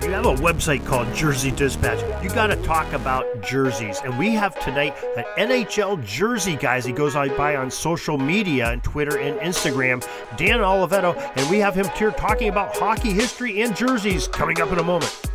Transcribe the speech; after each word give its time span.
You 0.00 0.08
have 0.12 0.24
a 0.24 0.34
website 0.36 0.86
called 0.86 1.14
Jersey 1.14 1.50
Dispatch, 1.50 2.00
you 2.24 2.30
got 2.30 2.46
to 2.46 2.56
talk 2.62 2.90
about 2.94 3.42
jerseys. 3.42 4.00
And 4.02 4.18
we 4.18 4.30
have 4.30 4.58
tonight 4.64 4.96
an 5.18 5.24
NHL 5.36 6.02
jersey 6.02 6.56
guys. 6.56 6.86
He 6.86 6.92
goes 6.92 7.12
by 7.12 7.56
on 7.56 7.70
social 7.70 8.16
media 8.16 8.70
and 8.70 8.82
Twitter 8.82 9.18
and 9.18 9.38
Instagram, 9.40 10.02
Dan 10.38 10.60
Oliveto, 10.60 11.14
and 11.36 11.50
we 11.50 11.58
have 11.58 11.74
him 11.74 11.86
here 11.90 12.10
talking 12.10 12.48
about 12.48 12.74
hockey 12.74 13.12
history 13.12 13.60
and 13.60 13.76
jerseys 13.76 14.28
coming 14.28 14.62
up 14.62 14.72
in 14.72 14.78
a 14.78 14.82
moment. 14.82 15.30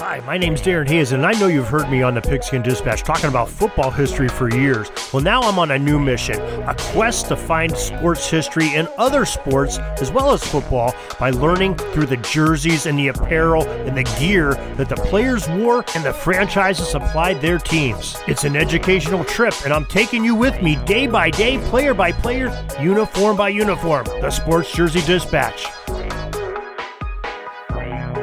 Hi, 0.00 0.20
my 0.20 0.38
name's 0.38 0.62
Darren 0.62 0.88
Hayes, 0.88 1.12
and 1.12 1.26
I 1.26 1.32
know 1.32 1.48
you've 1.48 1.68
heard 1.68 1.90
me 1.90 2.02
on 2.02 2.14
the 2.14 2.22
Pigskin 2.22 2.62
Dispatch 2.62 3.02
talking 3.02 3.28
about 3.28 3.50
football 3.50 3.90
history 3.90 4.28
for 4.28 4.50
years. 4.50 4.90
Well, 5.12 5.22
now 5.22 5.42
I'm 5.42 5.58
on 5.58 5.72
a 5.72 5.78
new 5.78 5.98
mission 5.98 6.40
a 6.40 6.74
quest 6.78 7.28
to 7.28 7.36
find 7.36 7.76
sports 7.76 8.30
history 8.30 8.74
in 8.74 8.88
other 8.96 9.26
sports 9.26 9.76
as 10.00 10.10
well 10.10 10.32
as 10.32 10.42
football 10.42 10.94
by 11.18 11.28
learning 11.28 11.74
through 11.74 12.06
the 12.06 12.16
jerseys 12.16 12.86
and 12.86 12.98
the 12.98 13.08
apparel 13.08 13.68
and 13.68 13.94
the 13.94 14.04
gear 14.18 14.54
that 14.76 14.88
the 14.88 14.96
players 14.96 15.46
wore 15.50 15.84
and 15.94 16.02
the 16.02 16.14
franchises 16.14 16.88
supplied 16.88 17.42
their 17.42 17.58
teams. 17.58 18.16
It's 18.26 18.44
an 18.44 18.56
educational 18.56 19.22
trip, 19.26 19.52
and 19.64 19.72
I'm 19.74 19.84
taking 19.84 20.24
you 20.24 20.34
with 20.34 20.62
me 20.62 20.76
day 20.86 21.08
by 21.08 21.28
day, 21.28 21.58
player 21.68 21.92
by 21.92 22.12
player, 22.12 22.48
uniform 22.80 23.36
by 23.36 23.50
uniform. 23.50 24.06
The 24.06 24.30
Sports 24.30 24.72
Jersey 24.72 25.02
Dispatch. 25.02 25.66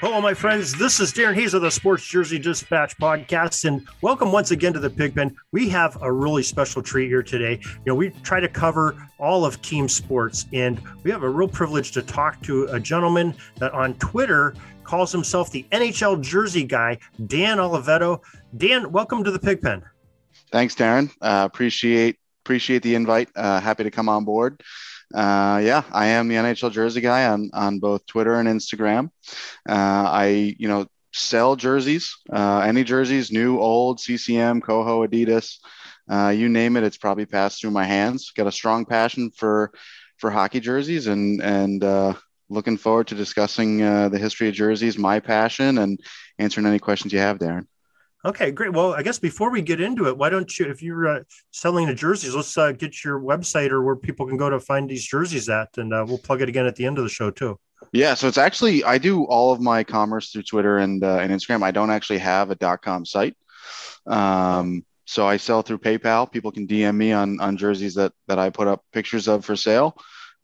Hello, 0.00 0.20
my 0.20 0.34
friends. 0.34 0.74
This 0.74 1.00
is 1.00 1.10
Darren 1.10 1.32
Hayes 1.36 1.54
of 1.54 1.62
the 1.62 1.70
Sports 1.70 2.06
Jersey 2.06 2.38
Dispatch 2.38 2.98
podcast, 2.98 3.64
and 3.64 3.88
welcome 4.02 4.30
once 4.30 4.50
again 4.50 4.74
to 4.74 4.78
the 4.78 4.90
Pigpen. 4.90 5.34
We 5.52 5.70
have 5.70 5.96
a 6.02 6.12
really 6.12 6.42
special 6.42 6.82
treat 6.82 7.08
here 7.08 7.22
today. 7.22 7.58
You 7.62 7.80
know, 7.86 7.94
we 7.94 8.10
try 8.22 8.38
to 8.38 8.46
cover 8.46 8.94
all 9.18 9.46
of 9.46 9.62
team 9.62 9.88
sports, 9.88 10.44
and 10.52 10.78
we 11.02 11.10
have 11.10 11.22
a 11.22 11.28
real 11.30 11.48
privilege 11.48 11.92
to 11.92 12.02
talk 12.02 12.42
to 12.42 12.64
a 12.64 12.78
gentleman 12.78 13.34
that 13.58 13.72
on 13.72 13.94
Twitter 13.94 14.54
calls 14.84 15.10
himself 15.10 15.50
the 15.50 15.64
NHL 15.72 16.20
jersey 16.20 16.64
guy, 16.64 16.98
Dan 17.26 17.56
Oliveto. 17.56 18.20
Dan, 18.58 18.92
welcome 18.92 19.24
to 19.24 19.30
the 19.30 19.38
Pigpen. 19.38 19.82
Thanks, 20.52 20.74
Darren. 20.74 21.10
Uh, 21.22 21.48
appreciate 21.50 22.18
appreciate 22.44 22.82
the 22.82 22.94
invite. 22.94 23.30
Uh, 23.34 23.60
happy 23.60 23.84
to 23.84 23.90
come 23.90 24.10
on 24.10 24.26
board. 24.26 24.62
Uh, 25.14 25.60
yeah, 25.62 25.82
I 25.92 26.06
am 26.06 26.28
the 26.28 26.36
NHL 26.36 26.72
jersey 26.72 27.00
guy 27.00 27.26
on 27.26 27.50
on 27.52 27.78
both 27.78 28.06
Twitter 28.06 28.34
and 28.34 28.48
Instagram. 28.48 29.10
Uh, 29.68 29.72
I 29.72 30.54
you 30.58 30.68
know 30.68 30.86
sell 31.12 31.56
jerseys, 31.56 32.16
uh, 32.32 32.60
any 32.60 32.84
jerseys, 32.84 33.32
new, 33.32 33.58
old, 33.58 34.00
CCM, 34.00 34.60
Koho, 34.60 35.08
Adidas, 35.08 35.58
uh, 36.10 36.30
you 36.30 36.48
name 36.48 36.76
it. 36.76 36.84
It's 36.84 36.98
probably 36.98 37.26
passed 37.26 37.60
through 37.60 37.70
my 37.70 37.84
hands. 37.84 38.32
Got 38.36 38.48
a 38.48 38.52
strong 38.52 38.84
passion 38.84 39.30
for 39.30 39.72
for 40.18 40.30
hockey 40.30 40.60
jerseys 40.60 41.06
and 41.06 41.40
and 41.42 41.84
looking 42.48 42.76
forward 42.76 43.08
to 43.08 43.14
discussing 43.14 43.82
uh, 43.82 44.08
the 44.08 44.18
history 44.18 44.48
of 44.48 44.54
jerseys, 44.54 44.98
my 44.98 45.20
passion, 45.20 45.78
and 45.78 46.00
answering 46.38 46.66
any 46.66 46.78
questions 46.78 47.12
you 47.12 47.18
have, 47.18 47.38
Darren. 47.38 47.66
Okay, 48.26 48.50
great. 48.50 48.72
Well, 48.72 48.92
I 48.92 49.02
guess 49.02 49.20
before 49.20 49.52
we 49.52 49.62
get 49.62 49.80
into 49.80 50.08
it, 50.08 50.18
why 50.18 50.30
don't 50.30 50.58
you, 50.58 50.66
if 50.68 50.82
you're 50.82 51.06
uh, 51.06 51.20
selling 51.52 51.86
the 51.86 51.94
jerseys, 51.94 52.34
let's 52.34 52.58
uh, 52.58 52.72
get 52.72 53.04
your 53.04 53.20
website 53.20 53.70
or 53.70 53.82
where 53.82 53.94
people 53.94 54.26
can 54.26 54.36
go 54.36 54.50
to 54.50 54.58
find 54.58 54.90
these 54.90 55.06
jerseys 55.06 55.48
at, 55.48 55.68
and 55.76 55.94
uh, 55.94 56.04
we'll 56.06 56.18
plug 56.18 56.42
it 56.42 56.48
again 56.48 56.66
at 56.66 56.74
the 56.74 56.84
end 56.84 56.98
of 56.98 57.04
the 57.04 57.10
show 57.10 57.30
too. 57.30 57.56
Yeah, 57.92 58.14
so 58.14 58.26
it's 58.26 58.36
actually 58.36 58.82
I 58.82 58.98
do 58.98 59.24
all 59.26 59.52
of 59.52 59.60
my 59.60 59.84
commerce 59.84 60.32
through 60.32 60.42
Twitter 60.42 60.78
and 60.78 61.04
uh, 61.04 61.18
and 61.18 61.30
Instagram. 61.30 61.62
I 61.62 61.70
don't 61.70 61.90
actually 61.90 62.18
have 62.18 62.50
a 62.50 62.56
.com 62.78 63.06
site. 63.06 63.36
Um, 64.08 64.84
so 65.04 65.24
I 65.24 65.36
sell 65.36 65.62
through 65.62 65.78
PayPal. 65.78 66.30
People 66.30 66.50
can 66.50 66.66
DM 66.66 66.96
me 66.96 67.12
on 67.12 67.38
on 67.38 67.56
jerseys 67.56 67.94
that 67.94 68.12
that 68.26 68.40
I 68.40 68.50
put 68.50 68.66
up 68.66 68.84
pictures 68.92 69.28
of 69.28 69.44
for 69.44 69.54
sale, 69.54 69.96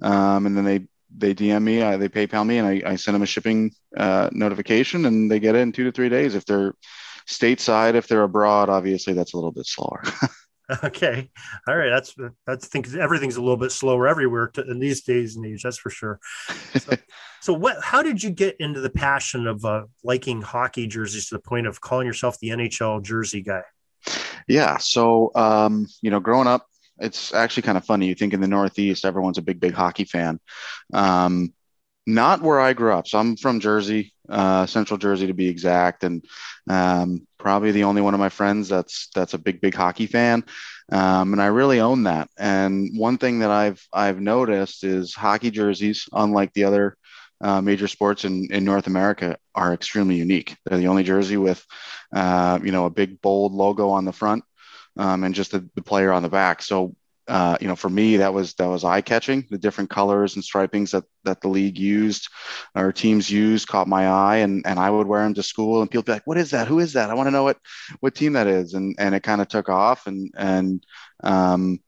um, 0.02 0.46
and 0.46 0.56
then 0.56 0.64
they 0.64 0.86
they 1.14 1.34
DM 1.34 1.62
me, 1.62 1.82
I, 1.82 1.96
they 1.96 2.08
PayPal 2.08 2.46
me, 2.46 2.58
and 2.58 2.68
I, 2.68 2.92
I 2.92 2.96
send 2.96 3.16
them 3.16 3.22
a 3.22 3.26
shipping 3.26 3.72
uh, 3.96 4.30
notification, 4.32 5.04
and 5.04 5.28
they 5.28 5.40
get 5.40 5.56
it 5.56 5.60
in 5.60 5.72
two 5.72 5.84
to 5.84 5.92
three 5.92 6.08
days. 6.08 6.36
If 6.36 6.44
they're 6.44 6.74
stateside, 7.28 7.94
if 7.94 8.08
they're 8.08 8.22
abroad, 8.22 8.68
obviously 8.68 9.12
that's 9.12 9.32
a 9.32 9.36
little 9.36 9.52
bit 9.52 9.66
slower. 9.66 10.02
okay, 10.84 11.30
all 11.68 11.76
right. 11.76 11.90
That's 11.90 12.14
that's 12.46 12.66
think 12.66 12.92
everything's 12.94 13.36
a 13.36 13.40
little 13.40 13.56
bit 13.56 13.72
slower 13.72 14.06
everywhere 14.06 14.48
to, 14.48 14.62
in 14.62 14.78
these 14.78 15.02
days 15.02 15.36
and 15.36 15.46
age. 15.46 15.62
That's 15.62 15.78
for 15.78 15.90
sure. 15.90 16.20
So, 16.78 16.96
so, 17.40 17.52
what? 17.52 17.82
How 17.82 18.02
did 18.02 18.22
you 18.22 18.30
get 18.30 18.56
into 18.58 18.80
the 18.80 18.90
passion 18.90 19.46
of 19.46 19.64
uh, 19.64 19.84
liking 20.04 20.42
hockey 20.42 20.86
jerseys 20.86 21.28
to 21.28 21.36
the 21.36 21.42
point 21.42 21.66
of 21.66 21.80
calling 21.80 22.06
yourself 22.06 22.38
the 22.40 22.50
NHL 22.50 23.02
jersey 23.02 23.42
guy? 23.42 23.62
Yeah. 24.48 24.78
So, 24.78 25.30
um, 25.34 25.86
you 26.00 26.10
know, 26.10 26.20
growing 26.20 26.48
up, 26.48 26.66
it's 26.98 27.32
actually 27.34 27.62
kind 27.62 27.78
of 27.78 27.84
funny. 27.84 28.06
You 28.06 28.14
think 28.14 28.32
in 28.32 28.40
the 28.40 28.48
Northeast, 28.48 29.04
everyone's 29.04 29.38
a 29.38 29.42
big, 29.42 29.60
big 29.60 29.74
hockey 29.74 30.04
fan. 30.04 30.40
Um, 30.92 31.52
not 32.06 32.42
where 32.42 32.60
I 32.60 32.72
grew 32.72 32.92
up. 32.92 33.06
So 33.06 33.18
I'm 33.18 33.36
from 33.36 33.60
Jersey, 33.60 34.11
uh, 34.28 34.66
Central 34.66 34.98
Jersey 34.98 35.26
to 35.26 35.34
be 35.34 35.48
exact, 35.48 36.04
and 36.04 36.24
um, 36.68 37.26
probably 37.38 37.72
the 37.72 37.84
only 37.84 38.02
one 38.02 38.14
of 38.14 38.20
my 38.20 38.28
friends 38.28 38.68
that's 38.68 39.08
that's 39.14 39.34
a 39.34 39.38
big, 39.38 39.60
big 39.60 39.74
hockey 39.74 40.06
fan. 40.06 40.44
Um, 40.90 41.32
and 41.32 41.40
I 41.42 41.46
really 41.46 41.80
own 41.80 42.04
that. 42.04 42.28
And 42.36 42.90
one 42.96 43.18
thing 43.18 43.40
that 43.40 43.50
I've 43.50 43.86
I've 43.92 44.20
noticed 44.20 44.84
is 44.84 45.14
hockey 45.14 45.50
jerseys, 45.50 46.08
unlike 46.12 46.52
the 46.52 46.64
other 46.64 46.96
uh, 47.40 47.60
major 47.60 47.88
sports 47.88 48.24
in, 48.24 48.48
in 48.52 48.64
North 48.64 48.86
America, 48.86 49.36
are 49.54 49.74
extremely 49.74 50.16
unique. 50.16 50.56
They're 50.64 50.78
the 50.78 50.88
only 50.88 51.02
jersey 51.02 51.36
with, 51.36 51.64
uh, 52.14 52.60
you 52.62 52.72
know, 52.72 52.86
a 52.86 52.90
big 52.90 53.20
bold 53.20 53.52
logo 53.52 53.90
on 53.90 54.04
the 54.04 54.12
front 54.12 54.44
um, 54.96 55.24
and 55.24 55.34
just 55.34 55.50
the, 55.52 55.68
the 55.74 55.82
player 55.82 56.12
on 56.12 56.22
the 56.22 56.28
back. 56.28 56.62
So 56.62 56.94
uh, 57.28 57.56
you 57.60 57.68
know, 57.68 57.76
for 57.76 57.88
me, 57.88 58.16
that 58.16 58.34
was 58.34 58.54
that 58.54 58.66
was 58.66 58.84
eye 58.84 59.00
catching. 59.00 59.46
The 59.50 59.58
different 59.58 59.90
colors 59.90 60.34
and 60.34 60.44
stripings 60.44 60.90
that 60.90 61.04
that 61.24 61.40
the 61.40 61.48
league 61.48 61.78
used 61.78 62.28
or 62.74 62.92
teams 62.92 63.30
used 63.30 63.68
caught 63.68 63.86
my 63.86 64.08
eye, 64.08 64.36
and 64.38 64.66
and 64.66 64.78
I 64.78 64.90
would 64.90 65.06
wear 65.06 65.22
them 65.22 65.34
to 65.34 65.42
school, 65.42 65.80
and 65.80 65.90
people 65.90 66.02
be 66.02 66.12
like, 66.12 66.26
"What 66.26 66.38
is 66.38 66.50
that? 66.50 66.66
Who 66.68 66.80
is 66.80 66.94
that? 66.94 67.10
I 67.10 67.14
want 67.14 67.28
to 67.28 67.30
know 67.30 67.44
what 67.44 67.58
what 68.00 68.14
team 68.14 68.32
that 68.32 68.48
is." 68.48 68.74
And 68.74 68.96
and 68.98 69.14
it 69.14 69.22
kind 69.22 69.40
of 69.40 69.48
took 69.48 69.68
off, 69.68 70.06
and 70.08 70.32
and 70.36 70.84
um, 71.22 71.78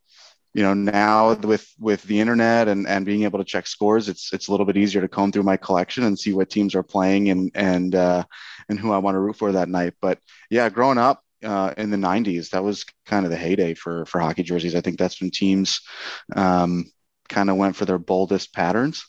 you 0.54 0.62
know 0.62 0.74
now 0.74 1.34
with 1.34 1.66
with 1.80 2.02
the 2.04 2.20
internet 2.20 2.68
and 2.68 2.86
and 2.86 3.04
being 3.04 3.24
able 3.24 3.40
to 3.40 3.44
check 3.44 3.66
scores, 3.66 4.08
it's 4.08 4.32
it's 4.32 4.46
a 4.48 4.50
little 4.52 4.66
bit 4.66 4.76
easier 4.76 5.00
to 5.00 5.08
comb 5.08 5.32
through 5.32 5.42
my 5.42 5.56
collection 5.56 6.04
and 6.04 6.18
see 6.18 6.32
what 6.32 6.50
teams 6.50 6.76
are 6.76 6.84
playing 6.84 7.30
and 7.30 7.50
and 7.54 7.94
uh, 7.96 8.24
and 8.68 8.78
who 8.78 8.92
I 8.92 8.98
want 8.98 9.16
to 9.16 9.20
root 9.20 9.36
for 9.36 9.52
that 9.52 9.68
night. 9.68 9.94
But 10.00 10.20
yeah, 10.48 10.68
growing 10.68 10.98
up, 10.98 11.23
uh, 11.44 11.74
in 11.76 11.90
the 11.90 11.96
90s. 11.96 12.50
That 12.50 12.64
was 12.64 12.84
kind 13.06 13.24
of 13.24 13.30
the 13.30 13.36
heyday 13.36 13.74
for 13.74 14.04
for 14.06 14.20
hockey 14.20 14.42
jerseys. 14.42 14.74
I 14.74 14.80
think 14.80 14.98
that's 14.98 15.20
when 15.20 15.30
teams 15.30 15.80
um, 16.34 16.86
kind 17.28 17.50
of 17.50 17.56
went 17.56 17.76
for 17.76 17.84
their 17.84 17.98
boldest 17.98 18.52
patterns, 18.52 19.04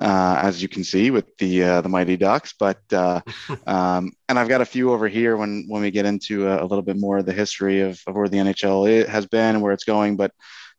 uh, 0.00 0.40
as 0.42 0.62
you 0.62 0.68
can 0.68 0.84
see 0.84 1.10
with 1.10 1.36
the 1.38 1.62
uh, 1.62 1.80
the 1.80 1.88
Mighty 1.88 2.16
Ducks. 2.16 2.54
But 2.58 2.80
uh, 2.92 3.20
um, 3.66 4.12
and 4.28 4.38
I've 4.38 4.48
got 4.48 4.60
a 4.60 4.66
few 4.66 4.92
over 4.92 5.08
here 5.08 5.36
when 5.36 5.66
when 5.68 5.82
we 5.82 5.90
get 5.90 6.06
into 6.06 6.48
a, 6.48 6.62
a, 6.62 6.66
little 6.66 6.82
bit 6.82 6.96
more 6.96 7.18
of 7.18 7.26
the 7.26 7.32
history 7.32 7.80
of, 7.80 8.00
of 8.06 8.14
where 8.14 8.28
the 8.28 8.38
NHL 8.38 9.06
has 9.08 9.26
been 9.26 9.56
and 9.56 9.62
where 9.62 9.72
it's 9.72 9.84
going. 9.84 10.16
But 10.16 10.32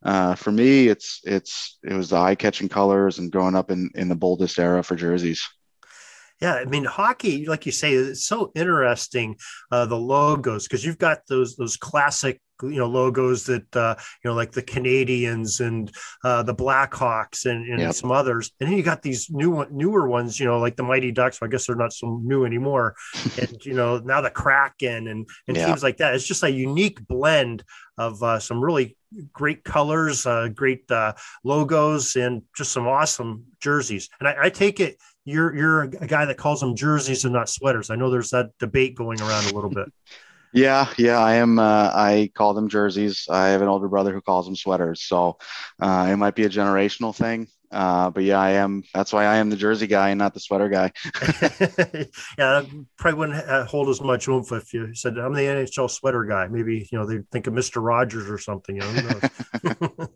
uh, 0.04 0.36
for 0.36 0.52
me, 0.52 0.88
it's 0.88 1.22
it's 1.26 1.78
it 1.84 1.94
was 1.94 2.10
the 2.10 2.18
eye 2.18 2.36
catching 2.36 2.70
colors 2.70 3.20
and 3.20 3.32
growing 3.32 3.56
up 3.56 3.72
in 3.72 3.92
in 3.96 4.10
the 4.10 4.16
boldest 4.16 4.60
era 4.60 4.84
for 4.84 4.96
jerseys. 4.96 5.48
Yeah, 6.42 6.56
I 6.56 6.66
mean 6.66 6.86
hockey, 6.86 7.46
like 7.46 7.66
you 7.66 7.72
say, 7.72 7.94
it's 7.94 8.26
so 8.26 8.52
interesting. 8.56 9.36
Uh, 9.72 9.86
the 9.86 9.98
logos 9.98 10.68
because 10.68 10.86
you've 10.86 10.98
got 10.98 11.20
those 11.28 11.56
those 11.56 11.76
classic 11.76 12.42
you 12.64 12.78
know 12.78 12.88
logos 12.88 13.46
that 13.46 13.76
uh, 13.76 13.96
you 14.24 14.30
know 14.30 14.36
like 14.36 14.52
the 14.52 14.64
Canadiens 14.64 15.66
and 15.66 15.92
uh, 16.24 16.44
the 16.44 16.56
Blackhawks 16.56 17.46
and, 17.46 17.68
and 17.68 17.80
yep. 17.80 17.94
some 17.94 18.12
others, 18.12 18.52
and 18.60 18.70
then 18.70 18.78
you 18.78 18.84
got 18.84 19.02
these 19.02 19.30
new 19.30 19.66
newer 19.72 20.08
ones, 20.08 20.40
you 20.40 20.46
know, 20.46 20.60
like 20.60 20.76
the 20.76 20.84
Mighty 20.84 21.12
Ducks. 21.12 21.40
I 21.42 21.48
guess 21.48 21.68
they're 21.68 21.76
not 21.76 21.94
so 21.94 22.20
new 22.24 22.46
anymore, 22.46 22.96
and 23.42 23.66
you 23.66 23.74
know 23.74 24.00
now 24.00 24.22
the 24.22 24.32
Kraken 24.32 25.08
and 25.08 25.28
and 25.48 25.58
yeah. 25.58 25.68
teams 25.68 25.84
like 25.84 25.98
that. 25.98 26.16
It's 26.16 26.28
just 26.28 26.44
a 26.44 26.52
unique 26.52 27.06
blend 27.08 27.64
of 27.98 28.22
uh, 28.24 28.40
some 28.40 28.64
really 28.64 28.98
great 29.34 29.64
colors, 29.64 30.26
uh, 30.26 30.50
great 30.50 30.90
uh, 30.92 31.14
logos, 31.44 32.16
and 32.16 32.44
just 32.56 32.72
some 32.72 32.88
awesome 32.88 33.46
jerseys. 33.60 34.10
And 34.20 34.28
I, 34.28 34.36
I 34.44 34.50
take 34.50 34.80
it 34.80 34.98
you're 35.30 35.56
you're 35.56 35.82
a 35.84 36.08
guy 36.08 36.26
that 36.26 36.38
calls 36.38 36.60
them 36.60 36.76
jerseys 36.76 37.24
and 37.24 37.34
not 37.34 37.50
sweaters. 37.50 37.90
I 37.90 37.96
know 37.96 38.10
there's 38.10 38.32
that 38.32 38.52
debate 38.60 38.96
going 38.96 39.22
around 39.22 39.46
a 39.52 39.54
little 39.54 39.70
bit. 39.70 39.92
Yeah, 40.52 40.92
yeah, 40.98 41.20
I 41.20 41.36
am. 41.36 41.60
Uh, 41.60 41.92
I 41.94 42.32
call 42.34 42.56
them 42.56 42.70
jerseys. 42.70 43.28
I 43.30 43.50
have 43.50 43.62
an 43.62 43.68
older 43.68 43.88
brother 43.88 44.12
who 44.14 44.22
calls 44.22 44.48
them 44.48 44.56
sweaters. 44.56 45.04
So 45.04 45.38
uh, 45.80 46.08
it 46.10 46.16
might 46.16 46.34
be 46.34 46.44
a 46.44 46.50
generational 46.50 47.16
thing. 47.16 47.50
Uh, 47.72 48.10
but 48.10 48.24
yeah, 48.24 48.40
I 48.40 48.52
am. 48.52 48.84
That's 48.94 49.14
why 49.14 49.26
I 49.26 49.38
am 49.38 49.50
the 49.50 49.56
jersey 49.56 49.86
guy 49.86 50.10
and 50.10 50.18
not 50.18 50.34
the 50.34 50.40
sweater 50.40 50.70
guy. 50.70 50.92
yeah, 52.38 52.64
probably 52.98 53.20
wouldn't 53.20 53.68
hold 53.68 53.90
as 53.90 54.02
much 54.02 54.28
oomph 54.28 54.52
if 54.52 54.74
you 54.74 54.94
said 54.96 55.18
I'm 55.18 55.34
the 55.34 55.42
NHL 55.42 55.90
sweater 55.90 56.24
guy. 56.26 56.48
Maybe 56.48 56.88
you 56.92 56.98
know 56.98 57.06
they 57.06 57.20
think 57.32 57.48
of 57.48 57.54
Mister 57.54 57.80
Rogers 57.80 58.30
or 58.30 58.40
something. 58.40 58.78
You 58.78 58.82
know, 58.82 59.80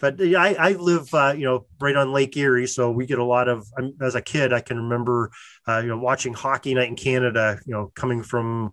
but 0.00 0.18
yeah, 0.20 0.42
I, 0.42 0.56
I 0.58 0.72
live 0.72 1.12
uh, 1.14 1.34
you 1.36 1.44
know 1.44 1.66
right 1.80 1.96
on 1.96 2.12
Lake 2.12 2.36
Erie, 2.36 2.66
so 2.66 2.90
we 2.90 3.06
get 3.06 3.18
a 3.18 3.24
lot 3.24 3.48
of. 3.48 3.66
As 4.02 4.14
a 4.14 4.22
kid, 4.22 4.52
I 4.52 4.60
can 4.60 4.76
remember 4.76 5.30
uh, 5.66 5.78
you 5.78 5.88
know 5.88 5.98
watching 5.98 6.34
hockey 6.34 6.74
night 6.74 6.88
in 6.88 6.96
Canada. 6.96 7.58
You 7.64 7.72
know, 7.72 7.92
coming 7.94 8.22
from 8.22 8.72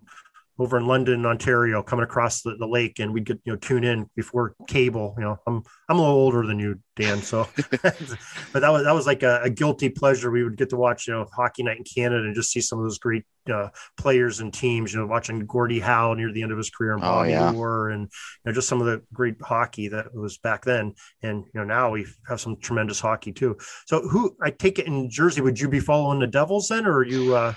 over 0.58 0.76
in 0.76 0.86
London, 0.86 1.26
Ontario, 1.26 1.82
coming 1.82 2.04
across 2.04 2.42
the, 2.42 2.56
the 2.56 2.66
lake, 2.66 3.00
and 3.00 3.12
we'd 3.12 3.24
get 3.24 3.40
you 3.44 3.52
know 3.52 3.58
tune 3.58 3.82
in 3.82 4.08
before 4.14 4.54
cable. 4.68 5.14
You 5.18 5.24
know, 5.24 5.38
I'm 5.46 5.62
I'm 5.88 5.98
a 5.98 6.00
little 6.00 6.16
older 6.16 6.46
than 6.46 6.60
you, 6.60 6.78
Dan. 6.94 7.22
So, 7.22 7.48
but 7.70 8.60
that 8.60 8.70
was 8.70 8.84
that 8.84 8.94
was 8.94 9.06
like 9.06 9.22
a, 9.24 9.42
a, 9.42 9.50
guilty 9.50 9.88
pleasure. 9.88 10.30
We 10.30 10.44
would 10.44 10.56
get 10.56 10.70
to 10.70 10.76
watch 10.76 11.08
you 11.08 11.14
know 11.14 11.26
hockey 11.34 11.64
night 11.64 11.78
in 11.78 11.84
Canada 11.84 12.24
and 12.24 12.34
just 12.34 12.52
see 12.52 12.60
some 12.60 12.78
of 12.78 12.84
those 12.84 12.98
great 12.98 13.24
uh, 13.52 13.68
players 13.96 14.38
and 14.40 14.54
teams. 14.54 14.92
You 14.92 15.00
know, 15.00 15.06
watching 15.06 15.44
Gordie 15.44 15.80
Howe 15.80 16.14
near 16.14 16.32
the 16.32 16.42
end 16.42 16.52
of 16.52 16.58
his 16.58 16.70
career 16.70 16.94
and 16.94 17.02
oh, 17.02 17.06
Bobby 17.06 17.34
oh, 17.34 17.52
yeah. 17.52 17.94
And 17.94 18.02
you 18.02 18.08
know 18.44 18.52
just 18.52 18.68
some 18.68 18.80
of 18.80 18.86
the 18.86 19.02
great 19.12 19.36
hockey 19.42 19.88
that 19.88 20.14
was 20.14 20.38
back 20.38 20.64
then. 20.64 20.94
And 21.22 21.44
you 21.52 21.60
know 21.60 21.64
now 21.64 21.90
we 21.90 22.06
have 22.28 22.40
some 22.40 22.58
tremendous 22.60 23.00
hockey 23.00 23.32
too. 23.32 23.56
So, 23.86 24.06
who 24.08 24.36
I 24.40 24.50
take 24.50 24.78
it 24.78 24.86
in 24.86 25.10
Jersey, 25.10 25.40
would 25.40 25.58
you 25.58 25.68
be 25.68 25.80
following 25.80 26.20
the 26.20 26.28
Devils 26.28 26.68
then, 26.68 26.86
or 26.86 26.98
are 26.98 27.04
you? 27.04 27.34
Uh, 27.34 27.54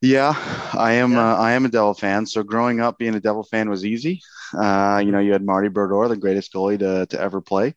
yeah, 0.00 0.34
I 0.74 0.92
am. 0.94 1.12
Yeah. 1.12 1.32
Uh, 1.32 1.36
I 1.36 1.52
am 1.52 1.64
a 1.64 1.68
Devil 1.68 1.94
fan. 1.94 2.26
So 2.26 2.42
growing 2.42 2.80
up, 2.80 2.98
being 2.98 3.14
a 3.14 3.20
Devil 3.20 3.42
fan 3.44 3.68
was 3.68 3.84
easy. 3.84 4.20
Uh, 4.56 5.02
you 5.04 5.12
know, 5.12 5.18
you 5.18 5.32
had 5.32 5.44
Marty 5.44 5.68
Brodeur, 5.68 6.08
the 6.08 6.16
greatest 6.16 6.52
goalie 6.52 6.78
to, 6.78 7.06
to 7.06 7.20
ever 7.20 7.40
play. 7.40 7.74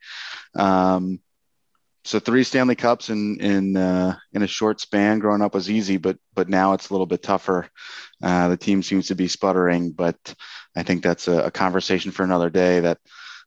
Um, 0.55 1.19
so 2.03 2.19
three 2.19 2.43
Stanley 2.43 2.75
Cups 2.75 3.09
in 3.09 3.39
in 3.39 3.77
uh, 3.77 4.17
in 4.33 4.41
a 4.41 4.47
short 4.47 4.81
span 4.81 5.19
growing 5.19 5.41
up 5.41 5.53
was 5.53 5.69
easy, 5.69 5.97
but 5.97 6.17
but 6.33 6.49
now 6.49 6.73
it's 6.73 6.89
a 6.89 6.93
little 6.93 7.05
bit 7.05 7.21
tougher. 7.21 7.69
Uh, 8.23 8.47
the 8.47 8.57
team 8.57 8.81
seems 8.81 9.07
to 9.07 9.15
be 9.15 9.27
sputtering, 9.27 9.91
but 9.91 10.17
I 10.75 10.83
think 10.83 11.03
that's 11.03 11.27
a, 11.27 11.45
a 11.45 11.51
conversation 11.51 12.11
for 12.11 12.23
another 12.23 12.49
day. 12.49 12.79
That 12.79 12.97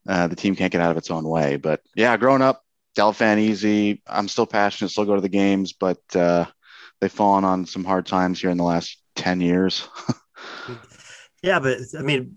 uh, 0.08 0.28
the 0.28 0.36
team 0.36 0.54
can't 0.54 0.70
get 0.70 0.80
out 0.80 0.92
of 0.92 0.96
its 0.96 1.10
own 1.10 1.28
way. 1.28 1.56
But 1.56 1.80
yeah, 1.96 2.16
growing 2.16 2.42
up, 2.42 2.62
Del 2.94 3.12
fan 3.12 3.40
easy. 3.40 4.02
I'm 4.06 4.28
still 4.28 4.46
passionate, 4.46 4.90
still 4.90 5.04
go 5.04 5.16
to 5.16 5.20
the 5.20 5.28
games, 5.28 5.72
but 5.72 5.98
uh, 6.14 6.46
they've 7.00 7.12
fallen 7.12 7.44
on 7.44 7.66
some 7.66 7.84
hard 7.84 8.06
times 8.06 8.40
here 8.40 8.50
in 8.50 8.56
the 8.56 8.64
last 8.64 8.98
10 9.16 9.40
years. 9.40 9.88
yeah, 11.42 11.60
but 11.60 11.78
I 11.98 12.02
mean, 12.02 12.36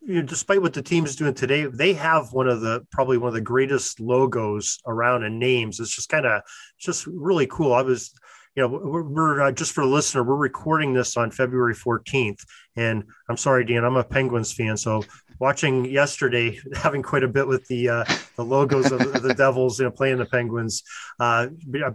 you 0.00 0.16
know, 0.16 0.22
despite 0.22 0.62
what 0.62 0.72
the 0.72 0.82
team 0.82 1.04
is 1.04 1.16
doing 1.16 1.34
today, 1.34 1.66
they 1.66 1.92
have 1.92 2.32
one 2.32 2.48
of 2.48 2.60
the 2.60 2.86
probably 2.90 3.18
one 3.18 3.28
of 3.28 3.34
the 3.34 3.40
greatest 3.40 4.00
logos 4.00 4.78
around 4.86 5.24
and 5.24 5.38
names. 5.38 5.80
It's 5.80 5.94
just 5.94 6.08
kind 6.08 6.26
of 6.26 6.42
just 6.78 7.06
really 7.06 7.46
cool. 7.46 7.74
I 7.74 7.82
was, 7.82 8.12
you 8.58 8.64
know, 8.64 8.80
we're, 8.82 9.04
we're 9.04 9.40
uh, 9.40 9.52
just 9.52 9.70
for 9.70 9.84
the 9.84 9.90
listener, 9.90 10.24
we're 10.24 10.34
recording 10.34 10.92
this 10.92 11.16
on 11.16 11.30
February 11.30 11.76
14th, 11.76 12.44
and 12.74 13.04
I'm 13.28 13.36
sorry, 13.36 13.64
Dan, 13.64 13.84
I'm 13.84 13.94
a 13.94 14.02
Penguins 14.02 14.52
fan, 14.52 14.76
so 14.76 15.04
watching 15.38 15.84
yesterday, 15.84 16.58
having 16.74 17.00
quite 17.00 17.22
a 17.22 17.28
bit 17.28 17.46
with 17.46 17.64
the 17.68 17.88
uh, 17.88 18.04
the 18.34 18.44
logos 18.44 18.90
of 18.90 18.98
the, 18.98 19.20
the 19.20 19.34
Devils, 19.36 19.78
you 19.78 19.84
know, 19.84 19.92
playing 19.92 20.18
the 20.18 20.26
Penguins. 20.26 20.82
Uh, 21.20 21.46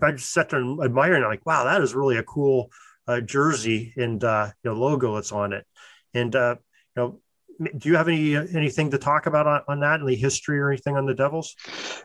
I 0.02 0.12
just 0.12 0.32
sat 0.32 0.52
there 0.52 0.62
and 0.62 0.82
admiring, 0.82 1.24
like, 1.24 1.46
wow, 1.46 1.66
that 1.66 1.82
is 1.82 1.94
really 1.94 2.16
a 2.16 2.24
cool 2.24 2.72
uh, 3.10 3.20
jersey 3.20 3.94
and 3.98 4.24
uh, 4.24 4.50
you 4.64 4.72
know 4.72 4.78
logo 4.78 5.16
that's 5.16 5.34
on 5.34 5.52
it. 5.52 5.66
And 6.14 6.34
uh, 6.34 6.56
you 6.96 7.20
know, 7.60 7.72
do 7.78 7.90
you 7.90 7.98
have 7.98 8.08
any 8.08 8.38
anything 8.38 8.92
to 8.92 8.98
talk 8.98 9.26
about 9.26 9.48
on, 9.48 9.62
on 9.68 9.80
that, 9.82 10.00
any 10.00 10.16
history 10.16 10.62
or 10.62 10.72
anything 10.72 10.96
on 10.96 11.08
the 11.08 11.14
Devils? 11.14 11.58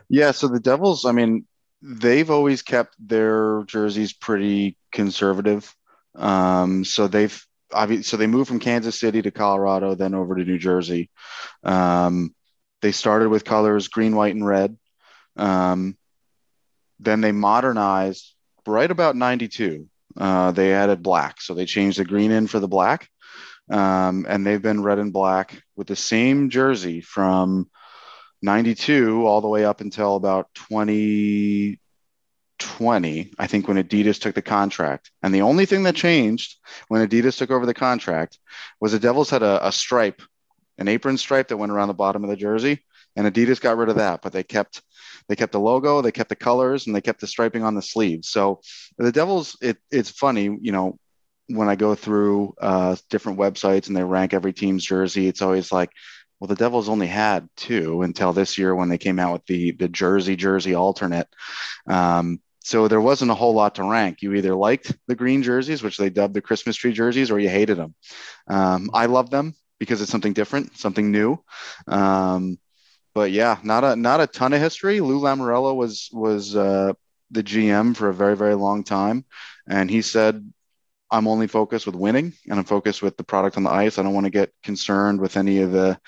Yeah, 0.09 0.31
so 0.31 0.49
the 0.49 0.59
Devils, 0.59 1.05
I 1.05 1.13
mean, 1.13 1.45
they've 1.81 2.29
always 2.29 2.61
kept 2.61 2.95
their 2.99 3.63
jerseys 3.63 4.13
pretty 4.13 4.77
conservative. 4.91 5.73
Um, 6.15 6.83
so 6.83 7.07
they've 7.07 7.45
obviously, 7.73 8.03
so 8.03 8.17
they 8.17 8.27
moved 8.27 8.47
from 8.47 8.59
Kansas 8.59 8.99
City 8.99 9.21
to 9.21 9.31
Colorado, 9.31 9.95
then 9.95 10.13
over 10.13 10.35
to 10.35 10.43
New 10.43 10.57
Jersey. 10.57 11.09
Um, 11.63 12.33
they 12.81 12.91
started 12.91 13.29
with 13.29 13.45
colors 13.45 13.87
green, 13.87 14.15
white, 14.15 14.35
and 14.35 14.45
red. 14.45 14.77
Um, 15.35 15.97
then 16.99 17.21
they 17.21 17.31
modernized 17.31 18.33
right 18.65 18.89
about 18.89 19.15
92. 19.15 19.87
Uh, 20.17 20.51
they 20.51 20.73
added 20.73 21.03
black. 21.03 21.41
So 21.41 21.53
they 21.53 21.65
changed 21.65 21.99
the 21.99 22.05
green 22.05 22.31
in 22.31 22.47
for 22.47 22.59
the 22.59 22.67
black. 22.67 23.09
Um, 23.69 24.25
and 24.27 24.45
they've 24.45 24.61
been 24.61 24.83
red 24.83 24.99
and 24.99 25.13
black 25.13 25.61
with 25.75 25.87
the 25.87 25.95
same 25.95 26.49
jersey 26.49 27.01
from 27.01 27.69
92 28.41 29.25
all 29.25 29.41
the 29.41 29.47
way 29.47 29.65
up 29.65 29.81
until 29.81 30.15
about 30.15 30.53
20, 30.53 31.79
20, 32.57 33.31
I 33.37 33.47
think, 33.47 33.67
when 33.67 33.81
Adidas 33.81 34.19
took 34.19 34.35
the 34.35 34.41
contract. 34.41 35.11
And 35.21 35.33
the 35.33 35.41
only 35.41 35.65
thing 35.65 35.83
that 35.83 35.95
changed 35.95 36.57
when 36.87 37.05
Adidas 37.05 37.37
took 37.37 37.51
over 37.51 37.65
the 37.65 37.73
contract 37.73 38.39
was 38.79 38.91
the 38.91 38.99
Devils 38.99 39.29
had 39.29 39.43
a, 39.43 39.67
a 39.67 39.71
stripe, 39.71 40.21
an 40.77 40.87
apron 40.87 41.17
stripe 41.17 41.49
that 41.49 41.57
went 41.57 41.71
around 41.71 41.89
the 41.89 41.93
bottom 41.93 42.23
of 42.23 42.29
the 42.29 42.35
jersey, 42.35 42.85
and 43.15 43.27
Adidas 43.27 43.59
got 43.59 43.77
rid 43.77 43.89
of 43.89 43.97
that, 43.97 44.21
but 44.21 44.31
they 44.31 44.43
kept 44.43 44.81
they 45.27 45.35
kept 45.35 45.51
the 45.51 45.59
logo, 45.59 46.01
they 46.01 46.11
kept 46.11 46.29
the 46.29 46.35
colors, 46.35 46.87
and 46.87 46.95
they 46.95 47.01
kept 47.01 47.21
the 47.21 47.27
striping 47.27 47.63
on 47.63 47.75
the 47.75 47.83
sleeves. 47.83 48.29
So 48.29 48.61
the 48.97 49.11
Devils, 49.11 49.55
it, 49.61 49.77
it's 49.91 50.09
funny, 50.09 50.57
you 50.59 50.71
know, 50.71 50.97
when 51.47 51.69
I 51.69 51.75
go 51.75 51.93
through 51.93 52.55
uh, 52.59 52.95
different 53.09 53.37
websites 53.37 53.87
and 53.87 53.95
they 53.95 54.03
rank 54.03 54.33
every 54.33 54.53
team's 54.53 54.83
jersey, 54.83 55.27
it's 55.27 55.43
always 55.43 55.71
like, 55.71 55.91
well, 56.39 56.47
the 56.47 56.55
Devils 56.55 56.89
only 56.89 57.07
had 57.07 57.49
two 57.55 58.01
until 58.01 58.33
this 58.33 58.57
year 58.57 58.73
when 58.73 58.89
they 58.89 58.97
came 58.97 59.19
out 59.19 59.33
with 59.33 59.45
the 59.45 59.71
the 59.71 59.89
jersey 59.89 60.35
jersey 60.35 60.73
alternate. 60.73 61.27
Um, 61.87 62.39
so 62.61 62.87
there 62.87 63.01
wasn't 63.01 63.31
a 63.31 63.35
whole 63.35 63.53
lot 63.53 63.75
to 63.75 63.83
rank. 63.83 64.21
You 64.21 64.33
either 64.35 64.55
liked 64.55 64.95
the 65.07 65.15
green 65.15 65.43
jerseys, 65.43 65.81
which 65.81 65.97
they 65.97 66.09
dubbed 66.09 66.33
the 66.33 66.41
Christmas 66.41 66.75
tree 66.75 66.93
jerseys, 66.93 67.31
or 67.31 67.39
you 67.39 67.49
hated 67.49 67.77
them. 67.77 67.95
Um, 68.47 68.89
I 68.93 69.07
love 69.07 69.29
them 69.29 69.55
because 69.79 70.01
it's 70.01 70.11
something 70.11 70.33
different, 70.33 70.77
something 70.77 71.11
new. 71.11 71.43
Um, 71.87 72.59
but 73.13 73.31
yeah, 73.31 73.57
not 73.63 73.83
a 73.83 73.95
not 73.95 74.21
a 74.21 74.27
ton 74.27 74.53
of 74.53 74.61
history. 74.61 75.01
Lou 75.01 75.19
Lamoriello 75.19 75.75
was 75.75 76.09
was 76.13 76.55
uh, 76.55 76.93
the 77.31 77.43
GM 77.43 77.95
for 77.95 78.09
a 78.09 78.13
very 78.13 78.37
very 78.37 78.55
long 78.55 78.83
time, 78.83 79.25
and 79.67 79.89
he 79.89 80.01
said, 80.01 80.53
"I'm 81.11 81.27
only 81.27 81.47
focused 81.47 81.85
with 81.85 81.95
winning, 81.95 82.33
and 82.49 82.59
I'm 82.59 82.65
focused 82.65 83.01
with 83.01 83.17
the 83.17 83.23
product 83.23 83.57
on 83.57 83.63
the 83.63 83.71
ice. 83.71 83.97
I 83.97 84.03
don't 84.03 84.13
want 84.13 84.25
to 84.25 84.31
get 84.31 84.53
concerned 84.63 85.19
with 85.19 85.37
any 85.37 85.59
of 85.59 85.71
the 85.71 85.99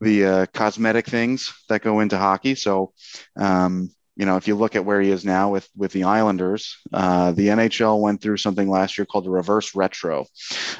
the 0.00 0.26
uh, 0.26 0.46
cosmetic 0.52 1.06
things 1.06 1.52
that 1.68 1.82
go 1.82 2.00
into 2.00 2.18
hockey." 2.18 2.54
So 2.54 2.92
um, 3.36 3.90
you 4.16 4.24
know, 4.24 4.36
if 4.36 4.48
you 4.48 4.54
look 4.54 4.74
at 4.74 4.84
where 4.84 5.00
he 5.00 5.10
is 5.10 5.24
now 5.24 5.50
with 5.50 5.68
with 5.76 5.92
the 5.92 6.04
Islanders, 6.04 6.78
uh, 6.92 7.32
the 7.32 7.48
NHL 7.48 8.00
went 8.00 8.22
through 8.22 8.38
something 8.38 8.68
last 8.68 8.96
year 8.96 9.04
called 9.04 9.26
the 9.26 9.30
reverse 9.30 9.74
retro. 9.74 10.26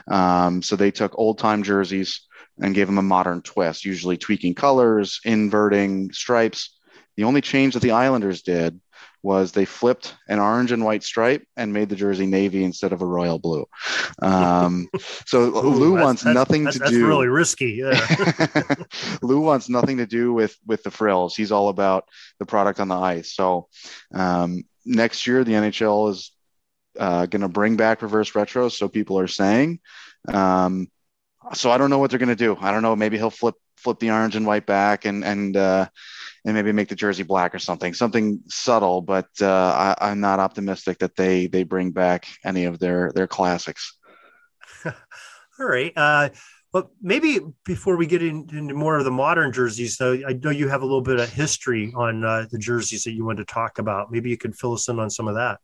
Um, 0.08 0.62
so 0.62 0.74
they 0.74 0.90
took 0.90 1.18
old 1.18 1.38
time 1.38 1.62
jerseys 1.62 2.22
and 2.58 2.74
gave 2.74 2.86
them 2.86 2.98
a 2.98 3.02
modern 3.02 3.42
twist, 3.42 3.84
usually 3.84 4.16
tweaking 4.16 4.54
colors, 4.54 5.20
inverting 5.24 6.12
stripes. 6.12 6.78
The 7.16 7.24
only 7.24 7.42
change 7.42 7.74
that 7.74 7.80
the 7.80 7.92
Islanders 7.92 8.42
did 8.42 8.80
was 9.26 9.50
they 9.50 9.64
flipped 9.64 10.14
an 10.28 10.38
orange 10.38 10.70
and 10.70 10.84
white 10.84 11.02
stripe 11.02 11.44
and 11.56 11.72
made 11.72 11.88
the 11.88 11.96
jersey 11.96 12.26
navy 12.26 12.62
instead 12.62 12.92
of 12.92 13.02
a 13.02 13.04
royal 13.04 13.40
blue. 13.40 13.66
Um, 14.22 14.88
so 15.26 15.42
Ooh, 15.42 15.70
Lou 15.70 15.92
wants 16.00 16.24
nothing 16.24 16.62
that's, 16.62 16.76
to 16.76 16.78
that's 16.78 16.92
do. 16.92 17.00
That's 17.00 17.08
really 17.08 17.26
risky. 17.26 17.82
Yeah. 17.82 18.62
Lou 19.22 19.40
wants 19.40 19.68
nothing 19.68 19.96
to 19.96 20.06
do 20.06 20.32
with 20.32 20.56
with 20.64 20.84
the 20.84 20.92
frills. 20.92 21.34
He's 21.34 21.50
all 21.50 21.68
about 21.68 22.04
the 22.38 22.46
product 22.46 22.78
on 22.78 22.86
the 22.86 22.94
ice. 22.94 23.34
So 23.34 23.66
um, 24.14 24.62
next 24.84 25.26
year, 25.26 25.42
the 25.42 25.54
NHL 25.54 26.10
is 26.12 26.30
uh, 26.96 27.26
going 27.26 27.42
to 27.42 27.48
bring 27.48 27.76
back 27.76 28.02
reverse 28.02 28.34
retro. 28.36 28.68
So 28.68 28.88
people 28.88 29.18
are 29.18 29.26
saying. 29.26 29.80
Um, 30.28 30.88
so 31.52 31.72
I 31.72 31.78
don't 31.78 31.90
know 31.90 31.98
what 31.98 32.10
they're 32.10 32.20
going 32.20 32.28
to 32.28 32.36
do. 32.36 32.56
I 32.60 32.70
don't 32.70 32.82
know. 32.82 32.94
Maybe 32.94 33.16
he'll 33.16 33.30
flip 33.30 33.56
flip 33.76 33.98
the 33.98 34.10
orange 34.10 34.36
and 34.36 34.46
white 34.46 34.66
back 34.66 35.04
and 35.04 35.24
and 35.24 35.56
uh, 35.56 35.88
and 36.46 36.54
maybe 36.54 36.70
make 36.70 36.88
the 36.88 36.94
jersey 36.94 37.24
black 37.24 37.54
or 37.54 37.58
something, 37.58 37.92
something 37.92 38.40
subtle. 38.48 39.02
But 39.02 39.28
uh, 39.42 39.94
I, 40.00 40.10
am 40.12 40.20
not 40.20 40.38
optimistic 40.38 40.98
that 40.98 41.16
they 41.16 41.48
they 41.48 41.64
bring 41.64 41.90
back 41.90 42.26
any 42.44 42.64
of 42.64 42.78
their 42.78 43.12
their 43.12 43.26
classics. 43.26 43.98
All 44.86 44.94
right. 45.58 45.92
Uh, 45.96 46.28
well, 46.72 46.92
maybe 47.02 47.40
before 47.64 47.96
we 47.96 48.06
get 48.06 48.22
in, 48.22 48.48
into 48.52 48.74
more 48.74 48.98
of 48.98 49.04
the 49.04 49.10
modern 49.10 49.52
jerseys, 49.52 49.96
though, 49.96 50.18
I 50.26 50.34
know 50.34 50.50
you 50.50 50.68
have 50.68 50.82
a 50.82 50.84
little 50.84 51.02
bit 51.02 51.18
of 51.18 51.32
history 51.32 51.92
on 51.96 52.24
uh, 52.24 52.46
the 52.50 52.58
jerseys 52.58 53.02
that 53.04 53.12
you 53.12 53.24
want 53.24 53.38
to 53.38 53.44
talk 53.44 53.78
about. 53.78 54.12
Maybe 54.12 54.30
you 54.30 54.36
could 54.36 54.54
fill 54.54 54.74
us 54.74 54.88
in 54.88 55.00
on 55.00 55.10
some 55.10 55.26
of 55.26 55.34
that. 55.34 55.58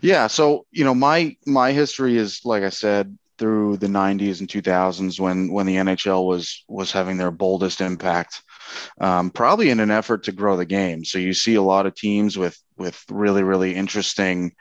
Yeah. 0.00 0.26
So 0.28 0.66
you 0.70 0.84
know, 0.84 0.94
my 0.94 1.36
my 1.46 1.72
history 1.72 2.16
is 2.16 2.40
like 2.44 2.62
I 2.62 2.70
said 2.70 3.18
through 3.36 3.76
the 3.76 3.86
90s 3.86 4.40
and 4.40 4.48
2000s 4.48 5.20
when 5.20 5.52
when 5.52 5.66
the 5.66 5.76
NHL 5.76 6.26
was 6.26 6.64
was 6.66 6.90
having 6.90 7.18
their 7.18 7.30
boldest 7.30 7.80
impact 7.80 8.42
um, 9.00 9.30
probably 9.30 9.70
in 9.70 9.80
an 9.80 9.90
effort 9.90 10.24
to 10.24 10.32
grow 10.32 10.56
the 10.56 10.64
game. 10.64 11.04
So 11.04 11.18
you 11.18 11.32
see 11.32 11.54
a 11.54 11.62
lot 11.62 11.86
of 11.86 11.94
teams 11.94 12.36
with 12.36 12.58
with 12.76 13.04
really 13.10 13.42
really 13.42 13.74
interesting 13.74 14.52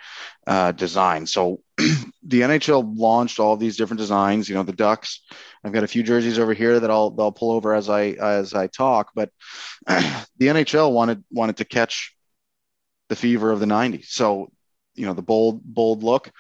uh, 0.46 0.72
design. 0.72 1.26
So 1.26 1.62
the 1.78 2.42
NHL 2.42 2.94
launched 2.98 3.40
all 3.40 3.58
these 3.58 3.78
different 3.78 4.00
designs. 4.00 4.50
You 4.50 4.56
know, 4.56 4.64
the 4.64 4.74
Ducks. 4.74 5.22
I've 5.64 5.74
got 5.74 5.84
a 5.84 5.88
few 5.88 6.04
jerseys 6.04 6.40
over 6.40 6.54
here 6.54 6.80
that 6.80 6.92
I'll 6.92 7.16
I'll 7.20 7.32
pull 7.32 7.52
over 7.52 7.74
as 7.74 7.90
I 7.90 8.10
as 8.12 8.54
I 8.54 8.68
talk. 8.68 9.12
But 9.16 9.30
the 9.88 10.26
NHL 10.40 10.92
wanted 10.92 11.24
wanted 11.32 11.58
to 11.58 11.66
catch 11.66 12.16
the 13.10 13.16
fever 13.16 13.52
of 13.52 13.60
the 13.60 13.66
'90s. 13.66 14.06
So, 14.06 14.52
you 14.96 15.06
know, 15.06 15.14
the 15.14 15.22
bold 15.22 15.64
bold 15.64 16.04
look. 16.04 16.32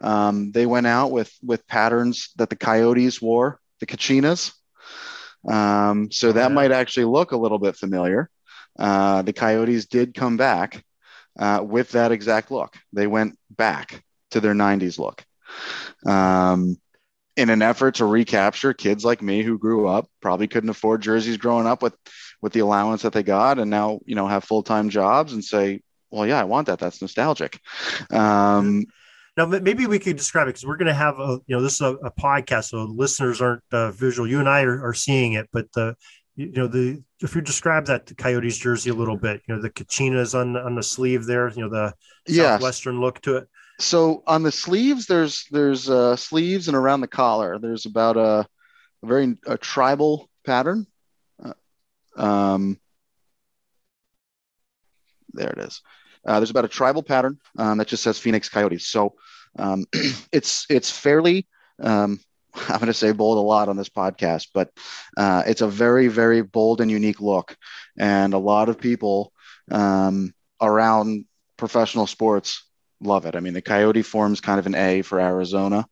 Um, 0.00 0.52
they 0.52 0.66
went 0.66 0.86
out 0.86 1.10
with 1.10 1.32
with 1.42 1.66
patterns 1.66 2.30
that 2.36 2.50
the 2.50 2.56
Coyotes 2.56 3.20
wore, 3.20 3.60
the 3.80 3.86
Kachinas. 3.86 4.52
Um, 5.46 6.10
so 6.10 6.32
that 6.32 6.52
might 6.52 6.72
actually 6.72 7.04
look 7.04 7.32
a 7.32 7.36
little 7.36 7.58
bit 7.58 7.76
familiar. 7.76 8.30
Uh, 8.78 9.22
the 9.22 9.32
Coyotes 9.32 9.86
did 9.86 10.14
come 10.14 10.36
back 10.36 10.84
uh, 11.38 11.62
with 11.62 11.92
that 11.92 12.12
exact 12.12 12.50
look. 12.50 12.76
They 12.92 13.06
went 13.06 13.38
back 13.50 14.04
to 14.32 14.40
their 14.40 14.54
90s 14.54 14.98
look 14.98 15.24
um, 16.04 16.78
in 17.36 17.50
an 17.50 17.62
effort 17.62 17.96
to 17.96 18.06
recapture 18.06 18.72
kids 18.72 19.04
like 19.04 19.22
me 19.22 19.42
who 19.42 19.58
grew 19.58 19.86
up, 19.86 20.08
probably 20.20 20.48
couldn't 20.48 20.70
afford 20.70 21.02
jerseys 21.02 21.36
growing 21.36 21.66
up 21.66 21.82
with, 21.82 21.94
with 22.42 22.52
the 22.52 22.60
allowance 22.60 23.02
that 23.02 23.12
they 23.12 23.22
got 23.22 23.58
and 23.58 23.70
now, 23.70 24.00
you 24.04 24.14
know, 24.14 24.26
have 24.26 24.44
full-time 24.44 24.88
jobs 24.88 25.32
and 25.32 25.44
say, 25.44 25.80
well, 26.10 26.26
yeah, 26.26 26.40
I 26.40 26.44
want 26.44 26.68
that. 26.68 26.78
That's 26.78 27.02
nostalgic. 27.02 27.60
Um, 28.10 28.86
now, 29.36 29.44
maybe 29.44 29.86
we 29.86 29.98
could 29.98 30.16
describe 30.16 30.46
it 30.48 30.54
because 30.54 30.64
we're 30.64 30.78
going 30.78 30.86
to 30.86 30.94
have 30.94 31.18
a, 31.18 31.38
you 31.46 31.54
know, 31.54 31.60
this 31.60 31.74
is 31.74 31.80
a, 31.82 31.94
a 31.96 32.10
podcast, 32.10 32.70
so 32.70 32.84
listeners 32.84 33.42
aren't 33.42 33.62
uh, 33.70 33.90
visual. 33.90 34.28
You 34.28 34.40
and 34.40 34.48
I 34.48 34.62
are, 34.62 34.82
are 34.82 34.94
seeing 34.94 35.34
it, 35.34 35.48
but 35.52 35.70
the, 35.72 35.94
you 36.36 36.52
know, 36.52 36.66
the 36.66 37.02
if 37.22 37.34
you 37.34 37.40
describe 37.40 37.86
that 37.86 38.06
the 38.06 38.14
Coyotes 38.14 38.58
jersey 38.58 38.90
a 38.90 38.94
little 38.94 39.16
bit, 39.16 39.42
you 39.46 39.54
know, 39.54 39.60
the 39.60 39.70
Kachinas 39.70 40.38
on 40.38 40.56
on 40.56 40.74
the 40.74 40.82
sleeve 40.82 41.24
there, 41.24 41.50
you 41.50 41.62
know, 41.62 41.70
the 41.70 41.94
yes. 42.26 42.46
southwestern 42.46 43.00
look 43.00 43.20
to 43.22 43.36
it. 43.36 43.48
So 43.78 44.22
on 44.26 44.42
the 44.42 44.52
sleeves, 44.52 45.06
there's 45.06 45.44
there's 45.50 45.88
uh, 45.88 46.16
sleeves 46.16 46.68
and 46.68 46.76
around 46.76 47.00
the 47.00 47.08
collar, 47.08 47.58
there's 47.58 47.86
about 47.86 48.16
a, 48.16 48.46
a 49.02 49.06
very 49.06 49.36
a 49.46 49.56
tribal 49.58 50.30
pattern. 50.44 50.86
Uh, 51.42 51.54
um, 52.16 52.78
there 55.32 55.50
it 55.50 55.58
is. 55.58 55.82
Uh, 56.26 56.40
there's 56.40 56.50
about 56.50 56.64
a 56.64 56.68
tribal 56.68 57.02
pattern 57.02 57.38
um, 57.58 57.78
that 57.78 57.88
just 57.88 58.02
says 58.02 58.18
Phoenix 58.18 58.48
Coyotes. 58.48 58.86
So 58.88 59.14
um, 59.58 59.84
it's 60.32 60.66
it's 60.68 60.90
fairly 60.90 61.46
um, 61.80 62.18
I'm 62.68 62.78
going 62.78 62.86
to 62.86 62.94
say 62.94 63.12
bold 63.12 63.38
a 63.38 63.40
lot 63.40 63.68
on 63.68 63.76
this 63.76 63.88
podcast, 63.88 64.48
but 64.54 64.70
uh, 65.16 65.42
it's 65.46 65.60
a 65.60 65.68
very 65.68 66.08
very 66.08 66.42
bold 66.42 66.80
and 66.80 66.90
unique 66.90 67.20
look, 67.20 67.56
and 67.98 68.34
a 68.34 68.38
lot 68.38 68.68
of 68.68 68.78
people 68.78 69.32
um, 69.70 70.32
around 70.60 71.26
professional 71.56 72.06
sports 72.06 72.64
love 73.00 73.26
it. 73.26 73.36
I 73.36 73.40
mean, 73.40 73.54
the 73.54 73.62
Coyote 73.62 74.02
forms 74.02 74.40
kind 74.40 74.58
of 74.58 74.66
an 74.66 74.74
A 74.74 75.02
for 75.02 75.20
Arizona, 75.20 75.86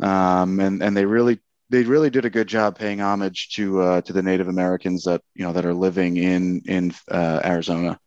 um, 0.00 0.60
and 0.60 0.82
and 0.82 0.96
they 0.96 1.04
really 1.04 1.40
they 1.70 1.82
really 1.82 2.10
did 2.10 2.24
a 2.24 2.30
good 2.30 2.46
job 2.46 2.78
paying 2.78 3.00
homage 3.00 3.50
to 3.54 3.80
uh, 3.80 4.00
to 4.02 4.12
the 4.12 4.22
Native 4.22 4.48
Americans 4.48 5.04
that 5.04 5.22
you 5.34 5.44
know 5.44 5.52
that 5.52 5.66
are 5.66 5.74
living 5.74 6.16
in 6.16 6.62
in 6.66 6.94
uh, 7.10 7.40
Arizona 7.44 7.98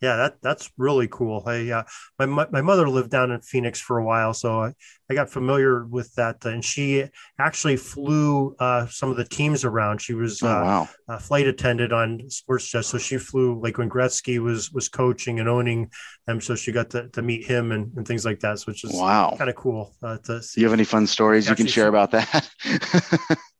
yeah, 0.00 0.16
that 0.16 0.42
that's 0.42 0.70
really 0.76 1.08
cool. 1.08 1.42
I 1.46 1.70
uh, 1.70 1.82
my 2.18 2.46
my 2.50 2.60
mother 2.60 2.88
lived 2.88 3.10
down 3.10 3.30
in 3.30 3.40
Phoenix 3.40 3.80
for 3.80 3.98
a 3.98 4.04
while, 4.04 4.34
so 4.34 4.62
I, 4.62 4.74
I 5.08 5.14
got 5.14 5.30
familiar 5.30 5.86
with 5.86 6.12
that. 6.14 6.44
And 6.44 6.62
she 6.64 7.04
actually 7.38 7.76
flew 7.76 8.54
uh, 8.58 8.86
some 8.86 9.10
of 9.10 9.16
the 9.16 9.24
teams 9.24 9.64
around. 9.64 10.00
She 10.02 10.12
was 10.12 10.42
oh, 10.42 10.48
uh, 10.48 10.62
wow. 10.62 10.88
a 11.08 11.18
flight 11.18 11.46
attendant 11.46 11.92
on 11.92 12.28
sports 12.28 12.70
jet, 12.70 12.84
so 12.84 12.98
she 12.98 13.16
flew 13.16 13.60
like 13.60 13.78
when 13.78 13.88
Gretzky 13.88 14.38
was 14.38 14.70
was 14.70 14.88
coaching 14.88 15.40
and 15.40 15.48
owning 15.48 15.90
them. 16.26 16.40
So 16.40 16.54
she 16.54 16.72
got 16.72 16.90
to, 16.90 17.08
to 17.08 17.22
meet 17.22 17.46
him 17.46 17.72
and, 17.72 17.92
and 17.96 18.06
things 18.06 18.24
like 18.24 18.40
that, 18.40 18.60
which 18.66 18.84
is 18.84 18.92
wow 18.92 19.34
kind 19.38 19.50
of 19.50 19.56
cool. 19.56 19.94
Uh, 20.02 20.18
to 20.24 20.42
see. 20.42 20.60
You 20.60 20.66
have 20.66 20.74
any 20.74 20.84
fun 20.84 21.06
stories 21.06 21.48
you 21.48 21.54
can 21.54 21.66
share 21.66 21.88
about 21.88 22.10
that? 22.10 22.48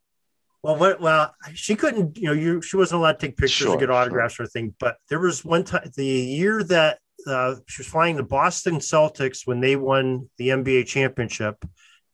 Well, 0.67 0.75
what, 0.75 1.01
well, 1.01 1.33
she 1.55 1.77
couldn't, 1.77 2.19
you 2.19 2.25
know, 2.25 2.33
you 2.33 2.61
she 2.61 2.77
wasn't 2.77 2.99
allowed 2.99 3.21
to 3.21 3.29
take 3.29 3.37
pictures 3.37 3.69
sure, 3.69 3.77
or 3.77 3.79
get 3.79 3.89
autographs 3.89 4.35
sure. 4.35 4.43
or 4.43 4.49
anything. 4.53 4.75
But 4.81 4.97
there 5.09 5.21
was 5.21 5.45
one 5.45 5.63
time, 5.63 5.89
the 5.95 6.05
year 6.05 6.65
that 6.65 6.99
uh, 7.25 7.55
she 7.69 7.83
was 7.83 7.87
flying 7.87 8.17
the 8.17 8.25
Boston 8.25 8.79
Celtics 8.79 9.47
when 9.47 9.61
they 9.61 9.77
won 9.77 10.29
the 10.39 10.49
NBA 10.49 10.89
championship, 10.89 11.65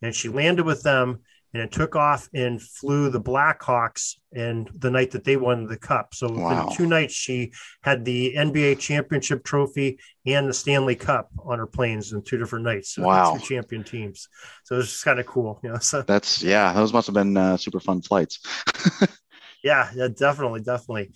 and 0.02 0.14
she 0.14 0.28
landed 0.28 0.66
with 0.66 0.82
them 0.82 1.20
and 1.54 1.62
it 1.62 1.70
took 1.70 1.96
off 1.96 2.28
and 2.32 2.60
flew 2.62 3.10
the 3.10 3.20
Blackhawks 3.20 4.16
and 4.32 4.70
the 4.74 4.90
night 4.90 5.10
that 5.10 5.24
they 5.24 5.36
won 5.36 5.66
the 5.66 5.76
cup. 5.76 6.14
So 6.14 6.28
wow. 6.32 6.64
within 6.64 6.76
two 6.76 6.86
nights, 6.86 7.12
she 7.12 7.52
had 7.82 8.04
the 8.04 8.34
NBA 8.36 8.78
championship 8.78 9.44
trophy 9.44 9.98
and 10.26 10.48
the 10.48 10.54
Stanley 10.54 10.96
Cup 10.96 11.28
on 11.44 11.58
her 11.58 11.66
planes 11.66 12.12
in 12.12 12.22
two 12.22 12.38
different 12.38 12.64
nights. 12.64 12.94
So 12.94 13.02
wow, 13.02 13.36
two 13.36 13.44
champion 13.44 13.84
teams. 13.84 14.28
So 14.64 14.78
it's 14.78 14.88
just 14.88 15.04
kind 15.04 15.20
of 15.20 15.26
cool, 15.26 15.60
you 15.62 15.70
know. 15.70 15.78
So 15.78 16.02
that's 16.02 16.42
yeah, 16.42 16.72
those 16.72 16.92
must 16.92 17.06
have 17.06 17.14
been 17.14 17.36
uh, 17.36 17.58
super 17.58 17.80
fun 17.80 18.00
flights. 18.00 18.40
yeah, 19.64 19.90
yeah, 19.94 20.08
definitely, 20.08 20.60
definitely. 20.62 21.12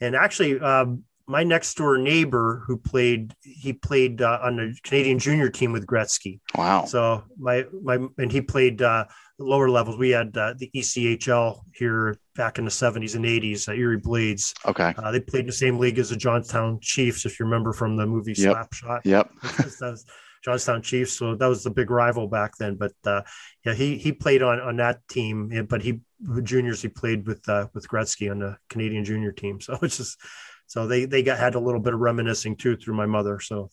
And 0.00 0.16
actually, 0.16 0.60
um, 0.60 1.04
my 1.26 1.42
next 1.42 1.74
door 1.74 1.96
neighbor 1.96 2.62
who 2.66 2.76
played 2.76 3.34
he 3.40 3.72
played 3.72 4.20
uh, 4.20 4.38
on 4.42 4.56
the 4.56 4.76
Canadian 4.82 5.18
junior 5.18 5.48
team 5.48 5.72
with 5.72 5.86
Gretzky. 5.86 6.40
Wow. 6.54 6.84
So 6.84 7.24
my 7.38 7.64
my 7.82 7.98
and 8.18 8.30
he 8.30 8.40
played 8.40 8.82
uh, 8.82 9.06
lower 9.38 9.70
levels. 9.70 9.96
We 9.96 10.10
had 10.10 10.36
uh, 10.36 10.54
the 10.58 10.70
ECHL 10.74 11.60
here 11.74 12.16
back 12.36 12.58
in 12.58 12.64
the 12.64 12.70
70s 12.70 13.14
and 13.14 13.24
80s, 13.24 13.68
uh, 13.68 13.72
Erie 13.72 13.98
Blades. 13.98 14.54
Okay. 14.66 14.92
Uh, 14.96 15.10
they 15.10 15.20
played 15.20 15.40
in 15.40 15.46
the 15.46 15.52
same 15.52 15.78
league 15.78 15.98
as 15.98 16.10
the 16.10 16.16
Johnstown 16.16 16.78
Chiefs 16.80 17.24
if 17.24 17.38
you 17.38 17.46
remember 17.46 17.72
from 17.72 17.96
the 17.96 18.06
movie 18.06 18.34
yep. 18.36 18.56
Slapshot. 18.56 19.00
Yep. 19.04 19.30
Johnstown 20.44 20.82
Chiefs. 20.82 21.14
So 21.14 21.34
that 21.34 21.46
was 21.46 21.64
the 21.64 21.70
big 21.70 21.90
rival 21.90 22.28
back 22.28 22.52
then. 22.58 22.74
But 22.74 22.92
uh, 23.06 23.22
yeah, 23.64 23.72
he 23.72 23.96
he 23.96 24.12
played 24.12 24.42
on 24.42 24.60
on 24.60 24.76
that 24.76 25.00
team, 25.08 25.66
but 25.70 25.82
he 25.82 26.00
juniors 26.42 26.82
he 26.82 26.88
played 26.88 27.26
with 27.26 27.48
uh, 27.48 27.68
with 27.72 27.88
Gretzky 27.88 28.30
on 28.30 28.40
the 28.40 28.56
Canadian 28.68 29.04
junior 29.04 29.32
team. 29.32 29.58
So 29.64 29.78
it's 29.80 29.96
just 29.96 30.18
so 30.66 30.86
they 30.86 31.04
they 31.04 31.22
got 31.22 31.38
had 31.38 31.54
a 31.54 31.60
little 31.60 31.80
bit 31.80 31.94
of 31.94 32.00
reminiscing 32.00 32.56
too 32.56 32.76
through 32.76 32.94
my 32.94 33.06
mother. 33.06 33.40
So 33.40 33.70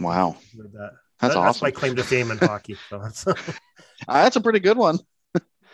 wow, 0.00 0.36
that. 0.56 0.92
That's, 1.20 1.34
that's 1.34 1.36
awesome. 1.36 1.66
my 1.66 1.70
claim 1.70 1.96
to 1.96 2.02
fame 2.02 2.30
in 2.30 2.38
hockey. 2.38 2.76
So 2.90 2.98
that's, 2.98 3.26
uh, 3.26 3.34
that's 4.08 4.36
a 4.36 4.40
pretty 4.40 4.60
good 4.60 4.76
one. 4.76 4.98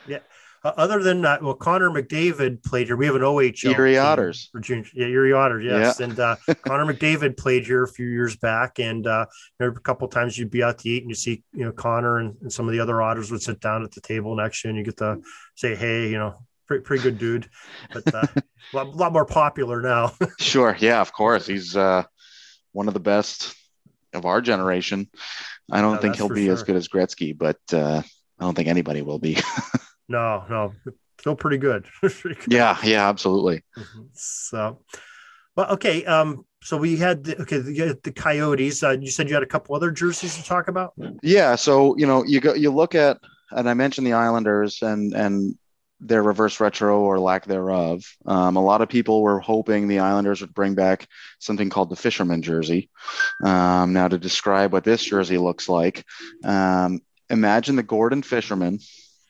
yeah. 0.06 0.18
Uh, 0.62 0.72
other 0.76 1.02
than 1.02 1.22
that, 1.22 1.42
well, 1.42 1.54
Connor 1.54 1.88
McDavid 1.88 2.62
played 2.62 2.86
here. 2.86 2.96
We 2.96 3.06
have 3.06 3.14
an 3.14 3.22
OHL. 3.22 3.72
Erie 3.72 3.96
Otters. 3.96 4.50
Virginia, 4.52 4.84
yeah, 4.94 5.06
Erie 5.06 5.32
Otters, 5.32 5.64
yes. 5.64 5.98
Yeah. 5.98 6.04
And 6.04 6.20
uh, 6.20 6.36
Connor 6.66 6.92
McDavid 6.92 7.38
played 7.38 7.64
here 7.64 7.82
a 7.82 7.88
few 7.88 8.06
years 8.06 8.36
back. 8.36 8.78
And 8.78 9.06
uh, 9.06 9.24
a 9.58 9.70
couple 9.72 10.06
times 10.08 10.36
you'd 10.36 10.50
be 10.50 10.62
out 10.62 10.78
to 10.80 10.88
eat 10.88 11.02
and 11.02 11.10
you 11.10 11.14
see, 11.14 11.42
you 11.54 11.64
know, 11.64 11.72
Connor 11.72 12.18
and, 12.18 12.36
and, 12.42 12.52
some 12.52 12.68
of 12.68 12.72
the 12.72 12.80
other 12.80 13.00
Otters 13.00 13.30
would 13.30 13.40
sit 13.40 13.60
down 13.60 13.82
at 13.84 13.92
the 13.92 14.02
table 14.02 14.36
next 14.36 14.60
to 14.60 14.68
you 14.68 14.70
and 14.70 14.78
you 14.78 14.84
get 14.84 14.98
to 14.98 15.20
say, 15.54 15.74
hey, 15.74 16.10
you 16.10 16.18
know, 16.18 16.34
pretty, 16.70 16.84
pretty 16.84 17.02
good 17.02 17.18
dude, 17.18 17.48
but 17.92 18.14
uh, 18.14 18.26
a, 18.36 18.42
lot, 18.76 18.94
lot 18.94 19.12
more 19.12 19.24
popular 19.24 19.82
now. 19.82 20.12
sure. 20.38 20.76
Yeah, 20.78 21.00
of 21.00 21.12
course. 21.12 21.44
He's 21.44 21.76
uh, 21.76 22.04
one 22.70 22.86
of 22.86 22.94
the 22.94 23.00
best 23.00 23.56
of 24.12 24.24
our 24.24 24.40
generation. 24.40 25.08
I 25.68 25.80
don't 25.80 26.00
think 26.00 26.14
he'll 26.14 26.28
be 26.28 26.44
sure. 26.44 26.52
as 26.52 26.62
good 26.62 26.76
as 26.76 26.86
Gretzky, 26.86 27.36
but 27.36 27.58
uh, 27.72 28.02
I 28.38 28.44
don't 28.44 28.54
think 28.54 28.68
anybody 28.68 29.02
will 29.02 29.18
be. 29.18 29.36
no, 30.08 30.44
no, 30.48 30.72
still 31.18 31.34
pretty 31.36 31.58
good. 31.58 31.86
Yeah, 32.46 32.78
yeah, 32.84 33.08
absolutely. 33.08 33.64
Mm-hmm. 33.76 34.02
So, 34.12 34.78
well, 35.56 35.72
okay. 35.72 36.04
Um, 36.04 36.46
so 36.62 36.76
we 36.76 36.96
had 36.98 37.24
the, 37.24 37.40
okay 37.42 37.58
the, 37.58 37.98
the 38.00 38.12
Coyotes. 38.12 38.84
Uh, 38.84 38.90
you 38.90 39.10
said 39.10 39.28
you 39.28 39.34
had 39.34 39.42
a 39.42 39.46
couple 39.46 39.74
other 39.74 39.90
jerseys 39.90 40.36
to 40.36 40.44
talk 40.44 40.68
about. 40.68 40.92
Yeah. 41.20 41.56
So 41.56 41.96
you 41.96 42.06
know 42.06 42.24
you 42.24 42.40
go 42.40 42.54
you 42.54 42.70
look 42.70 42.94
at 42.94 43.18
and 43.50 43.68
I 43.68 43.74
mentioned 43.74 44.06
the 44.06 44.12
Islanders 44.12 44.82
and 44.82 45.12
and 45.14 45.56
their 46.00 46.23
reverse 46.23 46.61
retro 46.61 47.00
or 47.00 47.19
lack 47.19 47.45
thereof. 47.45 48.04
Um, 48.25 48.57
a 48.57 48.62
lot 48.62 48.80
of 48.80 48.88
people 48.88 49.23
were 49.23 49.38
hoping 49.38 49.87
the 49.87 49.99
Islanders 49.99 50.40
would 50.40 50.54
bring 50.54 50.75
back 50.75 51.07
something 51.38 51.69
called 51.69 51.90
the 51.90 51.97
Fisherman 51.97 52.42
jersey. 52.42 52.90
Um, 53.45 53.92
now, 53.92 54.09
to 54.09 54.19
describe 54.19 54.73
what 54.73 54.85
this 54.85 55.04
jersey 55.04 55.38
looks 55.38 55.69
like, 55.69 56.04
um, 56.42 57.00
imagine 57.28 57.76
the 57.76 57.83
Gorton 57.83 58.23
Fisherman, 58.23 58.78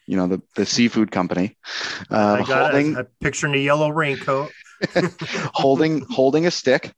you 0.07 0.17
know, 0.17 0.29
the, 0.29 0.43
the 0.55 0.67
seafood 0.67 1.11
company, 1.11 1.57
uh, 2.11 2.39
I 2.41 2.45
got 2.45 2.73
holding, 2.73 2.97
a 2.97 3.05
picture 3.05 3.47
in 3.47 3.55
a 3.55 3.59
yellow 3.59 3.91
raincoat, 3.91 4.51
holding 5.53 6.03
holding 6.09 6.47
a 6.47 6.51
stick, 6.51 6.93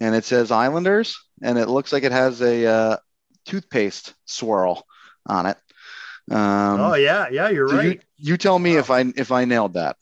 and 0.00 0.14
it 0.14 0.24
says 0.24 0.50
Islanders, 0.50 1.18
and 1.42 1.58
it 1.58 1.68
looks 1.68 1.92
like 1.92 2.04
it 2.04 2.12
has 2.12 2.42
a 2.42 2.66
uh, 2.66 2.96
toothpaste 3.46 4.14
swirl 4.26 4.86
on 5.26 5.46
it. 5.46 5.56
Um, 6.30 6.80
oh 6.80 6.94
yeah, 6.94 7.28
yeah, 7.30 7.50
you're 7.50 7.68
so 7.68 7.76
right. 7.76 8.00
You, 8.16 8.32
you 8.32 8.36
tell 8.36 8.58
me 8.58 8.76
if 8.76 8.90
I 8.90 9.00
if 9.16 9.30
I 9.30 9.44
nailed 9.44 9.74
that. 9.74 9.96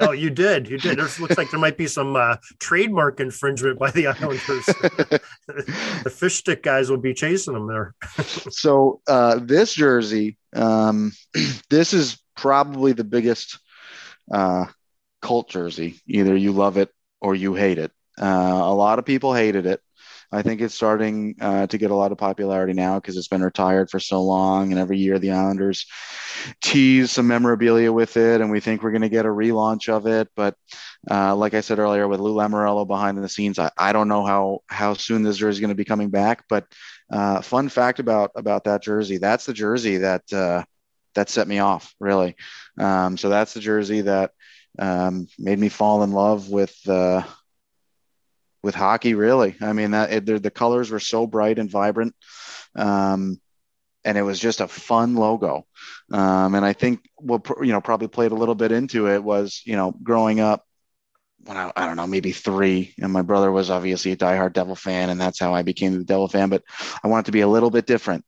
oh, 0.00 0.12
you 0.12 0.30
did. 0.30 0.68
You 0.68 0.78
did. 0.78 0.98
It 0.98 1.18
looks 1.20 1.36
like 1.36 1.50
there 1.50 1.60
might 1.60 1.76
be 1.76 1.86
some 1.86 2.16
uh, 2.16 2.36
trademark 2.58 3.20
infringement 3.20 3.78
by 3.78 3.90
the 3.90 4.08
Islanders. 4.08 4.66
the 5.46 6.12
fish 6.12 6.36
stick 6.36 6.62
guys 6.62 6.90
will 6.90 6.98
be 6.98 7.14
chasing 7.14 7.54
them 7.54 7.66
there. 7.66 7.94
so 8.50 9.00
uh, 9.08 9.38
this 9.42 9.74
jersey, 9.74 10.36
um, 10.54 11.12
this 11.70 11.92
is 11.92 12.20
probably 12.36 12.92
the 12.92 13.04
biggest 13.04 13.58
uh, 14.30 14.66
cult 15.22 15.48
jersey. 15.48 16.00
Either 16.06 16.36
you 16.36 16.52
love 16.52 16.76
it 16.76 16.90
or 17.20 17.34
you 17.34 17.54
hate 17.54 17.78
it. 17.78 17.92
Uh, 18.20 18.26
a 18.26 18.74
lot 18.74 18.98
of 18.98 19.04
people 19.04 19.34
hated 19.34 19.66
it. 19.66 19.80
I 20.32 20.42
think 20.42 20.60
it's 20.60 20.74
starting 20.74 21.34
uh, 21.40 21.66
to 21.66 21.78
get 21.78 21.90
a 21.90 21.94
lot 21.94 22.12
of 22.12 22.18
popularity 22.18 22.72
now 22.72 22.96
because 23.00 23.16
it's 23.16 23.28
been 23.28 23.42
retired 23.42 23.90
for 23.90 23.98
so 23.98 24.22
long, 24.22 24.70
and 24.70 24.80
every 24.80 24.98
year 24.98 25.18
the 25.18 25.32
Islanders 25.32 25.86
tease 26.60 27.10
some 27.10 27.26
memorabilia 27.26 27.92
with 27.92 28.16
it, 28.16 28.40
and 28.40 28.50
we 28.50 28.60
think 28.60 28.82
we're 28.82 28.92
going 28.92 29.02
to 29.02 29.08
get 29.08 29.26
a 29.26 29.28
relaunch 29.28 29.88
of 29.88 30.06
it. 30.06 30.28
But 30.36 30.54
uh, 31.10 31.34
like 31.34 31.54
I 31.54 31.60
said 31.60 31.78
earlier, 31.78 32.06
with 32.06 32.20
Lou 32.20 32.34
Lamoriello 32.34 32.86
behind 32.86 33.18
the 33.18 33.28
scenes, 33.28 33.58
I, 33.58 33.70
I 33.76 33.92
don't 33.92 34.08
know 34.08 34.24
how 34.24 34.60
how 34.68 34.94
soon 34.94 35.22
this 35.22 35.36
jersey 35.36 35.56
is 35.56 35.60
going 35.60 35.70
to 35.70 35.74
be 35.74 35.84
coming 35.84 36.10
back. 36.10 36.44
But 36.48 36.66
uh, 37.12 37.40
fun 37.40 37.68
fact 37.68 37.98
about 37.98 38.30
about 38.36 38.64
that 38.64 38.82
jersey, 38.82 39.18
that's 39.18 39.46
the 39.46 39.52
jersey 39.52 39.98
that 39.98 40.32
uh, 40.32 40.64
that 41.14 41.28
set 41.28 41.48
me 41.48 41.58
off 41.58 41.94
really. 41.98 42.36
Um, 42.78 43.16
so 43.16 43.28
that's 43.28 43.54
the 43.54 43.60
jersey 43.60 44.02
that 44.02 44.30
um, 44.78 45.26
made 45.38 45.58
me 45.58 45.68
fall 45.68 46.02
in 46.02 46.12
love 46.12 46.48
with 46.48 46.76
uh, 46.88 47.22
with 48.62 48.74
hockey. 48.74 49.14
Really, 49.14 49.56
I 49.60 49.72
mean 49.72 49.92
that 49.92 50.12
it, 50.12 50.42
the 50.42 50.50
colors 50.50 50.90
were 50.90 51.00
so 51.00 51.26
bright 51.26 51.58
and 51.58 51.70
vibrant, 51.70 52.14
um, 52.74 53.40
and 54.04 54.18
it 54.18 54.22
was 54.22 54.40
just 54.40 54.60
a 54.60 54.68
fun 54.68 55.14
logo. 55.14 55.66
Um, 56.12 56.54
and 56.54 56.64
I 56.64 56.72
think 56.72 57.00
what 57.16 57.46
you 57.60 57.72
know 57.72 57.80
probably 57.80 58.08
played 58.08 58.32
a 58.32 58.36
little 58.36 58.54
bit 58.54 58.72
into 58.72 59.08
it 59.08 59.22
was 59.22 59.62
you 59.64 59.76
know 59.76 59.92
growing 60.02 60.40
up 60.40 60.64
when 61.44 61.56
I, 61.56 61.72
I, 61.74 61.86
don't 61.86 61.96
know, 61.96 62.06
maybe 62.06 62.32
three. 62.32 62.94
And 63.00 63.12
my 63.12 63.22
brother 63.22 63.50
was 63.50 63.70
obviously 63.70 64.12
a 64.12 64.16
diehard 64.16 64.52
Devil 64.52 64.76
fan, 64.76 65.10
and 65.10 65.20
that's 65.20 65.38
how 65.38 65.54
I 65.54 65.62
became 65.62 65.96
the 65.96 66.04
Devil 66.04 66.28
fan. 66.28 66.48
But 66.48 66.62
I 67.02 67.08
wanted 67.08 67.26
to 67.26 67.32
be 67.32 67.40
a 67.40 67.48
little 67.48 67.70
bit 67.70 67.86
different. 67.86 68.24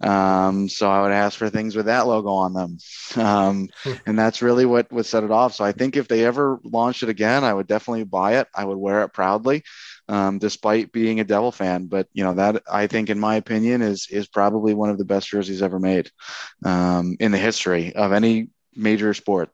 Um, 0.00 0.68
so 0.68 0.90
I 0.90 1.02
would 1.02 1.12
ask 1.12 1.38
for 1.38 1.50
things 1.50 1.74
with 1.74 1.86
that 1.86 2.06
logo 2.06 2.30
on 2.30 2.52
them. 2.52 2.78
Um, 3.14 3.68
and 4.06 4.18
that's 4.18 4.40
really 4.40 4.64
what, 4.64 4.90
what 4.90 5.04
set 5.04 5.22
it 5.22 5.30
off. 5.30 5.54
So 5.54 5.64
I 5.64 5.72
think 5.72 5.96
if 5.96 6.08
they 6.08 6.24
ever 6.24 6.58
launched 6.64 7.02
it 7.02 7.10
again, 7.10 7.44
I 7.44 7.52
would 7.52 7.66
definitely 7.66 8.04
buy 8.04 8.38
it. 8.38 8.48
I 8.54 8.64
would 8.64 8.78
wear 8.78 9.02
it 9.02 9.12
proudly, 9.12 9.64
um, 10.08 10.38
despite 10.38 10.92
being 10.92 11.20
a 11.20 11.24
Devil 11.24 11.52
fan. 11.52 11.86
But, 11.88 12.08
you 12.14 12.24
know, 12.24 12.32
that 12.34 12.62
I 12.70 12.86
think, 12.86 13.10
in 13.10 13.20
my 13.20 13.36
opinion, 13.36 13.82
is, 13.82 14.08
is 14.10 14.28
probably 14.28 14.72
one 14.72 14.88
of 14.88 14.96
the 14.96 15.04
best 15.04 15.28
jerseys 15.28 15.60
ever 15.60 15.78
made 15.78 16.10
um, 16.64 17.16
in 17.20 17.32
the 17.32 17.38
history 17.38 17.94
of 17.94 18.12
any 18.12 18.48
major 18.74 19.12
sport. 19.14 19.50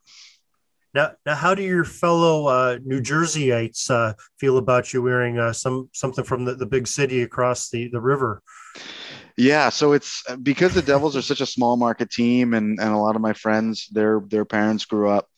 Now, 0.94 1.12
now, 1.26 1.34
how 1.34 1.54
do 1.54 1.62
your 1.62 1.84
fellow 1.84 2.46
uh, 2.46 2.78
New 2.84 3.00
Jerseyites 3.00 3.90
uh, 3.90 4.14
feel 4.38 4.56
about 4.56 4.92
you 4.92 5.02
wearing 5.02 5.38
uh, 5.38 5.52
some 5.52 5.90
something 5.92 6.24
from 6.24 6.44
the, 6.44 6.54
the 6.54 6.66
big 6.66 6.86
city 6.86 7.22
across 7.22 7.70
the, 7.70 7.88
the 7.88 8.00
river? 8.00 8.42
Yeah, 9.36 9.68
so 9.68 9.92
it's 9.92 10.24
because 10.42 10.74
the 10.74 10.82
Devils 10.82 11.16
are 11.16 11.22
such 11.22 11.40
a 11.40 11.46
small 11.46 11.76
market 11.76 12.10
team, 12.10 12.54
and, 12.54 12.80
and 12.80 12.92
a 12.92 12.98
lot 12.98 13.16
of 13.16 13.22
my 13.22 13.34
friends, 13.34 13.86
their 13.92 14.20
their 14.26 14.44
parents 14.44 14.84
grew 14.84 15.10
up, 15.10 15.28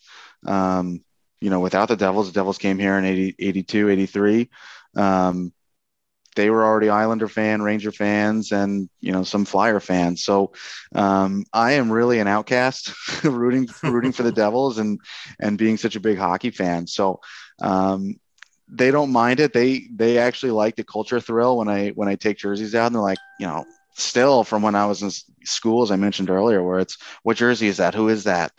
um, 0.47 1.05
you 1.41 1.51
know, 1.51 1.61
without 1.61 1.89
the 1.89 1.97
Devils. 1.97 2.29
The 2.29 2.41
Devils 2.41 2.59
came 2.59 2.79
here 2.79 2.97
in 2.97 3.05
80, 3.05 3.35
82, 3.39 3.91
83. 3.91 4.51
Um, 4.97 5.53
they 6.37 6.51
were 6.51 6.65
already 6.65 6.89
Islander 6.89 7.29
fan, 7.29 7.63
Ranger 7.63 7.93
fans, 7.93 8.53
and 8.53 8.89
you 9.01 9.13
know 9.13 9.25
some 9.25 9.45
Flyer 9.45 9.81
fans. 9.81 10.23
So 10.23 10.53
um, 10.95 11.45
I 11.53 11.73
am 11.73 11.91
really 11.91 12.21
an 12.21 12.29
outcast, 12.29 12.93
rooting 13.25 13.69
rooting 13.83 14.13
for 14.13 14.23
the 14.23 14.33
Devils 14.43 14.79
and 14.79 15.01
and 15.39 15.59
being 15.59 15.77
such 15.77 15.97
a 15.97 16.01
big 16.01 16.19
hockey 16.19 16.51
fan. 16.51 16.87
So 16.87 17.21
um, 17.61 18.17
they 18.69 18.91
don't 18.91 19.13
mind 19.13 19.41
it. 19.41 19.53
They 19.53 19.87
they 19.95 20.19
actually 20.19 20.53
like 20.53 20.77
the 20.77 20.85
culture 20.85 21.21
thrill 21.21 21.59
when 21.59 21.69
I 21.69 21.89
when 21.91 22.09
I 22.09 22.15
take 22.15 22.39
jerseys 22.39 22.75
out, 22.75 22.87
and 22.87 22.95
they're 22.95 23.03
like, 23.03 23.19
you 23.39 23.47
know, 23.47 23.65
still 23.95 24.45
from 24.45 24.63
when 24.63 24.75
I 24.75 24.87
was 24.87 25.03
in 25.03 25.11
school, 25.45 25.83
as 25.83 25.91
I 25.91 25.97
mentioned 25.97 26.31
earlier, 26.31 26.63
where 26.63 26.79
it's 26.79 26.97
what 27.23 27.37
jersey 27.37 27.67
is 27.67 27.79
that? 27.79 27.95
Who 27.95 28.09
is 28.09 28.25
that? 28.25 28.53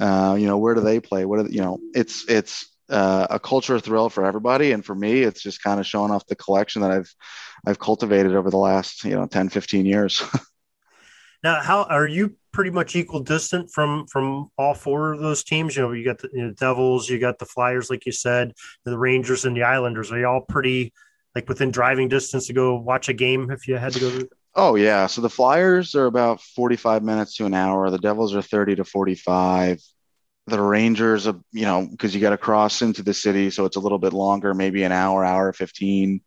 Uh, 0.00 0.36
you 0.38 0.46
know, 0.46 0.58
where 0.58 0.74
do 0.74 0.80
they 0.80 1.00
play? 1.00 1.24
What 1.24 1.40
are 1.40 1.42
the, 1.44 1.52
you 1.52 1.60
know? 1.60 1.78
It's 1.94 2.24
it's 2.28 2.66
uh, 2.88 3.26
a 3.30 3.38
culture 3.38 3.78
thrill 3.78 4.08
for 4.08 4.24
everybody. 4.24 4.72
And 4.72 4.84
for 4.84 4.94
me, 4.94 5.22
it's 5.22 5.42
just 5.42 5.62
kind 5.62 5.80
of 5.80 5.86
showing 5.86 6.10
off 6.10 6.26
the 6.26 6.36
collection 6.36 6.82
that 6.82 6.90
I've, 6.90 7.14
I've 7.66 7.78
cultivated 7.78 8.34
over 8.34 8.50
the 8.50 8.56
last, 8.56 9.04
you 9.04 9.14
know, 9.14 9.26
10, 9.26 9.48
15 9.48 9.86
years. 9.86 10.22
now, 11.44 11.60
how 11.60 11.84
are 11.84 12.06
you 12.06 12.36
pretty 12.52 12.70
much 12.70 12.96
equal 12.96 13.20
distant 13.20 13.70
from, 13.70 14.06
from 14.06 14.50
all 14.56 14.74
four 14.74 15.12
of 15.12 15.20
those 15.20 15.44
teams? 15.44 15.76
You 15.76 15.82
know, 15.82 15.92
you 15.92 16.04
got 16.04 16.18
the 16.18 16.30
you 16.32 16.42
know, 16.42 16.52
Devils, 16.52 17.08
you 17.08 17.18
got 17.18 17.38
the 17.38 17.46
Flyers, 17.46 17.90
like 17.90 18.06
you 18.06 18.12
said, 18.12 18.52
the 18.84 18.98
Rangers 18.98 19.44
and 19.44 19.56
the 19.56 19.64
Islanders. 19.64 20.10
Are 20.10 20.18
you 20.18 20.26
all 20.26 20.42
pretty 20.42 20.92
like 21.34 21.48
within 21.48 21.70
driving 21.70 22.08
distance 22.08 22.46
to 22.46 22.52
go 22.52 22.76
watch 22.76 23.08
a 23.08 23.12
game 23.12 23.50
if 23.50 23.68
you 23.68 23.76
had 23.76 23.92
to 23.92 24.00
go? 24.00 24.20
Oh 24.54 24.74
yeah. 24.74 25.06
So 25.06 25.20
the 25.20 25.30
Flyers 25.30 25.94
are 25.94 26.06
about 26.06 26.40
45 26.40 27.04
minutes 27.04 27.36
to 27.36 27.44
an 27.44 27.54
hour. 27.54 27.90
The 27.90 27.98
Devils 27.98 28.34
are 28.34 28.42
30 28.42 28.76
to 28.76 28.84
45 28.84 29.80
the 30.50 30.60
Rangers, 30.60 31.26
you 31.26 31.64
know, 31.64 31.86
because 31.90 32.14
you 32.14 32.20
got 32.20 32.30
to 32.30 32.38
cross 32.38 32.82
into 32.82 33.02
the 33.02 33.14
city, 33.14 33.50
so 33.50 33.64
it's 33.64 33.76
a 33.76 33.80
little 33.80 33.98
bit 33.98 34.12
longer, 34.12 34.54
maybe 34.54 34.82
an 34.82 34.92
hour, 34.92 35.24
hour 35.24 35.52
fifteen, 35.52 36.20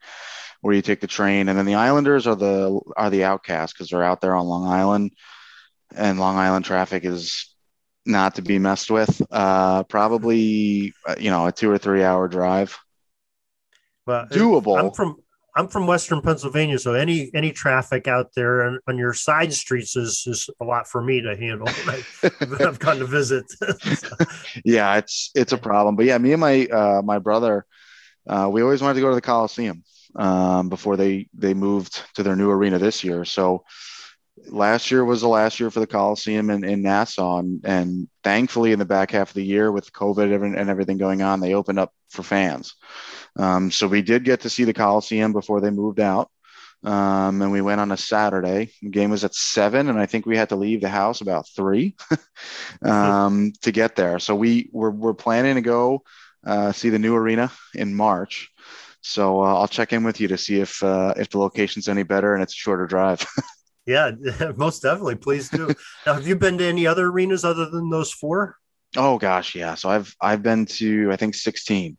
where 0.62 0.74
you 0.74 0.82
take 0.82 1.02
the 1.02 1.08
train, 1.08 1.50
and 1.50 1.58
then 1.58 1.66
the 1.66 1.76
Islanders 1.76 2.28
are 2.28 2.36
the 2.36 2.80
are 2.96 3.10
the 3.10 3.24
outcasts 3.24 3.74
because 3.74 3.90
they're 3.90 4.04
out 4.04 4.22
there 4.22 4.36
on 4.36 4.48
Long 4.48 4.68
Island, 4.68 5.12
and 5.96 6.20
Long 6.20 6.38
Island 6.38 6.66
traffic 6.66 7.06
is 7.06 7.54
not 8.06 8.36
to 8.36 8.42
be 8.42 8.60
messed 8.60 8.90
with. 8.90 9.22
Uh, 9.32 9.84
probably, 9.84 10.94
uh, 11.08 11.16
you 11.20 11.30
know, 11.30 11.48
a 11.48 11.52
two 11.52 11.70
or 11.70 11.78
three 11.78 12.04
hour 12.04 12.28
drive. 12.28 12.78
Well, 14.06 14.26
doable. 14.26 14.80
I'm 14.80 14.92
from 14.92 15.18
I'm 15.56 15.68
from 15.68 15.86
Western 15.86 16.22
Pennsylvania, 16.22 16.80
so 16.80 16.94
any 16.94 17.30
any 17.34 17.52
traffic 17.52 18.08
out 18.08 18.32
there 18.36 18.64
on, 18.64 18.80
on 18.88 18.98
your 18.98 19.14
side 19.14 19.52
streets 19.54 19.96
is 19.96 20.24
is 20.26 20.50
a 20.62 20.66
lot 20.66 20.88
for 20.88 21.02
me 21.02 21.22
to 21.22 21.36
handle. 21.36 21.68
I've, 21.88 22.62
I've 22.62 22.80
gone 22.80 23.00
to 23.00 23.06
visit. 23.06 23.46
yeah, 24.66 24.98
it's 24.98 25.32
it's 25.36 25.52
a 25.52 25.58
problem. 25.58 25.96
But 25.96 26.06
yeah, 26.06 26.18
me 26.18 26.32
and 26.32 26.42
my 26.42 26.66
uh, 26.68 27.02
my 27.04 27.20
brother, 27.20 27.66
uh, 28.28 28.50
we 28.52 28.62
always 28.62 28.82
wanted 28.82 28.96
to 28.96 29.02
go 29.02 29.10
to 29.10 29.16
the 29.16 29.22
Coliseum 29.22 29.84
um, 30.16 30.70
before 30.70 30.96
they 30.96 31.28
they 31.34 31.54
moved 31.54 32.02
to 32.16 32.24
their 32.24 32.38
new 32.38 32.50
arena 32.50 32.80
this 32.80 33.04
year. 33.04 33.26
So 33.26 33.66
last 34.48 34.90
year 34.90 35.04
was 35.04 35.22
the 35.22 35.28
last 35.28 35.60
year 35.60 35.70
for 35.70 35.80
the 35.82 35.88
Coliseum 35.88 36.50
in, 36.50 36.64
in 36.64 36.82
Nassau, 36.82 37.40
and, 37.40 37.62
and 37.66 38.08
thankfully 38.24 38.72
in 38.72 38.80
the 38.80 38.86
back 38.86 39.12
half 39.12 39.30
of 39.30 39.36
the 39.36 39.46
year 39.46 39.72
with 39.72 39.92
COVID 39.92 40.34
and 40.58 40.70
everything 40.70 40.98
going 40.98 41.22
on, 41.22 41.40
they 41.40 41.54
opened 41.54 41.80
up 41.80 41.94
for 42.10 42.24
fans. 42.24 42.76
Um, 43.38 43.72
so 43.72 43.88
we 43.88 44.02
did 44.02 44.24
get 44.24 44.42
to 44.42 44.50
see 44.50 44.64
the 44.64 44.74
Coliseum 44.74 45.34
before 45.34 45.62
they 45.62 45.70
moved 45.70 46.00
out. 46.00 46.30
Um, 46.84 47.42
and 47.44 47.52
we 47.52 47.62
went 47.62 47.80
on 47.80 47.92
a 47.92 47.98
Saturday. 47.98 48.72
The 48.82 48.90
game 48.90 49.12
was 49.12 49.24
at 49.24 49.36
seven, 49.36 49.88
and 49.90 50.00
I 50.00 50.08
think 50.08 50.26
we 50.26 50.36
had 50.36 50.50
to 50.50 50.56
leave 50.56 50.82
the 50.82 50.90
house 50.90 51.22
about 51.22 51.48
three 51.56 51.96
um, 52.82 53.54
to 53.62 53.72
get 53.72 53.96
there. 53.96 54.18
So 54.18 54.36
we 54.36 54.70
were, 54.74 54.90
we're 54.90 55.14
planning 55.14 55.56
to 55.56 55.62
go 55.62 56.04
uh, 56.46 56.72
see 56.72 56.90
the 56.90 57.00
new 57.00 57.16
arena 57.16 57.52
in 57.76 57.94
March. 57.94 58.50
So 59.02 59.42
uh, 59.42 59.56
I'll 59.56 59.68
check 59.68 59.94
in 59.94 60.04
with 60.04 60.20
you 60.20 60.28
to 60.30 60.38
see 60.38 60.60
if 60.60 60.82
uh, 60.84 61.14
if 61.18 61.30
the 61.30 61.40
location's 61.40 61.88
any 61.88 62.04
better 62.04 62.34
and 62.34 62.44
it's 62.44 62.54
a 62.54 62.58
shorter 62.58 62.86
drive. 62.86 63.26
yeah, 63.86 64.12
most 64.56 64.82
definitely. 64.82 65.16
Please 65.16 65.50
do. 65.50 65.74
now, 66.06 66.14
have 66.14 66.28
you 66.28 66.36
been 66.36 66.58
to 66.60 66.66
any 66.66 66.86
other 66.86 67.08
arenas 67.08 67.44
other 67.44 67.70
than 67.70 67.90
those 67.90 68.12
four? 68.12 68.58
Oh 68.98 69.18
gosh, 69.18 69.56
yeah. 69.56 69.76
So 69.76 69.90
I've 69.90 70.16
I've 70.20 70.44
been 70.44 70.66
to 70.66 71.12
I 71.12 71.16
think 71.16 71.36
16. 71.36 71.98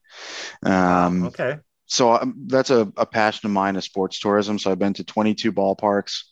Um, 0.65 1.25
okay. 1.25 1.59
So 1.87 2.15
um, 2.15 2.35
that's 2.47 2.71
a, 2.71 2.91
a 2.97 3.05
passion 3.05 3.47
of 3.47 3.53
mine 3.53 3.77
is 3.77 3.85
sports 3.85 4.19
tourism. 4.19 4.59
So 4.59 4.71
I've 4.71 4.79
been 4.79 4.95
to 4.95 5.05
22 5.05 5.53
ballparks, 5.53 6.23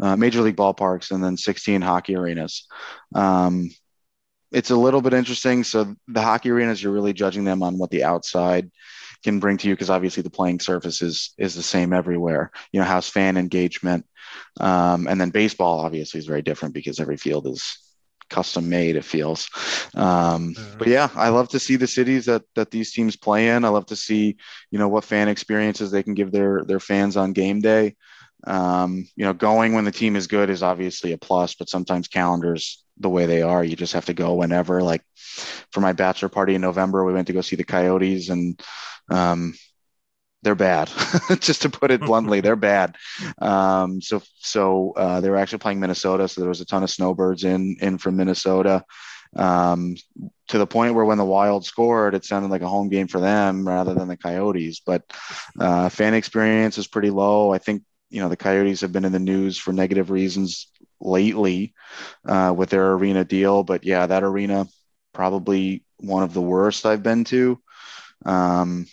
uh, 0.00 0.16
major 0.16 0.40
league 0.40 0.56
ballparks, 0.56 1.10
and 1.10 1.22
then 1.22 1.36
16 1.36 1.80
hockey 1.82 2.14
arenas. 2.14 2.68
Um, 3.14 3.70
it's 4.52 4.70
a 4.70 4.76
little 4.76 5.00
bit 5.00 5.14
interesting. 5.14 5.64
So 5.64 5.94
the 6.08 6.22
hockey 6.22 6.50
arenas, 6.50 6.82
you're 6.82 6.92
really 6.92 7.12
judging 7.12 7.44
them 7.44 7.62
on 7.62 7.78
what 7.78 7.90
the 7.90 8.04
outside 8.04 8.70
can 9.22 9.38
bring 9.38 9.56
to 9.58 9.68
you 9.68 9.74
because 9.74 9.90
obviously 9.90 10.22
the 10.22 10.30
playing 10.30 10.60
surface 10.60 11.02
is 11.02 11.34
is 11.38 11.54
the 11.54 11.62
same 11.62 11.92
everywhere. 11.92 12.50
You 12.72 12.80
know, 12.80 12.86
how's 12.86 13.08
fan 13.08 13.36
engagement, 13.36 14.06
um, 14.60 15.06
and 15.08 15.20
then 15.20 15.30
baseball 15.30 15.80
obviously 15.80 16.18
is 16.18 16.26
very 16.26 16.42
different 16.42 16.74
because 16.74 17.00
every 17.00 17.16
field 17.16 17.46
is 17.46 17.78
custom 18.30 18.68
made 18.68 18.96
it 18.96 19.04
feels. 19.04 19.48
Um, 19.94 20.54
but 20.78 20.88
yeah 20.88 21.08
i 21.14 21.28
love 21.28 21.48
to 21.50 21.58
see 21.58 21.76
the 21.76 21.86
cities 21.86 22.26
that 22.26 22.42
that 22.54 22.70
these 22.70 22.92
teams 22.92 23.16
play 23.16 23.48
in. 23.48 23.64
I 23.64 23.68
love 23.68 23.86
to 23.86 23.96
see 23.96 24.36
you 24.70 24.78
know 24.78 24.88
what 24.88 25.04
fan 25.04 25.28
experiences 25.28 25.90
they 25.90 26.02
can 26.02 26.14
give 26.14 26.32
their 26.32 26.64
their 26.64 26.80
fans 26.80 27.16
on 27.16 27.32
game 27.32 27.60
day. 27.60 27.96
Um, 28.46 29.06
you 29.16 29.24
know 29.24 29.34
going 29.34 29.74
when 29.74 29.84
the 29.84 29.92
team 29.92 30.16
is 30.16 30.26
good 30.26 30.48
is 30.48 30.62
obviously 30.62 31.12
a 31.12 31.18
plus 31.18 31.54
but 31.54 31.68
sometimes 31.68 32.08
calendars 32.08 32.82
the 32.96 33.10
way 33.10 33.26
they 33.26 33.42
are 33.42 33.62
you 33.62 33.76
just 33.76 33.92
have 33.92 34.06
to 34.06 34.14
go 34.14 34.34
whenever. 34.34 34.82
Like 34.82 35.02
for 35.72 35.80
my 35.80 35.92
bachelor 35.92 36.28
party 36.28 36.54
in 36.54 36.60
november 36.60 37.04
we 37.04 37.12
went 37.12 37.26
to 37.26 37.32
go 37.32 37.40
see 37.40 37.56
the 37.56 37.64
coyotes 37.64 38.28
and 38.28 38.60
um, 39.10 39.54
they're 40.42 40.54
bad 40.54 40.90
just 41.40 41.62
to 41.62 41.70
put 41.70 41.90
it 41.90 42.00
bluntly 42.00 42.40
they're 42.40 42.56
bad. 42.74 42.96
Um, 43.40 44.00
so 44.00 44.22
so 44.38 44.92
uh, 44.96 45.20
they 45.20 45.30
were 45.30 45.36
actually 45.36 45.58
playing 45.58 45.80
minnesota 45.80 46.28
so 46.28 46.40
there 46.40 46.48
was 46.48 46.60
a 46.60 46.66
ton 46.66 46.82
of 46.82 46.90
snowbirds 46.90 47.44
in 47.44 47.76
in 47.80 47.98
from 47.98 48.16
minnesota. 48.16 48.84
Um, 49.36 49.94
to 50.48 50.58
the 50.58 50.66
point 50.66 50.94
where 50.94 51.04
when 51.04 51.18
the 51.18 51.24
wild 51.24 51.64
scored 51.64 52.14
it 52.14 52.24
sounded 52.24 52.50
like 52.50 52.62
a 52.62 52.68
home 52.68 52.88
game 52.88 53.06
for 53.06 53.20
them 53.20 53.66
rather 53.66 53.94
than 53.94 54.08
the 54.08 54.16
coyotes 54.16 54.80
but 54.84 55.04
uh, 55.58 55.88
fan 55.88 56.14
experience 56.14 56.78
is 56.78 56.88
pretty 56.88 57.10
low. 57.10 57.52
I 57.52 57.58
think 57.58 57.82
you 58.10 58.20
know 58.20 58.28
the 58.28 58.36
coyotes 58.36 58.80
have 58.80 58.92
been 58.92 59.04
in 59.04 59.12
the 59.12 59.20
news 59.20 59.56
for 59.58 59.72
negative 59.72 60.10
reasons 60.10 60.66
lately 61.00 61.74
uh, 62.26 62.52
with 62.56 62.70
their 62.70 62.92
arena 62.92 63.24
deal 63.24 63.62
but 63.62 63.84
yeah 63.84 64.06
that 64.06 64.24
arena 64.24 64.66
probably 65.12 65.84
one 65.98 66.22
of 66.22 66.32
the 66.34 66.40
worst 66.42 66.86
i've 66.86 67.02
been 67.02 67.24
to. 67.24 67.60
Um, 68.24 68.86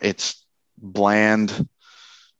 it's 0.00 0.45
bland 0.78 1.68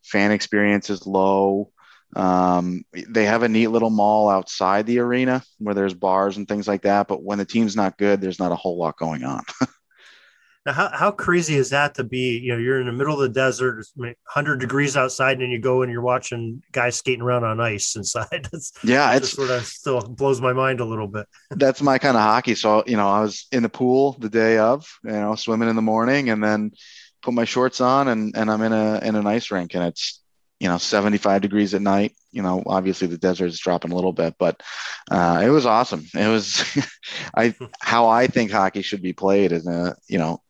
Fan 0.06 0.30
experience 0.30 0.88
is 0.88 1.04
low. 1.04 1.72
Um, 2.14 2.84
they 3.08 3.24
have 3.24 3.42
a 3.42 3.48
neat 3.48 3.66
little 3.66 3.90
mall 3.90 4.28
outside 4.28 4.86
the 4.86 5.00
arena 5.00 5.42
where 5.58 5.74
there's 5.74 5.94
bars 5.94 6.36
and 6.36 6.46
things 6.46 6.68
like 6.68 6.82
that. 6.82 7.08
But 7.08 7.24
when 7.24 7.38
the 7.38 7.44
team's 7.44 7.74
not 7.74 7.98
good, 7.98 8.20
there's 8.20 8.38
not 8.38 8.52
a 8.52 8.56
whole 8.56 8.78
lot 8.78 8.96
going 8.96 9.24
on. 9.24 9.42
Now, 10.66 10.72
how, 10.72 10.88
how 10.92 11.10
crazy 11.12 11.54
is 11.54 11.70
that 11.70 11.94
to 11.94 12.02
be? 12.02 12.40
You 12.40 12.52
know, 12.52 12.58
you're 12.58 12.80
in 12.80 12.86
the 12.86 12.92
middle 12.92 13.14
of 13.14 13.20
the 13.20 13.28
desert, 13.28 13.78
it's 13.78 13.92
100 13.94 14.58
degrees 14.58 14.96
outside, 14.96 15.40
and 15.40 15.52
you 15.52 15.60
go 15.60 15.82
and 15.82 15.92
you're 15.92 16.02
watching 16.02 16.60
guys 16.72 16.96
skating 16.96 17.22
around 17.22 17.44
on 17.44 17.60
ice 17.60 17.94
inside. 17.94 18.26
That's, 18.50 18.72
yeah, 18.82 19.12
it 19.12 19.18
it's 19.18 19.30
sort 19.30 19.50
of 19.50 19.64
still 19.64 20.00
blows 20.00 20.40
my 20.40 20.52
mind 20.52 20.80
a 20.80 20.84
little 20.84 21.06
bit. 21.06 21.26
that's 21.52 21.80
my 21.80 21.98
kind 21.98 22.16
of 22.16 22.24
hockey. 22.24 22.56
So, 22.56 22.82
you 22.84 22.96
know, 22.96 23.08
I 23.08 23.20
was 23.20 23.46
in 23.52 23.62
the 23.62 23.68
pool 23.68 24.16
the 24.18 24.28
day 24.28 24.58
of, 24.58 24.84
you 25.04 25.12
know, 25.12 25.36
swimming 25.36 25.68
in 25.68 25.76
the 25.76 25.82
morning 25.82 26.30
and 26.30 26.42
then 26.42 26.72
put 27.26 27.34
my 27.34 27.44
shorts 27.44 27.80
on 27.80 28.06
and, 28.06 28.36
and 28.36 28.48
I'm 28.48 28.62
in 28.62 28.72
a, 28.72 29.00
in 29.00 29.16
an 29.16 29.26
ice 29.26 29.50
rink 29.50 29.74
and 29.74 29.82
it's, 29.82 30.22
you 30.60 30.68
know, 30.68 30.78
75 30.78 31.42
degrees 31.42 31.74
at 31.74 31.82
night. 31.82 32.14
You 32.30 32.42
know, 32.42 32.62
obviously 32.64 33.08
the 33.08 33.18
desert 33.18 33.46
is 33.46 33.58
dropping 33.58 33.90
a 33.90 33.96
little 33.96 34.12
bit, 34.12 34.36
but 34.38 34.62
uh, 35.10 35.42
it 35.44 35.50
was 35.50 35.66
awesome. 35.66 36.06
It 36.14 36.28
was, 36.28 36.64
I, 37.36 37.54
how 37.80 38.06
I 38.06 38.28
think 38.28 38.52
hockey 38.52 38.82
should 38.82 39.02
be 39.02 39.12
played 39.12 39.50
is 39.50 39.66
a, 39.66 39.96
you 40.08 40.18
know, 40.18 40.40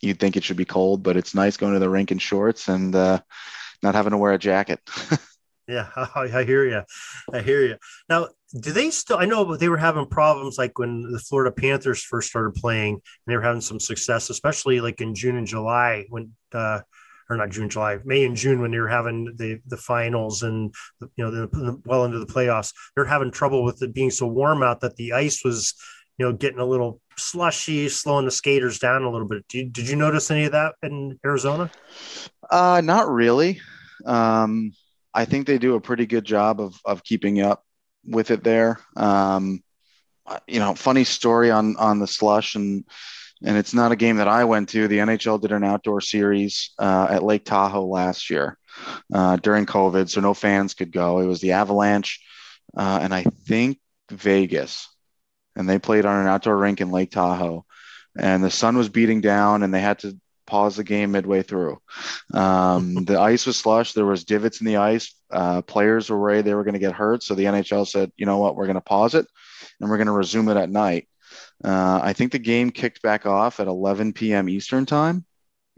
you'd 0.00 0.20
think 0.20 0.36
it 0.36 0.44
should 0.44 0.56
be 0.56 0.64
cold, 0.64 1.02
but 1.02 1.16
it's 1.16 1.34
nice 1.34 1.56
going 1.56 1.72
to 1.74 1.80
the 1.80 1.90
rink 1.90 2.12
in 2.12 2.18
shorts 2.18 2.68
and 2.68 2.94
uh, 2.94 3.20
not 3.82 3.96
having 3.96 4.12
to 4.12 4.18
wear 4.18 4.32
a 4.32 4.38
jacket. 4.38 4.78
yeah, 5.72 5.88
I, 5.96 6.30
I 6.40 6.44
hear 6.44 6.64
you. 6.64 6.82
I 7.32 7.40
hear 7.40 7.64
you. 7.64 7.76
Now, 8.08 8.28
do 8.60 8.72
they 8.72 8.90
still? 8.90 9.16
I 9.16 9.24
know 9.24 9.56
they 9.56 9.68
were 9.68 9.76
having 9.76 10.06
problems 10.06 10.58
like 10.58 10.78
when 10.78 11.10
the 11.10 11.18
Florida 11.18 11.50
Panthers 11.50 12.02
first 12.02 12.28
started 12.28 12.54
playing, 12.54 12.94
and 12.94 13.02
they 13.26 13.36
were 13.36 13.42
having 13.42 13.60
some 13.60 13.80
success, 13.80 14.30
especially 14.30 14.80
like 14.80 15.00
in 15.00 15.14
June 15.14 15.36
and 15.36 15.46
July 15.46 16.06
when. 16.08 16.32
Uh, 16.52 16.80
or 17.30 17.36
not 17.36 17.50
June, 17.50 17.70
July, 17.70 17.98
May 18.04 18.24
and 18.24 18.36
June 18.36 18.60
when 18.60 18.72
they 18.72 18.80
were 18.80 18.88
having 18.88 19.32
the 19.36 19.58
the 19.66 19.76
finals 19.76 20.42
and 20.42 20.74
you 21.00 21.24
know 21.24 21.30
the, 21.30 21.46
the, 21.46 21.80
well 21.86 22.04
into 22.04 22.18
the 22.18 22.26
playoffs, 22.26 22.74
they're 22.94 23.06
having 23.06 23.30
trouble 23.30 23.64
with 23.64 23.80
it 23.82 23.94
being 23.94 24.10
so 24.10 24.26
warm 24.26 24.62
out 24.62 24.80
that 24.80 24.96
the 24.96 25.12
ice 25.12 25.42
was 25.42 25.72
you 26.18 26.26
know 26.26 26.32
getting 26.32 26.58
a 26.58 26.64
little 26.66 27.00
slushy, 27.16 27.88
slowing 27.88 28.26
the 28.26 28.30
skaters 28.30 28.78
down 28.78 29.02
a 29.02 29.10
little 29.10 29.26
bit. 29.26 29.46
Did, 29.48 29.72
did 29.72 29.88
you 29.88 29.96
notice 29.96 30.30
any 30.30 30.44
of 30.44 30.52
that 30.52 30.74
in 30.82 31.18
Arizona? 31.24 31.70
Uh, 32.50 32.82
not 32.84 33.08
really. 33.08 33.60
Um, 34.04 34.72
I 35.14 35.24
think 35.24 35.46
they 35.46 35.58
do 35.58 35.74
a 35.74 35.80
pretty 35.80 36.06
good 36.06 36.24
job 36.24 36.60
of 36.60 36.74
of 36.84 37.04
keeping 37.04 37.40
up 37.40 37.64
with 38.04 38.30
it 38.30 38.42
there. 38.42 38.80
Um, 38.96 39.62
you 40.46 40.60
know, 40.60 40.74
funny 40.74 41.04
story 41.04 41.50
on 41.50 41.76
on 41.76 41.98
the 41.98 42.06
slush 42.06 42.54
and 42.54 42.84
and 43.44 43.56
it's 43.56 43.74
not 43.74 43.92
a 43.92 43.96
game 43.96 44.16
that 44.16 44.28
I 44.28 44.44
went 44.44 44.68
to. 44.70 44.86
The 44.86 44.98
NHL 44.98 45.40
did 45.40 45.50
an 45.50 45.64
outdoor 45.64 46.00
series 46.00 46.70
uh, 46.78 47.08
at 47.10 47.24
Lake 47.24 47.44
Tahoe 47.44 47.86
last 47.86 48.30
year 48.30 48.56
uh, 49.12 49.36
during 49.36 49.66
COVID, 49.66 50.08
so 50.08 50.20
no 50.20 50.32
fans 50.32 50.74
could 50.74 50.92
go. 50.92 51.18
It 51.18 51.26
was 51.26 51.40
the 51.40 51.52
Avalanche 51.52 52.20
uh, 52.76 53.00
and 53.02 53.12
I 53.12 53.24
think 53.24 53.78
Vegas 54.10 54.88
and 55.56 55.68
they 55.68 55.78
played 55.78 56.06
on 56.06 56.20
an 56.20 56.26
outdoor 56.26 56.56
rink 56.56 56.80
in 56.80 56.90
Lake 56.90 57.10
Tahoe. 57.10 57.64
And 58.18 58.44
the 58.44 58.50
sun 58.50 58.76
was 58.76 58.88
beating 58.88 59.20
down, 59.20 59.62
and 59.62 59.72
they 59.72 59.80
had 59.80 60.00
to 60.00 60.18
pause 60.46 60.76
the 60.76 60.84
game 60.84 61.12
midway 61.12 61.42
through. 61.42 61.80
Um, 62.32 62.94
the 63.04 63.18
ice 63.18 63.46
was 63.46 63.56
slush. 63.56 63.92
There 63.92 64.06
was 64.06 64.24
divots 64.24 64.60
in 64.60 64.66
the 64.66 64.76
ice. 64.76 65.14
Uh, 65.30 65.62
players 65.62 66.10
were 66.10 66.20
worried 66.20 66.44
they 66.44 66.54
were 66.54 66.64
going 66.64 66.74
to 66.74 66.80
get 66.80 66.92
hurt, 66.92 67.22
so 67.22 67.34
the 67.34 67.44
NHL 67.44 67.86
said, 67.86 68.12
"You 68.16 68.26
know 68.26 68.38
what? 68.38 68.56
We're 68.56 68.66
going 68.66 68.74
to 68.74 68.80
pause 68.80 69.14
it, 69.14 69.26
and 69.80 69.90
we're 69.90 69.96
going 69.96 70.06
to 70.06 70.12
resume 70.12 70.48
it 70.48 70.56
at 70.56 70.70
night." 70.70 71.08
Uh, 71.64 72.00
I 72.02 72.12
think 72.12 72.32
the 72.32 72.38
game 72.38 72.70
kicked 72.70 73.02
back 73.02 73.24
off 73.24 73.60
at 73.60 73.68
11 73.68 74.12
p.m. 74.12 74.48
Eastern 74.48 74.86
time, 74.86 75.24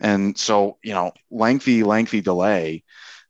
and 0.00 0.37
so 0.37 0.79
you 0.83 0.92
know, 0.92 1.12
lengthy, 1.31 1.83
lengthy 1.83 2.20
delay. 2.20 2.85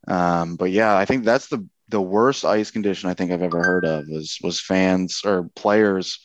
Um, 0.07 0.55
but 0.55 0.71
yeah, 0.71 0.95
I 0.97 1.05
think 1.05 1.25
that's 1.25 1.47
the 1.47 1.67
the 1.89 2.01
worst 2.01 2.45
ice 2.45 2.71
condition 2.71 3.09
I 3.09 3.13
think 3.13 3.31
I've 3.31 3.41
ever 3.41 3.61
heard 3.61 3.85
of 3.85 4.07
was 4.07 4.37
was 4.41 4.59
fans 4.59 5.21
or 5.23 5.49
players, 5.55 6.19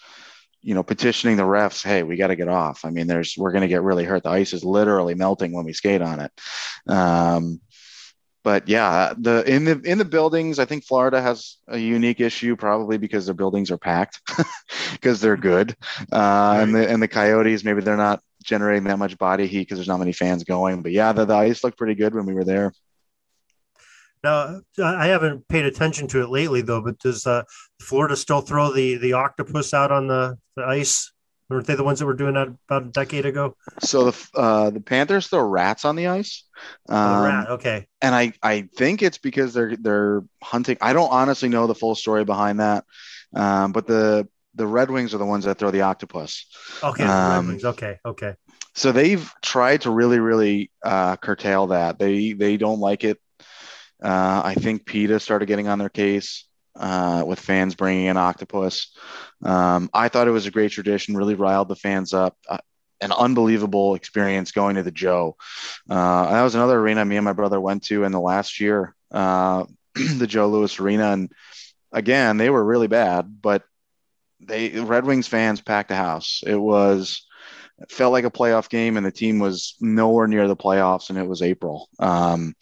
you 0.62 0.75
know, 0.75 0.83
petitioning 0.83 1.37
the 1.37 1.42
refs, 1.42 1.83
hey, 1.83 2.03
we 2.03 2.16
got 2.16 2.29
to 2.29 2.37
get 2.37 2.49
off. 2.49 2.85
I 2.85 2.90
mean, 2.90 3.07
there's 3.07 3.35
we're 3.37 3.53
going 3.53 3.62
to 3.62 3.68
get 3.68 3.83
really 3.83 4.05
hurt. 4.05 4.25
The 4.25 4.31
ice 4.31 4.53
is 4.53 4.64
literally 4.64 5.14
melting 5.14 5.53
when 5.53 5.64
we 5.64 5.73
skate 5.73 6.03
on 6.03 6.20
it. 6.20 6.33
Um, 6.87 7.61
but 8.42 8.68
yeah, 8.68 9.12
the 9.18 9.42
in 9.51 9.64
the 9.64 9.81
in 9.81 9.99
the 9.99 10.05
buildings, 10.05 10.59
I 10.59 10.64
think 10.64 10.85
Florida 10.85 11.20
has 11.20 11.57
a 11.68 11.79
unique 11.79 12.20
issue, 12.20 12.57
probably 12.57 12.96
because 12.96 13.27
their 13.27 13.35
buildings 13.35 13.70
are 13.70 13.79
packed 13.79 14.20
because 14.92 15.20
they're 15.20 15.37
good, 15.37 15.77
uh, 16.11 16.59
and 16.61 16.75
the 16.75 16.88
and 16.88 17.03
the 17.03 17.09
Coyotes 17.09 17.64
maybe 17.64 17.83
they're 17.83 17.96
not 17.96 18.23
generating 18.42 18.85
that 18.85 18.99
much 18.99 19.18
body 19.18 19.46
heat 19.46 19.61
because 19.61 19.77
there's 19.77 19.88
not 19.88 19.99
many 19.99 20.12
fans 20.12 20.44
going. 20.44 20.83
But 20.83 20.92
yeah, 20.92 21.12
the, 21.12 21.27
the 21.27 21.35
ice 21.35 21.62
looked 21.62 21.77
pretty 21.77 21.94
good 21.94 22.14
when 22.14 22.25
we 22.25 22.33
were 22.33 22.44
there. 22.44 22.73
Now, 24.22 24.61
I 24.83 25.06
haven't 25.06 25.48
paid 25.48 25.64
attention 25.64 26.06
to 26.09 26.22
it 26.22 26.28
lately, 26.28 26.61
though. 26.61 26.83
But 26.83 26.98
does 26.98 27.26
uh, 27.26 27.44
Florida 27.80 28.16
still 28.16 28.40
throw 28.40 28.72
the 28.72 28.96
the 28.96 29.14
octopus 29.14 29.72
out 29.72 29.90
on 29.92 30.09
the, 30.09 30.37
the 30.56 30.64
ice? 30.64 31.12
Weren't 31.48 31.66
they 31.66 31.74
the 31.74 31.83
ones 31.85 31.98
that 31.98 32.06
were 32.06 32.14
doing 32.14 32.35
that 32.35 32.48
about 32.68 32.87
a 32.87 32.90
decade 32.90 33.26
ago? 33.26 33.56
So 33.80 34.11
the 34.11 34.28
uh, 34.35 34.70
the 34.70 34.80
Panthers 34.80 35.26
throw 35.26 35.40
rats 35.40 35.85
on 35.85 35.96
the 35.96 36.06
ice. 36.06 36.44
Um, 36.88 36.96
oh, 36.98 37.24
rat, 37.24 37.50
okay. 37.50 37.87
And 38.00 38.14
I 38.14 38.33
I 38.42 38.68
think 38.76 39.02
it's 39.02 39.18
because 39.18 39.52
they're 39.52 39.74
they're 39.76 40.22
hunting. 40.42 40.76
I 40.80 40.92
don't 40.92 41.11
honestly 41.11 41.48
know 41.48 41.66
the 41.66 41.74
full 41.74 41.94
story 41.94 42.24
behind 42.24 42.61
that, 42.61 42.85
um, 43.35 43.72
but 43.72 43.87
the 43.87 44.28
the 44.54 44.66
Red 44.66 44.90
Wings 44.90 45.14
are 45.14 45.18
the 45.18 45.26
ones 45.26 45.44
that 45.44 45.59
throw 45.59 45.70
the 45.70 45.80
octopus. 45.80 46.46
Okay, 46.85 47.04
um, 47.04 47.46
Red 47.46 47.48
Wings. 47.48 47.64
Okay, 47.64 47.98
okay. 48.04 48.35
So 48.74 48.92
they've 48.92 49.28
tried 49.42 49.80
to 49.83 49.90
really, 49.90 50.20
really 50.20 50.70
uh, 50.85 51.16
curtail 51.16 51.68
that. 51.68 51.98
They 51.98 52.33
they 52.33 52.56
don't 52.59 52.78
like 52.80 53.02
it 53.02 53.18
uh, 54.02 54.42
I 54.44 54.54
think 54.54 54.86
PETA 54.86 55.20
started 55.20 55.46
getting 55.46 55.68
on 55.68 55.78
their 55.78 55.88
case 55.88 56.44
uh, 56.76 57.24
with 57.26 57.40
fans 57.40 57.74
bringing 57.74 58.06
in 58.06 58.16
octopus. 58.16 58.94
Um, 59.44 59.90
I 59.92 60.08
thought 60.08 60.28
it 60.28 60.32
was 60.32 60.46
a 60.46 60.50
great 60.50 60.72
tradition, 60.72 61.16
really 61.16 61.34
riled 61.34 61.68
the 61.68 61.76
fans 61.76 62.14
up. 62.14 62.36
Uh, 62.48 62.58
an 63.00 63.12
unbelievable 63.12 63.94
experience 63.94 64.52
going 64.52 64.76
to 64.76 64.82
the 64.82 64.90
Joe. 64.90 65.36
Uh, 65.88 66.30
that 66.30 66.42
was 66.42 66.54
another 66.54 66.78
arena 66.78 67.04
me 67.04 67.16
and 67.16 67.24
my 67.24 67.32
brother 67.32 67.60
went 67.60 67.84
to 67.84 68.04
in 68.04 68.12
the 68.12 68.20
last 68.20 68.60
year, 68.60 68.94
uh, 69.10 69.64
the 69.94 70.26
Joe 70.26 70.48
Louis 70.48 70.78
Arena, 70.78 71.12
and 71.12 71.32
again 71.92 72.36
they 72.36 72.50
were 72.50 72.62
really 72.62 72.88
bad, 72.88 73.40
but 73.40 73.64
they 74.40 74.78
Red 74.80 75.06
Wings 75.06 75.28
fans 75.28 75.60
packed 75.60 75.90
a 75.90 75.96
house. 75.96 76.42
It 76.46 76.56
was 76.56 77.26
felt 77.88 78.12
like 78.12 78.24
a 78.24 78.30
playoff 78.30 78.68
game, 78.68 78.96
and 78.96 79.06
the 79.06 79.10
team 79.10 79.38
was 79.38 79.76
nowhere 79.80 80.26
near 80.26 80.46
the 80.46 80.56
playoffs, 80.56 81.08
and 81.08 81.18
it 81.18 81.26
was 81.26 81.42
April. 81.42 81.88
Um, 81.98 82.54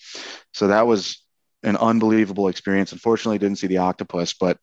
so 0.53 0.69
that 0.69 0.87
was 0.87 1.23
an 1.63 1.77
unbelievable 1.77 2.49
experience. 2.49 2.93
Unfortunately, 2.93 3.39
didn't 3.39 3.59
see 3.59 3.67
the 3.67 3.79
octopus, 3.79 4.35
but 4.35 4.59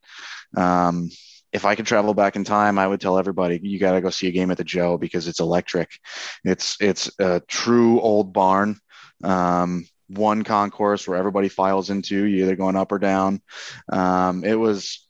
um, 0.56 1.10
if 1.52 1.66
I 1.66 1.76
could 1.76 1.86
travel 1.86 2.14
back 2.14 2.36
in 2.36 2.44
time, 2.44 2.78
I 2.78 2.88
would 2.88 3.00
tell 3.00 3.18
everybody 3.18 3.60
you 3.64 3.80
got 3.80 3.94
to 3.94 4.02
go 4.02 4.10
see 4.10 4.28
a 4.28 4.32
game 4.32 4.52
at 4.52 4.58
the 4.58 4.64
Joe 4.64 4.98
because 4.98 5.28
it's 5.28 5.40
electric. 5.40 5.90
It's 6.44 6.78
it's 6.82 7.10
a 7.20 7.42
true 7.48 8.02
old 8.02 8.34
barn. 8.34 8.78
Um, 9.24 9.86
one 10.08 10.44
concourse 10.44 11.08
where 11.08 11.18
everybody 11.18 11.50
files 11.50 11.90
into. 11.90 12.26
You 12.26 12.44
either 12.44 12.56
going 12.56 12.76
up 12.76 12.92
or 12.92 13.00
down. 13.00 13.42
Um, 13.92 14.44
it 14.44 14.56
was 14.56 15.08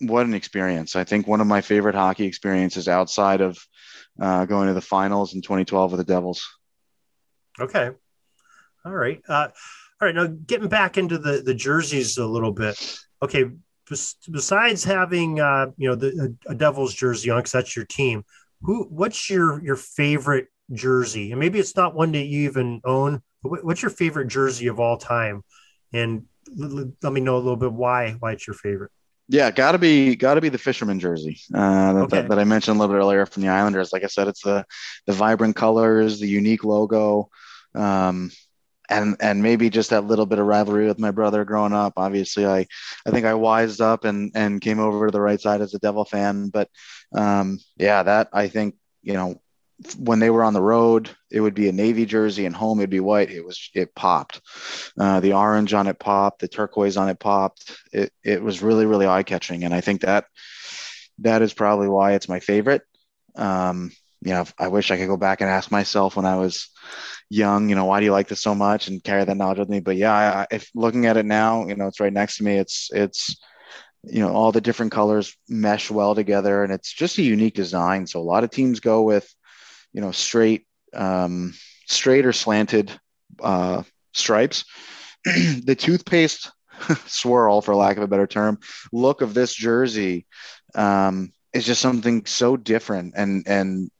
what 0.00 0.26
an 0.26 0.34
experience. 0.34 0.94
I 0.94 1.04
think 1.04 1.26
one 1.26 1.40
of 1.40 1.46
my 1.46 1.62
favorite 1.62 1.94
hockey 1.94 2.26
experiences 2.26 2.88
outside 2.88 3.40
of 3.40 3.58
uh, 4.20 4.44
going 4.44 4.68
to 4.68 4.74
the 4.74 4.80
finals 4.80 5.34
in 5.34 5.42
2012 5.42 5.92
with 5.92 5.98
the 5.98 6.04
Devils. 6.04 6.46
Okay. 7.58 7.90
All 8.84 8.92
right. 8.92 9.22
Uh, 9.26 9.48
all 10.00 10.06
right, 10.06 10.14
now 10.14 10.26
getting 10.26 10.68
back 10.68 10.98
into 10.98 11.18
the 11.18 11.42
the 11.42 11.54
jerseys 11.54 12.18
a 12.18 12.26
little 12.26 12.52
bit. 12.52 13.00
Okay, 13.22 13.46
besides 14.30 14.84
having 14.84 15.40
uh, 15.40 15.68
you 15.76 15.88
know 15.88 15.94
the 15.94 16.36
a, 16.46 16.54
Devils 16.54 16.94
jersey 16.94 17.30
on, 17.30 17.38
because 17.38 17.52
that's 17.52 17.74
your 17.74 17.86
team. 17.86 18.24
Who? 18.62 18.84
What's 18.84 19.30
your 19.30 19.62
your 19.64 19.76
favorite 19.76 20.48
jersey? 20.72 21.30
And 21.30 21.40
maybe 21.40 21.58
it's 21.58 21.76
not 21.76 21.94
one 21.94 22.12
that 22.12 22.26
you 22.26 22.48
even 22.48 22.80
own. 22.84 23.22
But 23.42 23.64
what's 23.64 23.82
your 23.82 23.90
favorite 23.90 24.28
jersey 24.28 24.66
of 24.66 24.80
all 24.80 24.98
time? 24.98 25.42
And 25.92 26.26
let 26.54 27.12
me 27.12 27.20
know 27.20 27.36
a 27.36 27.38
little 27.38 27.56
bit 27.56 27.72
why 27.72 28.12
why 28.18 28.32
it's 28.32 28.46
your 28.46 28.54
favorite. 28.54 28.90
Yeah, 29.28 29.50
gotta 29.50 29.78
be 29.78 30.14
gotta 30.14 30.40
be 30.40 30.50
the 30.50 30.58
fisherman 30.58 31.00
jersey 31.00 31.40
uh, 31.54 31.92
that, 31.92 31.98
okay. 32.02 32.16
that, 32.20 32.28
that, 32.28 32.38
I 32.38 32.44
mentioned 32.44 32.76
a 32.76 32.80
little 32.80 32.94
bit 32.94 33.00
earlier 33.00 33.26
from 33.26 33.42
the 33.42 33.48
Islanders. 33.48 33.92
Like 33.92 34.04
I 34.04 34.08
said, 34.08 34.28
it's 34.28 34.42
the 34.42 34.64
the 35.06 35.12
vibrant 35.12 35.56
colors, 35.56 36.20
the 36.20 36.28
unique 36.28 36.64
logo. 36.64 37.28
Um, 37.74 38.30
and 38.88 39.16
and 39.20 39.42
maybe 39.42 39.70
just 39.70 39.90
that 39.90 40.04
little 40.04 40.26
bit 40.26 40.38
of 40.38 40.46
rivalry 40.46 40.86
with 40.86 40.98
my 40.98 41.10
brother 41.10 41.44
growing 41.44 41.72
up. 41.72 41.94
Obviously, 41.96 42.46
I 42.46 42.66
I 43.06 43.10
think 43.10 43.26
I 43.26 43.34
wised 43.34 43.80
up 43.80 44.04
and 44.04 44.32
and 44.34 44.60
came 44.60 44.78
over 44.78 45.06
to 45.06 45.12
the 45.12 45.20
right 45.20 45.40
side 45.40 45.60
as 45.60 45.74
a 45.74 45.78
Devil 45.78 46.04
fan. 46.04 46.48
But 46.48 46.68
um, 47.14 47.58
yeah, 47.76 48.02
that 48.02 48.28
I 48.32 48.48
think 48.48 48.76
you 49.02 49.14
know 49.14 49.40
when 49.98 50.20
they 50.20 50.30
were 50.30 50.42
on 50.42 50.54
the 50.54 50.62
road, 50.62 51.10
it 51.30 51.40
would 51.40 51.54
be 51.54 51.68
a 51.68 51.72
navy 51.72 52.06
jersey, 52.06 52.46
and 52.46 52.54
home 52.56 52.78
it'd 52.80 52.90
be 52.90 53.00
white. 53.00 53.30
It 53.30 53.44
was 53.44 53.70
it 53.74 53.94
popped. 53.94 54.40
Uh, 54.98 55.20
the 55.20 55.34
orange 55.34 55.74
on 55.74 55.86
it 55.86 55.98
popped. 55.98 56.40
The 56.40 56.48
turquoise 56.48 56.96
on 56.96 57.08
it 57.08 57.18
popped. 57.18 57.76
It 57.92 58.12
it 58.24 58.42
was 58.42 58.62
really 58.62 58.86
really 58.86 59.06
eye 59.06 59.22
catching, 59.22 59.64
and 59.64 59.74
I 59.74 59.80
think 59.80 60.02
that 60.02 60.26
that 61.18 61.42
is 61.42 61.52
probably 61.52 61.88
why 61.88 62.12
it's 62.12 62.28
my 62.28 62.40
favorite. 62.40 62.82
Um, 63.36 63.92
you 64.22 64.32
know, 64.32 64.44
I 64.58 64.68
wish 64.68 64.90
I 64.90 64.96
could 64.96 65.08
go 65.08 65.16
back 65.16 65.40
and 65.40 65.50
ask 65.50 65.70
myself 65.70 66.16
when 66.16 66.24
I 66.24 66.36
was 66.36 66.70
young, 67.28 67.68
you 67.68 67.74
know, 67.74 67.84
why 67.84 68.00
do 68.00 68.06
you 68.06 68.12
like 68.12 68.28
this 68.28 68.42
so 68.42 68.54
much 68.54 68.88
and 68.88 69.02
carry 69.02 69.24
that 69.24 69.36
knowledge 69.36 69.58
with 69.58 69.68
me? 69.68 69.80
But 69.80 69.96
yeah, 69.96 70.12
I, 70.12 70.54
if 70.54 70.70
looking 70.74 71.06
at 71.06 71.16
it 71.16 71.26
now, 71.26 71.66
you 71.66 71.74
know, 71.74 71.86
it's 71.86 72.00
right 72.00 72.12
next 72.12 72.38
to 72.38 72.44
me. 72.44 72.56
It's, 72.56 72.90
it's, 72.92 73.36
you 74.04 74.20
know, 74.20 74.32
all 74.32 74.52
the 74.52 74.60
different 74.60 74.92
colors 74.92 75.36
mesh 75.48 75.90
well 75.90 76.14
together 76.14 76.62
and 76.62 76.72
it's 76.72 76.92
just 76.92 77.18
a 77.18 77.22
unique 77.22 77.54
design. 77.54 78.06
So 78.06 78.20
a 78.20 78.22
lot 78.22 78.44
of 78.44 78.50
teams 78.50 78.80
go 78.80 79.02
with, 79.02 79.32
you 79.92 80.00
know, 80.00 80.12
straight, 80.12 80.66
um, 80.94 81.54
straight 81.86 82.26
or 82.26 82.32
slanted 82.32 82.92
uh, 83.40 83.82
stripes. 84.12 84.64
the 85.24 85.76
toothpaste 85.76 86.50
swirl, 87.06 87.60
for 87.62 87.74
lack 87.74 87.96
of 87.96 88.02
a 88.02 88.08
better 88.08 88.26
term, 88.26 88.58
look 88.92 89.22
of 89.22 89.34
this 89.34 89.54
jersey 89.54 90.26
um, 90.74 91.32
is 91.52 91.64
just 91.64 91.80
something 91.80 92.24
so 92.26 92.56
different 92.56 93.14
and 93.16 93.46
and 93.46 93.90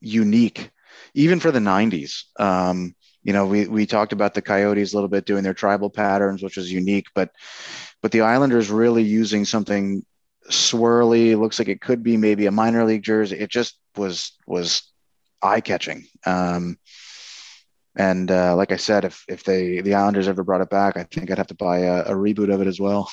unique, 0.00 0.70
even 1.14 1.40
for 1.40 1.50
the 1.50 1.58
'90s. 1.58 2.24
Um, 2.38 2.94
you 3.22 3.32
know, 3.32 3.46
we 3.46 3.66
we 3.66 3.86
talked 3.86 4.12
about 4.12 4.34
the 4.34 4.42
Coyotes 4.42 4.92
a 4.92 4.96
little 4.96 5.08
bit 5.08 5.26
doing 5.26 5.44
their 5.44 5.54
tribal 5.54 5.90
patterns, 5.90 6.42
which 6.42 6.56
was 6.56 6.72
unique, 6.72 7.06
but 7.14 7.30
but 8.02 8.12
the 8.12 8.22
Islanders 8.22 8.70
really 8.70 9.02
using 9.02 9.44
something 9.44 10.04
swirly. 10.48 11.38
Looks 11.38 11.58
like 11.58 11.68
it 11.68 11.80
could 11.80 12.02
be 12.02 12.16
maybe 12.16 12.46
a 12.46 12.50
minor 12.50 12.84
league 12.84 13.02
jersey. 13.02 13.38
It 13.38 13.50
just 13.50 13.78
was 13.96 14.32
was 14.46 14.90
eye 15.42 15.60
catching. 15.60 16.06
Um, 16.24 16.78
and 17.96 18.30
uh, 18.30 18.56
like 18.56 18.72
I 18.72 18.76
said, 18.76 19.04
if 19.04 19.24
if 19.28 19.44
they 19.44 19.80
the 19.80 19.94
Islanders 19.94 20.28
ever 20.28 20.44
brought 20.44 20.62
it 20.62 20.70
back, 20.70 20.96
I 20.96 21.04
think 21.04 21.30
I'd 21.30 21.38
have 21.38 21.48
to 21.48 21.54
buy 21.54 21.80
a, 21.80 22.02
a 22.02 22.14
reboot 22.14 22.52
of 22.52 22.60
it 22.60 22.66
as 22.66 22.80
well. 22.80 23.10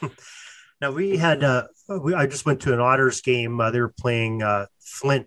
now 0.80 0.92
we 0.92 1.16
had 1.16 1.42
uh, 1.42 1.64
we, 1.88 2.14
I 2.14 2.26
just 2.26 2.46
went 2.46 2.60
to 2.62 2.74
an 2.74 2.80
Otters 2.80 3.20
game. 3.20 3.60
Uh, 3.60 3.70
they 3.70 3.80
were 3.80 3.94
playing 3.98 4.42
uh, 4.42 4.66
Flint. 4.78 5.26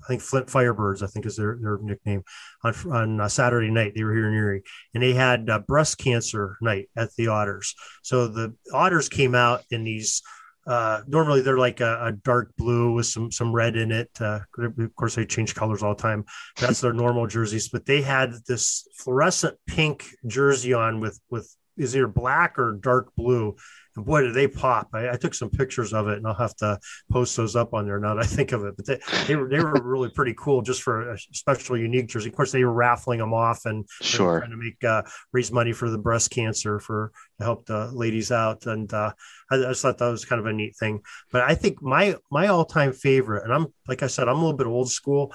Uh, 0.00 0.04
I 0.04 0.06
think 0.08 0.22
Flint 0.22 0.46
Firebirds. 0.46 1.02
I 1.02 1.06
think 1.06 1.26
is 1.26 1.36
their 1.36 1.58
their 1.60 1.78
nickname 1.78 2.22
on 2.64 2.74
on 2.90 3.20
uh, 3.20 3.28
Saturday 3.28 3.70
night. 3.70 3.92
They 3.94 4.04
were 4.04 4.14
here 4.14 4.28
in 4.28 4.34
Erie, 4.34 4.62
and 4.94 5.02
they 5.02 5.14
had 5.14 5.48
breast 5.66 5.98
cancer 5.98 6.56
night 6.60 6.88
at 6.96 7.10
the 7.16 7.28
Otters. 7.28 7.74
So 8.02 8.28
the 8.28 8.54
Otters 8.72 9.08
came 9.08 9.34
out 9.34 9.62
in 9.70 9.84
these 9.84 10.22
uh, 10.68 11.00
normally 11.06 11.40
they're 11.40 11.58
like 11.58 11.80
a, 11.80 12.08
a, 12.08 12.12
dark 12.12 12.54
blue 12.58 12.92
with 12.92 13.06
some 13.06 13.32
some 13.32 13.54
red 13.54 13.74
in 13.74 13.90
it. 13.90 14.10
Uh, 14.20 14.40
of 14.58 14.94
course, 14.96 15.14
they 15.14 15.24
change 15.24 15.54
colors 15.54 15.82
all 15.82 15.94
the 15.94 16.02
time. 16.02 16.26
That's 16.60 16.82
their 16.82 16.92
normal 16.92 17.26
jerseys, 17.26 17.70
but 17.70 17.86
they 17.86 18.02
had 18.02 18.34
this 18.46 18.86
fluorescent 18.98 19.56
pink 19.66 20.04
jersey 20.26 20.74
on 20.74 21.00
with 21.00 21.18
with 21.30 21.50
is 21.78 21.96
either 21.96 22.08
black 22.08 22.58
or 22.58 22.72
dark 22.72 23.14
blue, 23.16 23.56
and 23.98 24.06
boy, 24.06 24.22
did 24.22 24.34
they 24.34 24.48
pop! 24.48 24.88
I, 24.94 25.10
I, 25.10 25.16
took 25.16 25.34
some 25.34 25.50
pictures 25.50 25.92
of 25.92 26.08
it, 26.08 26.18
and 26.18 26.26
I'll 26.26 26.34
have 26.34 26.54
to 26.56 26.78
post 27.10 27.36
those 27.36 27.56
up 27.56 27.74
on 27.74 27.86
there 27.86 27.98
now 27.98 28.14
that 28.14 28.24
I 28.24 28.26
think 28.26 28.52
of 28.52 28.64
it. 28.64 28.74
But 28.76 28.86
they, 28.86 28.98
they 29.26 29.36
were 29.36 29.48
they 29.48 29.58
were 29.58 29.80
really 29.82 30.08
pretty 30.08 30.34
cool, 30.38 30.62
just 30.62 30.82
for 30.82 31.12
a 31.12 31.18
special, 31.18 31.76
unique 31.76 32.08
jersey. 32.08 32.28
Of 32.28 32.36
course, 32.36 32.52
they 32.52 32.64
were 32.64 32.72
raffling 32.72 33.18
them 33.18 33.34
off 33.34 33.66
and 33.66 33.86
sure 34.00 34.38
trying 34.38 34.52
to 34.52 34.56
make 34.56 34.82
uh, 34.84 35.02
raise 35.32 35.52
money 35.52 35.72
for 35.72 35.90
the 35.90 35.98
breast 35.98 36.30
cancer 36.30 36.78
for 36.78 37.12
to 37.38 37.44
help 37.44 37.66
the 37.66 37.90
ladies 37.92 38.30
out. 38.30 38.66
And 38.66 38.92
uh, 38.92 39.12
I, 39.50 39.56
I, 39.56 39.58
just 39.58 39.82
thought 39.82 39.98
that 39.98 40.10
was 40.10 40.24
kind 40.24 40.40
of 40.40 40.46
a 40.46 40.52
neat 40.52 40.76
thing. 40.76 41.00
But 41.32 41.42
I 41.42 41.54
think 41.54 41.82
my 41.82 42.16
my 42.30 42.46
all 42.46 42.64
time 42.64 42.92
favorite, 42.92 43.44
and 43.44 43.52
I'm 43.52 43.66
like 43.88 44.02
I 44.02 44.06
said, 44.06 44.28
I'm 44.28 44.36
a 44.36 44.40
little 44.40 44.56
bit 44.56 44.66
old 44.66 44.90
school. 44.90 45.34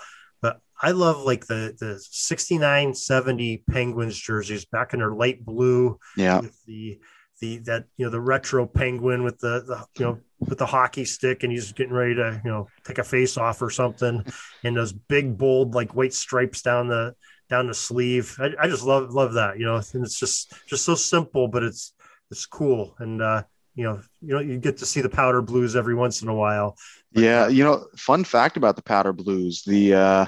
I 0.84 0.92
love 0.92 1.24
like 1.24 1.48
the 1.48 1.76
the 1.80 1.98
69 2.12 2.94
70 2.94 3.64
Penguins 3.72 4.18
jerseys 4.18 4.66
back 4.66 4.94
in 4.94 5.00
their 5.00 5.14
light 5.14 5.44
blue. 5.44 5.98
Yeah. 6.18 6.42
With 6.42 6.64
the 6.66 7.00
the 7.40 7.58
that 7.60 7.86
you 7.98 8.06
know 8.06 8.12
the 8.12 8.22
retro 8.22 8.66
penguin 8.66 9.24
with 9.24 9.40
the, 9.40 9.64
the 9.66 9.86
you 10.00 10.06
know 10.06 10.20
with 10.40 10.58
the 10.58 10.66
hockey 10.66 11.06
stick 11.06 11.44
and 11.44 11.52
he's 11.52 11.72
getting 11.72 11.94
ready 11.94 12.16
to 12.16 12.42
you 12.44 12.50
know 12.50 12.68
take 12.86 13.00
a 13.00 13.04
face 13.04 13.38
off 13.38 13.62
or 13.62 13.70
something 13.70 14.24
and 14.64 14.78
those 14.78 14.94
big 14.94 15.38
bold 15.38 15.74
like 15.74 15.96
white 15.96 16.14
stripes 16.14 16.62
down 16.62 16.88
the 16.88 17.14
down 17.50 17.68
the 17.68 17.74
sleeve 17.74 18.38
I, 18.40 18.52
I 18.62 18.68
just 18.68 18.84
love 18.84 19.12
love 19.12 19.34
that 19.34 19.58
you 19.58 19.66
know 19.66 19.76
and 19.76 20.06
it's 20.06 20.20
just 20.20 20.54
just 20.68 20.86
so 20.86 20.96
simple 20.96 21.48
but 21.48 21.64
it's 21.64 21.94
it's 22.32 22.46
cool 22.46 22.96
and 23.00 23.22
uh 23.22 23.44
you 23.76 23.84
know 23.84 24.02
you 24.22 24.34
know 24.36 24.40
you 24.40 24.58
get 24.60 24.78
to 24.78 24.86
see 24.86 25.02
the 25.02 25.10
powder 25.10 25.42
blues 25.42 25.76
every 25.76 25.96
once 25.96 26.22
in 26.22 26.30
a 26.30 26.36
while 26.36 26.78
but, 27.12 27.24
yeah 27.24 27.48
you 27.48 27.64
know 27.64 27.86
fun 27.98 28.24
fact 28.24 28.58
about 28.58 28.76
the 28.76 28.84
powder 28.84 29.12
blues 29.12 29.64
the 29.66 29.94
uh 29.94 30.26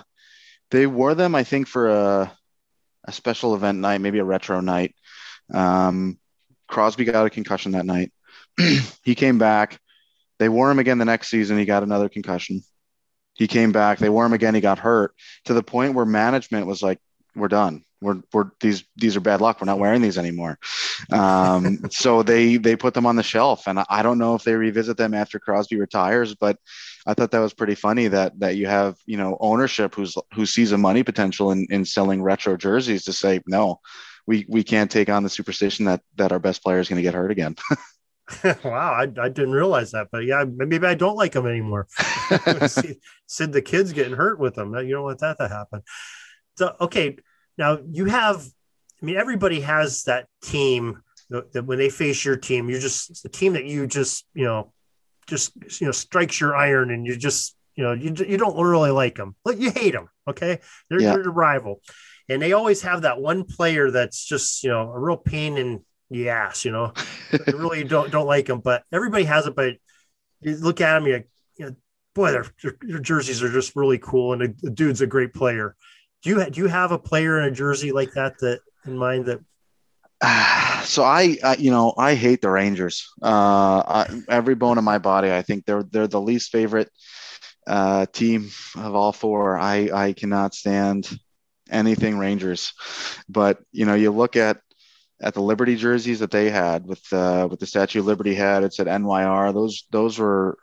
they 0.76 0.88
wore 0.88 1.16
them 1.16 1.36
i 1.36 1.44
think 1.44 1.68
for 1.68 1.90
a 1.90 2.38
a 3.06 3.12
special 3.12 3.56
event 3.56 3.80
night 3.80 4.02
maybe 4.02 4.20
a 4.20 4.24
retro 4.24 4.60
night 4.60 4.96
um 5.54 6.18
Crosby 6.68 7.06
got 7.06 7.26
a 7.26 7.30
concussion 7.30 7.74
that 7.74 7.86
night. 7.86 8.12
he 9.04 9.16
came 9.16 9.38
back. 9.38 9.80
They 10.40 10.50
wore 10.50 10.70
him 10.70 10.80
again 10.80 10.98
the 10.98 11.06
next 11.06 11.30
season. 11.30 11.58
He 11.58 11.66
got 11.66 11.84
another 11.84 12.10
concussion. 12.10 12.64
He 13.34 13.48
came 13.48 13.72
back. 13.72 14.00
They 14.00 14.10
wore 14.10 14.26
him 14.26 14.34
again. 14.34 14.56
He 14.56 14.62
got 14.62 14.80
hurt 14.80 15.14
to 15.46 15.54
the 15.54 15.64
point 15.64 15.94
where 15.94 16.06
management 16.06 16.68
was 16.68 16.82
like, 16.82 17.00
"We're 17.36 17.48
done. 17.50 17.84
We're, 18.02 18.22
we're 18.34 18.52
these 18.60 18.84
these 18.96 19.16
are 19.16 19.22
bad 19.22 19.42
luck. 19.42 19.60
We're 19.60 19.66
not 19.66 19.80
wearing 19.80 20.02
these 20.02 20.18
anymore." 20.18 20.58
Um, 21.12 21.80
so 21.90 22.24
they 22.24 22.58
they 22.58 22.76
put 22.76 22.94
them 22.94 23.06
on 23.06 23.16
the 23.16 23.24
shelf, 23.24 23.68
and 23.68 23.80
I 23.90 24.04
don't 24.04 24.18
know 24.18 24.36
if 24.36 24.44
they 24.44 24.56
revisit 24.56 24.98
them 24.98 25.14
after 25.14 25.40
Crosby 25.40 25.80
retires, 25.80 26.36
but 26.36 26.58
I 27.06 27.14
thought 27.14 27.32
that 27.32 27.40
was 27.40 27.54
pretty 27.54 27.76
funny 27.76 28.08
that 28.08 28.40
that 28.40 28.56
you 28.56 28.68
have 28.68 28.98
you 29.06 29.18
know 29.18 29.38
ownership 29.40 29.96
who's 29.96 30.16
who 30.34 30.46
sees 30.46 30.72
a 30.72 30.78
money 30.78 31.04
potential 31.04 31.52
in 31.52 31.68
in 31.70 31.86
selling 31.86 32.24
retro 32.24 32.58
jerseys 32.58 33.04
to 33.06 33.14
say 33.14 33.42
no 33.48 33.80
we 34.28 34.46
we 34.50 34.64
can't 34.64 34.92
take 34.92 35.10
on 35.10 35.24
the 35.24 35.30
superstition 35.30 35.86
that 35.86 36.02
that 36.16 36.32
our 36.32 36.40
best 36.40 36.64
player 36.64 36.80
is 36.80 36.90
going 36.90 36.98
to 36.98 37.04
get 37.04 37.14
hurt 37.14 37.32
again. 37.32 37.56
wow, 38.64 38.92
I, 38.92 39.04
I 39.04 39.30
didn't 39.30 39.52
realize 39.52 39.92
that, 39.92 40.08
but 40.12 40.26
yeah, 40.26 40.44
maybe 40.46 40.88
I 40.88 40.96
don't 40.96 41.16
like 41.16 41.34
them 41.34 41.46
anymore. 41.46 41.88
Said 43.28 43.54
the 43.54 43.62
kids 43.64 43.94
getting 43.94 44.16
hurt 44.16 44.40
with 44.40 44.56
them. 44.56 44.74
You 44.74 44.96
don't 44.96 45.04
want 45.04 45.20
that 45.20 45.38
to 45.38 45.48
happen. 45.48 45.84
So 46.58 46.76
okay, 46.82 47.18
now 47.58 47.80
you 47.88 48.06
have. 48.06 48.44
I 49.02 49.06
mean, 49.06 49.18
everybody 49.18 49.60
has 49.60 50.04
that 50.04 50.28
team 50.42 51.04
that 51.30 51.66
when 51.66 51.78
they 51.78 51.90
face 51.90 52.24
your 52.26 52.38
team, 52.38 52.70
you're 52.70 52.80
just 52.80 53.22
the 53.22 53.30
team 53.30 53.54
that 53.54 53.66
you 53.66 53.86
just 53.86 54.26
you 54.34 54.46
know, 54.46 54.74
just 55.28 55.54
you 55.82 55.88
know 55.88 55.92
strikes 55.92 56.40
your 56.40 56.56
iron, 56.56 56.92
and 56.92 57.06
you 57.06 57.16
just 57.16 57.56
you 57.76 57.84
know 57.84 57.94
you 57.94 58.14
you 58.28 58.38
don't 58.38 58.58
really 58.58 58.92
like 58.92 59.16
them, 59.16 59.36
but 59.44 59.58
you 59.58 59.72
hate 59.72 59.94
them. 59.94 60.10
Okay, 60.28 60.60
they're, 60.90 61.02
yeah. 61.02 61.14
they're 61.14 61.24
rival 61.32 61.82
and 62.30 62.42
they 62.42 62.54
always 62.54 62.82
have 62.82 63.04
that 63.04 63.22
one 63.22 63.44
player 63.44 63.92
that's 63.92 64.24
just 64.24 64.64
you 64.64 64.70
know 64.70 64.90
a 64.92 65.00
real 65.00 65.18
pain 65.18 65.58
in 65.58 65.84
the 66.10 66.30
ass. 66.30 66.66
You 66.66 66.72
know, 66.72 66.94
they 67.32 67.52
really 67.54 67.84
don't 67.84 68.12
don't 68.12 68.28
like 68.28 68.48
them 68.48 68.60
but 68.60 68.84
everybody 68.92 69.26
has 69.26 69.48
it. 69.48 69.56
But 69.56 69.76
you 70.42 70.56
look 70.58 70.82
at 70.82 70.94
them 70.94 71.08
you, 71.08 71.24
you 71.58 71.66
know, 71.66 71.76
boy, 72.14 72.32
their, 72.32 72.46
their 72.82 73.00
jerseys 73.00 73.44
are 73.44 73.52
just 73.52 73.76
really 73.76 73.98
cool, 73.98 74.34
and 74.34 74.42
the, 74.42 74.56
the 74.62 74.72
dude's 74.72 75.02
a 75.02 75.08
great 75.08 75.34
player. 75.34 75.76
Do 76.24 76.30
you 76.32 76.50
do 76.50 76.62
you 76.62 76.68
have 76.68 76.92
a 76.92 77.00
player 77.00 77.40
in 77.40 77.46
a 77.46 77.52
jersey 77.52 77.92
like 77.92 78.14
that 78.14 78.40
that 78.40 78.62
in 78.86 78.98
mind 78.98 79.26
that 79.28 79.40
ah, 80.24 80.65
so 80.86 81.04
I, 81.04 81.38
I, 81.44 81.56
you 81.58 81.72
know 81.72 81.94
i 81.98 82.16
hate 82.16 82.42
the 82.42 82.50
rangers 82.50 83.10
uh 83.22 83.84
I, 83.88 84.22
every 84.30 84.56
bone 84.56 84.78
in 84.78 84.84
my 84.84 84.98
body 84.98 85.32
i 85.32 85.42
think 85.42 85.66
they're 85.66 85.84
they're 85.84 86.08
the 86.08 86.22
least 86.22 86.52
favorite 86.52 86.90
uh 87.68 88.06
team 88.08 88.50
of 88.76 88.96
all 88.96 89.12
four 89.12 89.58
i 89.58 89.90
i 89.94 90.14
cannot 90.14 90.54
stand 90.54 91.10
anything 91.70 92.18
Rangers. 92.18 92.74
But 93.30 93.60
you 93.72 93.86
know, 93.86 93.96
you 93.96 94.12
look 94.12 94.36
at 94.36 94.60
at 95.22 95.34
the 95.34 95.42
Liberty 95.42 95.76
jerseys 95.76 96.20
that 96.20 96.32
they 96.32 96.50
had 96.50 96.86
with 96.86 97.02
uh, 97.14 97.48
with 97.50 97.60
the 97.60 97.66
Statue 97.66 98.00
of 98.00 98.06
Liberty 98.06 98.36
had 98.36 98.64
it 98.64 98.74
said 98.74 98.88
NYR. 98.88 99.54
Those 99.54 99.86
those 99.92 100.20
were 100.20 100.58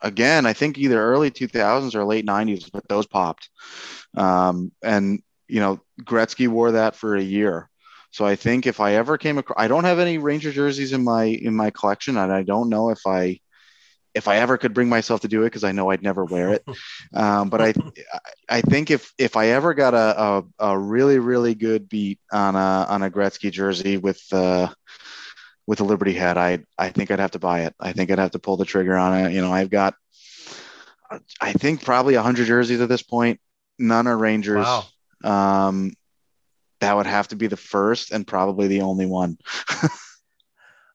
again, 0.00 0.46
I 0.46 0.52
think 0.52 0.78
either 0.78 1.02
early 1.02 1.30
2000s 1.30 1.94
or 1.94 2.04
late 2.04 2.24
90s, 2.24 2.70
but 2.72 2.88
those 2.88 3.06
popped. 3.06 3.50
Um, 4.16 4.72
and 4.82 5.22
you 5.48 5.60
know, 5.60 5.80
Gretzky 6.02 6.48
wore 6.48 6.72
that 6.72 6.94
for 6.94 7.16
a 7.16 7.22
year. 7.22 7.68
So 8.10 8.24
I 8.24 8.36
think 8.36 8.66
if 8.66 8.80
I 8.80 8.94
ever 8.94 9.18
came 9.18 9.38
across, 9.38 9.62
I 9.62 9.68
don't 9.68 9.84
have 9.84 9.98
any 9.98 10.18
Ranger 10.18 10.52
jerseys 10.52 10.92
in 10.92 11.04
my 11.04 11.24
in 11.24 11.54
my 11.54 11.70
collection, 11.70 12.16
and 12.16 12.32
I 12.32 12.42
don't 12.42 12.68
know 12.68 12.90
if 12.90 13.06
I 13.06 13.40
if 14.14 14.26
I 14.26 14.38
ever 14.38 14.58
could 14.58 14.74
bring 14.74 14.88
myself 14.88 15.20
to 15.20 15.28
do 15.28 15.42
it, 15.42 15.46
because 15.46 15.64
I 15.64 15.72
know 15.72 15.90
I'd 15.90 16.02
never 16.02 16.24
wear 16.24 16.50
it. 16.50 16.64
Um, 17.14 17.48
but 17.48 17.62
I, 17.62 17.74
I 18.50 18.60
think 18.60 18.90
if 18.90 19.14
if 19.16 19.34
I 19.34 19.48
ever 19.48 19.72
got 19.72 19.94
a, 19.94 20.22
a, 20.22 20.44
a, 20.58 20.78
really 20.78 21.18
really 21.18 21.54
good 21.54 21.88
beat 21.88 22.20
on 22.30 22.54
a 22.54 22.86
on 22.86 23.02
a 23.02 23.10
Gretzky 23.10 23.50
jersey 23.50 23.96
with 23.96 24.22
uh, 24.30 24.68
with 25.66 25.80
a 25.80 25.84
Liberty 25.84 26.12
hat, 26.12 26.36
I 26.36 26.60
I 26.76 26.90
think 26.90 27.10
I'd 27.10 27.18
have 27.18 27.30
to 27.30 27.38
buy 27.38 27.62
it. 27.62 27.74
I 27.80 27.92
think 27.92 28.10
I'd 28.10 28.18
have 28.18 28.32
to 28.32 28.38
pull 28.38 28.58
the 28.58 28.66
trigger 28.66 28.94
on 28.94 29.14
it. 29.14 29.32
You 29.32 29.40
know, 29.40 29.52
I've 29.52 29.70
got, 29.70 29.94
I 31.40 31.54
think 31.54 31.82
probably 31.82 32.14
hundred 32.14 32.46
jerseys 32.46 32.82
at 32.82 32.90
this 32.90 33.02
point. 33.02 33.40
None 33.78 34.06
are 34.06 34.18
Rangers. 34.18 34.66
Wow. 34.66 34.84
Um, 35.24 35.92
that 36.80 36.96
would 36.96 37.06
have 37.06 37.28
to 37.28 37.36
be 37.36 37.46
the 37.46 37.56
first 37.56 38.12
and 38.12 38.26
probably 38.26 38.68
the 38.68 38.82
only 38.82 39.06
one. 39.06 39.38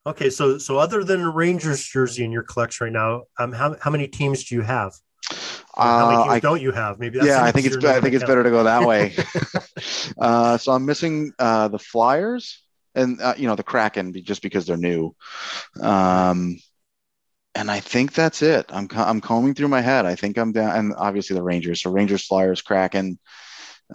Okay, 0.06 0.30
so 0.30 0.58
so 0.58 0.78
other 0.78 1.04
than 1.04 1.22
a 1.22 1.30
Rangers 1.30 1.82
jersey 1.82 2.26
in 2.26 2.32
your 2.32 2.43
collection 2.43 2.86
right 2.86 2.93
now, 2.93 3.24
um, 3.39 3.54
how 3.54 3.78
how 3.80 3.89
many 3.89 4.08
teams 4.08 4.43
do 4.43 4.56
you 4.56 4.62
have? 4.62 4.93
how 5.76 6.10
many 6.10 6.17
uh, 6.17 6.24
teams 6.24 6.34
I, 6.34 6.39
don't 6.39 6.62
you 6.62 6.72
have? 6.72 7.00
Maybe 7.00 7.19
yeah. 7.24 7.43
I 7.43 7.52
think 7.52 7.67
it's 7.67 7.84
I 7.86 8.02
think 8.02 8.13
it's 8.13 8.26
better 8.26 8.43
to 8.43 8.50
go 8.50 8.63
that 8.63 8.86
way. 8.86 9.15
uh, 10.19 10.58
so 10.58 10.74
I'm 10.74 10.86
missing 10.86 11.32
uh, 11.39 11.69
the 11.69 11.80
Flyers 11.80 12.62
and 12.96 13.22
uh, 13.22 13.36
you 13.38 13.48
know 13.48 13.56
the 13.56 13.63
Kraken 13.63 14.13
just 14.24 14.41
because 14.41 14.65
they're 14.65 14.76
new. 14.76 15.15
Um, 15.82 16.60
and 17.56 17.72
I 17.72 17.80
think 17.80 18.13
that's 18.13 18.41
it. 18.41 18.65
I'm 18.69 18.89
I'm 18.91 19.22
combing 19.22 19.54
through 19.54 19.69
my 19.69 19.82
head. 19.82 20.06
I 20.06 20.15
think 20.15 20.38
I'm 20.38 20.52
down, 20.52 20.76
and 20.76 20.93
obviously 20.98 21.36
the 21.36 21.43
Rangers. 21.43 21.82
So 21.82 21.91
Rangers, 21.91 22.26
Flyers, 22.26 22.62
Kraken. 22.62 23.19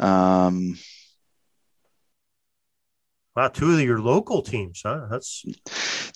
Um, 0.01 0.79
wow, 3.39 3.47
two 3.47 3.73
of 3.73 3.81
your 3.81 4.01
local 4.01 4.43
teams, 4.43 4.83
huh? 4.85 5.07
That's 5.09 5.45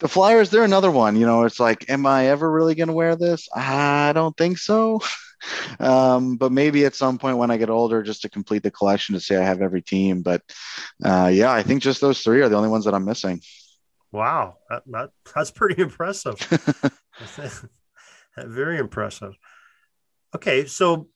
the 0.00 0.08
Flyers. 0.08 0.50
They're 0.50 0.64
another 0.64 0.90
one. 0.90 1.14
You 1.14 1.24
know, 1.24 1.44
it's 1.44 1.60
like, 1.60 1.88
am 1.88 2.04
I 2.04 2.26
ever 2.26 2.50
really 2.50 2.74
going 2.74 2.88
to 2.88 2.94
wear 2.94 3.14
this? 3.14 3.48
I 3.54 4.12
don't 4.12 4.36
think 4.36 4.58
so. 4.58 5.00
um, 5.78 6.36
but 6.36 6.50
maybe 6.50 6.84
at 6.84 6.96
some 6.96 7.18
point 7.18 7.38
when 7.38 7.52
I 7.52 7.58
get 7.58 7.70
older, 7.70 8.02
just 8.02 8.22
to 8.22 8.28
complete 8.28 8.64
the 8.64 8.72
collection 8.72 9.14
to 9.14 9.20
say 9.20 9.36
I 9.36 9.44
have 9.44 9.62
every 9.62 9.82
team. 9.82 10.22
But 10.22 10.42
uh, 11.04 11.30
yeah, 11.32 11.52
I 11.52 11.62
think 11.62 11.80
just 11.80 12.00
those 12.00 12.22
three 12.22 12.40
are 12.42 12.48
the 12.48 12.56
only 12.56 12.70
ones 12.70 12.86
that 12.86 12.94
I'm 12.94 13.04
missing. 13.04 13.40
Wow, 14.10 14.56
that, 14.68 14.82
that, 14.86 15.10
that's 15.32 15.52
pretty 15.52 15.80
impressive. 15.80 16.34
Very 18.36 18.78
impressive. 18.78 19.34
Okay, 20.34 20.66
so 20.66 21.06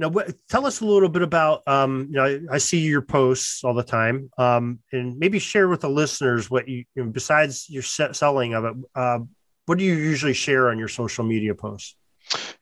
now 0.00 0.10
tell 0.48 0.64
us 0.64 0.80
a 0.80 0.86
little 0.86 1.10
bit 1.10 1.20
about. 1.20 1.62
Um, 1.68 2.08
you 2.10 2.16
know, 2.16 2.24
I, 2.24 2.54
I, 2.54 2.58
see 2.58 2.80
your 2.80 3.02
posts 3.02 3.62
all 3.62 3.74
the 3.74 3.82
time, 3.82 4.30
um, 4.38 4.78
and 4.92 5.18
maybe 5.18 5.38
share 5.38 5.68
with 5.68 5.82
the 5.82 5.90
listeners 5.90 6.50
what 6.50 6.66
you, 6.66 6.84
you 6.94 7.04
know, 7.04 7.10
besides 7.10 7.68
your 7.68 7.82
selling 7.82 8.54
of 8.54 8.64
it. 8.64 8.74
Uh, 8.94 9.18
what 9.66 9.76
do 9.78 9.84
you 9.84 9.92
usually 9.92 10.32
share 10.32 10.70
on 10.70 10.78
your 10.78 10.88
social 10.88 11.22
media 11.22 11.54
posts? 11.54 11.96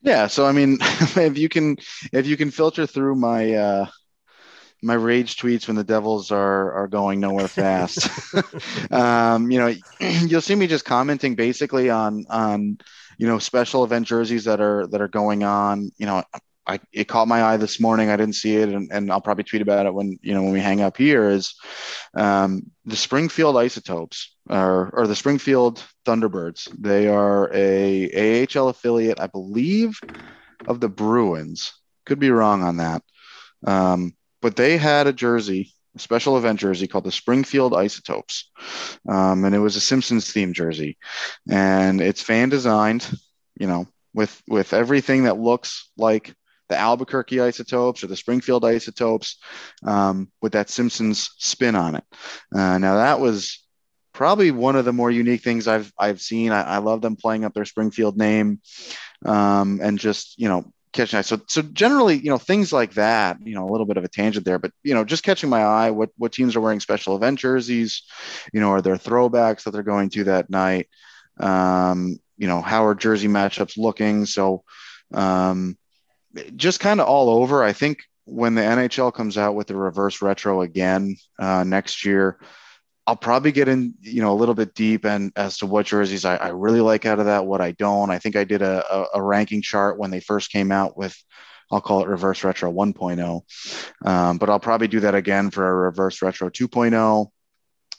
Yeah, 0.03 0.27
so 0.27 0.46
I 0.46 0.53
mean, 0.53 0.79
if 0.81 1.38
you 1.38 1.48
can, 1.48 1.77
if 2.12 2.27
you 2.27 2.37
can 2.37 2.51
filter 2.51 2.87
through 2.88 3.14
my 3.14 3.55
uh, 3.55 3.87
my 4.83 4.94
rage 4.94 5.37
tweets 5.37 5.68
when 5.68 5.77
the 5.77 5.85
Devils 5.85 6.33
are 6.33 6.72
are 6.72 6.88
going 6.88 7.20
nowhere 7.20 7.48
fast. 7.48 8.09
um, 8.92 9.48
you 9.51 9.61
know, 9.61 9.74
you'll 10.01 10.40
see 10.40 10.57
me 10.57 10.66
just 10.66 10.85
commenting 10.85 11.37
basically 11.37 11.88
on 11.88 12.27
on 12.31 12.79
you 13.16 13.29
know 13.29 13.38
special 13.38 13.85
event 13.85 14.09
jerseys 14.09 14.44
that 14.44 14.61
are 14.61 14.88
that 14.88 15.01
are 15.01 15.09
going 15.09 15.44
on. 15.44 15.92
You 15.98 16.07
know, 16.07 16.24
I 16.69 16.81
it 16.93 17.09
caught 17.09 17.29
my 17.29 17.43
eye 17.43 17.57
this 17.57 17.81
morning. 17.81 18.11
I 18.11 18.17
didn't 18.17 18.35
see 18.35 18.57
it, 18.57 18.69
and, 18.69 18.93
and 18.93 19.11
I'll 19.11 19.23
probably 19.23 19.45
tweet 19.45 19.63
about 19.63 19.87
it 19.87 19.95
when 19.95 20.19
you 20.23 20.35
know 20.35 20.43
when 20.43 20.53
we 20.53 20.61
hang 20.61 20.83
up 20.83 20.99
here. 20.99 21.31
Is 21.31 21.55
um, 22.15 22.71
the 22.85 22.97
Springfield 22.97 23.57
Isotopes 23.57 24.37
or 24.49 24.91
or 24.93 25.07
the 25.07 25.17
Springfield 25.17 25.83
Thunderbirds? 26.05 26.69
They 26.79 27.09
are 27.09 27.51
a 27.55 28.47
AHL 28.47 28.69
affiliate, 28.69 29.19
I 29.19 29.29
believe, 29.29 29.99
of 30.67 30.81
the 30.81 30.91
Bruins. 30.91 31.73
Could 32.05 32.19
be 32.19 32.31
wrong 32.31 32.63
on 32.63 32.77
that. 32.77 33.03
Um, 33.67 34.15
but 34.43 34.57
they 34.57 34.77
had 34.77 35.07
a 35.07 35.13
jersey, 35.13 35.73
a 35.97 35.99
special 35.99 36.37
event 36.37 36.61
jersey 36.61 36.87
called 36.87 37.05
the 37.05 37.13
Springfield 37.13 37.75
Isotopes, 37.75 38.51
um, 39.09 39.47
and 39.47 39.55
it 39.55 39.59
was 39.59 39.77
a 39.77 39.81
Simpsons 39.81 40.27
themed 40.27 40.53
jersey, 40.53 40.99
and 41.49 42.03
it's 42.03 42.23
fan 42.23 42.51
designed, 42.51 43.11
you 43.59 43.67
know, 43.67 43.89
with 44.13 44.43
with 44.47 44.75
everything 44.75 45.25
that 45.25 45.39
looks 45.39 45.91
like 45.97 46.35
the 46.69 46.77
Albuquerque 46.77 47.41
isotopes 47.41 48.03
or 48.03 48.07
the 48.07 48.17
Springfield 48.17 48.65
isotopes 48.65 49.39
um, 49.85 50.31
with 50.41 50.53
that 50.53 50.71
Simpsons 50.71 51.31
spin 51.39 51.75
on 51.75 51.97
it. 51.97 52.05
Uh, 52.55 52.79
now 52.79 52.97
that 52.97 53.21
was 53.21 53.65
probably 54.13 54.51
one 54.51 54.77
of 54.77 54.85
the 54.85 54.93
more 54.93 55.11
unique 55.11 55.43
things 55.43 55.69
I've 55.69 55.93
I've 55.99 56.21
seen. 56.21 56.53
I, 56.53 56.63
I 56.63 56.79
love 56.79 57.01
them 57.01 57.17
playing 57.17 57.45
up 57.45 57.55
their 57.55 57.65
Springfield 57.65 58.17
name 58.17 58.61
um, 59.25 59.81
and 59.83 59.99
just 59.99 60.39
you 60.39 60.49
know 60.49 60.73
catching 60.93 61.19
eye. 61.19 61.23
So 61.23 61.41
so 61.47 61.63
generally, 61.63 62.17
you 62.17 62.31
know, 62.31 62.39
things 62.39 62.73
like 62.73 62.95
that, 62.95 63.39
you 63.43 63.55
know, 63.55 63.69
a 63.69 63.71
little 63.71 63.87
bit 63.87 63.97
of 63.97 64.05
a 64.05 64.09
tangent 64.09 64.45
there, 64.45 64.59
but 64.59 64.73
you 64.83 64.95
know, 64.95 65.05
just 65.05 65.23
catching 65.23 65.51
my 65.51 65.63
eye, 65.63 65.91
what 65.91 66.11
what 66.17 66.33
teams 66.33 66.57
are 66.57 66.61
wearing 66.61 66.81
special 66.81 67.17
event 67.17 67.39
jerseys, 67.39 68.03
you 68.53 68.61
know, 68.61 68.71
are 68.71 68.83
there 68.83 68.97
throwbacks 68.97 69.65
that 69.65 69.71
they're 69.71 69.83
going 69.83 70.11
to 70.11 70.25
that 70.25 70.51
night? 70.51 70.89
Um, 71.39 72.19
you 72.37 72.49
know, 72.49 72.61
how 72.61 72.85
are 72.87 72.95
jersey 72.95 73.29
matchups 73.29 73.77
looking? 73.79 74.27
So 74.27 74.65
um 75.15 75.79
just 76.57 76.81
kind 76.81 77.01
of 77.01 77.07
all 77.07 77.29
over. 77.31 77.62
I 77.62 77.72
think 77.72 78.01
when 78.24 78.55
the 78.55 78.62
NHL 78.62 79.12
comes 79.12 79.38
out 79.38 79.55
with 79.55 79.66
the 79.66 79.77
reverse 79.77 80.20
retro 80.20 80.62
again 80.62 81.16
uh, 81.38 81.64
next 81.64 82.05
year, 82.05 82.38
I'll 83.07 83.16
probably 83.16 83.53
get 83.53 83.68
in, 83.68 83.94
you 84.03 84.20
know, 84.20 84.33
a 84.33 84.37
little 84.37 84.55
bit 84.55 84.74
deep 84.74 85.07
and 85.07 85.33
as 85.35 85.59
to 85.59 85.66
what 85.66 85.87
jerseys 85.87 86.27
I, 86.27 86.37
I, 86.37 86.48
really 86.48 86.83
like 86.83 87.07
out 87.07 87.18
of 87.18 87.24
that, 87.24 87.46
what 87.46 87.62
I 87.62 87.72
don't. 87.72 88.11
I 88.11 88.18
think 88.18 88.37
I 88.37 88.44
did 88.44 88.61
a, 88.61 88.85
a, 88.94 89.07
a, 89.14 89.22
ranking 89.22 89.62
chart 89.62 89.98
when 89.98 90.11
they 90.11 90.20
first 90.20 90.53
came 90.53 90.70
out 90.70 90.94
with, 90.94 91.16
I'll 91.70 91.81
call 91.81 92.03
it 92.03 92.09
reverse 92.09 92.44
retro 92.44 92.70
1.0, 92.70 94.07
um, 94.07 94.37
but 94.37 94.51
I'll 94.51 94.61
probably 94.61 94.88
do 94.88 95.01
that 95.01 95.14
again 95.14 95.51
for 95.51 95.66
a 95.66 95.74
reverse 95.74 96.20
retro 96.20 96.51
2.0. 96.51 97.29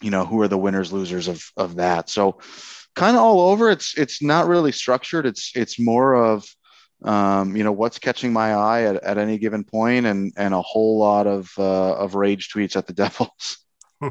You 0.02 0.12
know, 0.12 0.25
who 0.25 0.39
are 0.41 0.47
the 0.47 0.60
winners, 0.60 0.93
losers 0.93 1.28
of 1.28 1.43
of 1.58 1.75
that? 1.78 2.10
So, 2.10 2.39
kind 2.95 3.17
of 3.17 3.23
all 3.23 3.49
over. 3.49 3.69
It's 3.69 3.97
it's 3.97 4.21
not 4.21 4.47
really 4.47 4.71
structured. 4.71 5.25
It's 5.25 5.52
it's 5.56 5.80
more 5.80 6.13
of 6.13 6.47
um, 7.04 7.56
you 7.56 7.64
know 7.64 7.72
what's 7.72 8.00
catching 8.00 8.34
my 8.34 8.54
eye 8.54 8.84
at, 8.84 9.04
at 9.04 9.18
any 9.18 9.38
given 9.38 9.64
point 9.64 10.06
and 10.06 10.34
and 10.36 10.54
a 10.54 10.62
whole 10.62 10.98
lot 10.98 11.28
of 11.28 11.50
uh, 11.58 11.94
of 11.96 12.16
rage 12.16 12.50
tweets 12.54 12.76
at 12.76 12.88
the 12.88 12.94
devils 13.02 13.58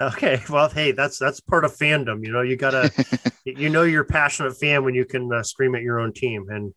Okay, 0.00 0.42
well, 0.50 0.68
hey, 0.68 0.90
that's 0.90 1.18
that's 1.18 1.38
part 1.40 1.64
of 1.64 1.76
fandom. 1.76 2.24
You 2.24 2.32
know, 2.32 2.42
you 2.42 2.56
gotta, 2.56 2.90
you 3.44 3.70
know, 3.70 3.84
you're 3.84 4.02
a 4.02 4.06
passionate 4.06 4.56
fan 4.56 4.84
when 4.84 4.94
you 4.94 5.04
can 5.04 5.32
uh, 5.32 5.42
scream 5.44 5.74
at 5.76 5.82
your 5.82 6.00
own 6.00 6.12
team, 6.12 6.46
and 6.48 6.74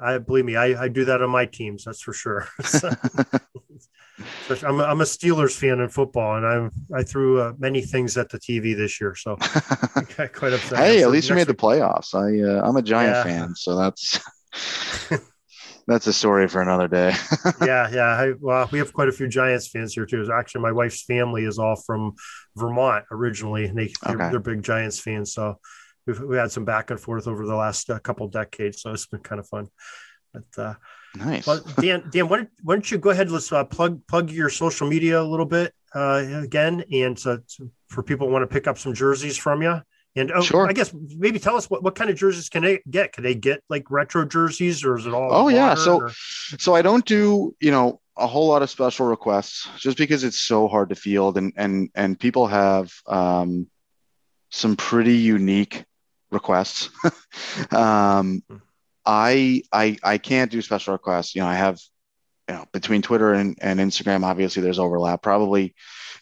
I 0.00 0.18
believe 0.18 0.44
me, 0.44 0.56
I, 0.56 0.84
I 0.84 0.88
do 0.88 1.04
that 1.06 1.22
on 1.22 1.30
my 1.30 1.46
teams. 1.46 1.84
That's 1.84 2.00
for 2.00 2.12
sure. 2.12 2.48
I'm 4.64 4.80
a, 4.80 4.84
I'm 4.84 5.00
a 5.00 5.04
Steelers 5.04 5.56
fan 5.56 5.80
in 5.80 5.88
football, 5.88 6.36
and 6.36 6.46
I'm 6.46 6.70
I 6.94 7.02
threw 7.02 7.40
uh, 7.40 7.52
many 7.58 7.80
things 7.80 8.16
at 8.16 8.28
the 8.28 8.38
TV 8.38 8.76
this 8.76 9.00
year, 9.00 9.14
so 9.14 9.36
quite 10.16 10.52
upset. 10.52 10.78
Hey, 10.78 11.00
so 11.00 11.06
at 11.06 11.10
least 11.10 11.28
you 11.28 11.34
made 11.34 11.48
week. 11.48 11.56
the 11.56 11.62
playoffs. 11.62 12.14
I 12.14 12.58
uh, 12.58 12.68
I'm 12.68 12.76
a 12.76 12.82
Giant 12.82 13.16
yeah. 13.16 13.22
fan, 13.24 13.54
so 13.54 13.76
that's 13.76 14.20
that's 15.86 16.06
a 16.06 16.12
story 16.12 16.46
for 16.48 16.60
another 16.60 16.88
day. 16.88 17.14
yeah, 17.62 17.90
yeah. 17.90 18.08
I, 18.08 18.32
well, 18.38 18.68
we 18.70 18.78
have 18.78 18.92
quite 18.92 19.08
a 19.08 19.12
few 19.12 19.28
Giants 19.28 19.68
fans 19.68 19.94
here 19.94 20.06
too. 20.06 20.28
Actually, 20.32 20.62
my 20.62 20.72
wife's 20.72 21.02
family 21.02 21.44
is 21.44 21.58
all 21.58 21.76
from 21.76 22.12
Vermont 22.56 23.04
originally, 23.10 23.64
and 23.64 23.78
they 23.78 23.92
they're, 24.06 24.30
they're 24.30 24.40
big 24.40 24.62
Giants 24.62 25.00
fans. 25.00 25.32
So 25.32 25.58
we've 26.06 26.20
we 26.20 26.36
had 26.36 26.50
some 26.50 26.64
back 26.64 26.90
and 26.90 27.00
forth 27.00 27.26
over 27.26 27.46
the 27.46 27.54
last 27.54 27.90
uh, 27.90 27.98
couple 27.98 28.28
decades. 28.28 28.82
So 28.82 28.92
it's 28.92 29.06
been 29.06 29.20
kind 29.20 29.38
of 29.38 29.48
fun. 29.48 29.68
But 30.32 30.62
uh, 30.62 30.74
nice. 31.16 31.46
Well, 31.46 31.62
Dan, 31.80 32.08
Dan, 32.10 32.28
why 32.28 32.38
don't, 32.38 32.50
why 32.62 32.74
don't 32.74 32.90
you 32.90 32.98
go 32.98 33.10
ahead? 33.10 33.30
Let's 33.30 33.52
uh, 33.52 33.64
plug 33.64 34.06
plug 34.06 34.30
your 34.30 34.48
social 34.48 34.88
media 34.88 35.20
a 35.20 35.22
little 35.22 35.46
bit 35.46 35.74
uh, 35.94 36.24
again, 36.42 36.84
and 36.92 37.18
so, 37.18 37.38
for 37.88 38.02
people 38.02 38.26
who 38.26 38.32
want 38.32 38.42
to 38.42 38.52
pick 38.52 38.66
up 38.66 38.78
some 38.78 38.94
jerseys 38.94 39.36
from 39.36 39.62
you. 39.62 39.80
And 40.14 40.30
oh, 40.32 40.42
sure. 40.42 40.68
I 40.68 40.72
guess 40.72 40.94
maybe 41.16 41.38
tell 41.38 41.56
us 41.56 41.70
what, 41.70 41.82
what 41.82 41.94
kind 41.94 42.10
of 42.10 42.16
jerseys 42.16 42.50
can 42.50 42.62
they 42.62 42.82
get? 42.90 43.12
Can 43.12 43.24
they 43.24 43.34
get 43.34 43.62
like 43.70 43.90
retro 43.90 44.26
jerseys 44.26 44.84
or 44.84 44.98
is 44.98 45.06
it 45.06 45.14
all? 45.14 45.28
Oh 45.32 45.48
yeah. 45.48 45.74
So, 45.74 46.02
or? 46.02 46.10
so 46.58 46.74
I 46.74 46.82
don't 46.82 47.04
do, 47.06 47.56
you 47.60 47.70
know, 47.70 47.98
a 48.18 48.26
whole 48.26 48.48
lot 48.48 48.60
of 48.60 48.68
special 48.68 49.06
requests 49.06 49.68
just 49.78 49.96
because 49.96 50.22
it's 50.22 50.38
so 50.38 50.68
hard 50.68 50.90
to 50.90 50.94
field 50.94 51.38
and, 51.38 51.54
and, 51.56 51.88
and 51.94 52.20
people 52.20 52.46
have, 52.46 52.92
um, 53.06 53.68
some 54.50 54.76
pretty 54.76 55.16
unique 55.16 55.86
requests. 56.32 56.90
um, 57.70 58.42
I, 59.04 59.62
I, 59.72 59.96
I 60.02 60.18
can't 60.18 60.50
do 60.50 60.62
special 60.62 60.92
requests. 60.92 61.34
You 61.34 61.42
know, 61.42 61.48
I 61.48 61.54
have, 61.54 61.80
you 62.48 62.54
know, 62.54 62.64
between 62.72 63.02
Twitter 63.02 63.32
and, 63.32 63.58
and 63.60 63.80
Instagram, 63.80 64.24
obviously 64.24 64.62
there's 64.62 64.78
overlap, 64.78 65.22
probably 65.22 65.74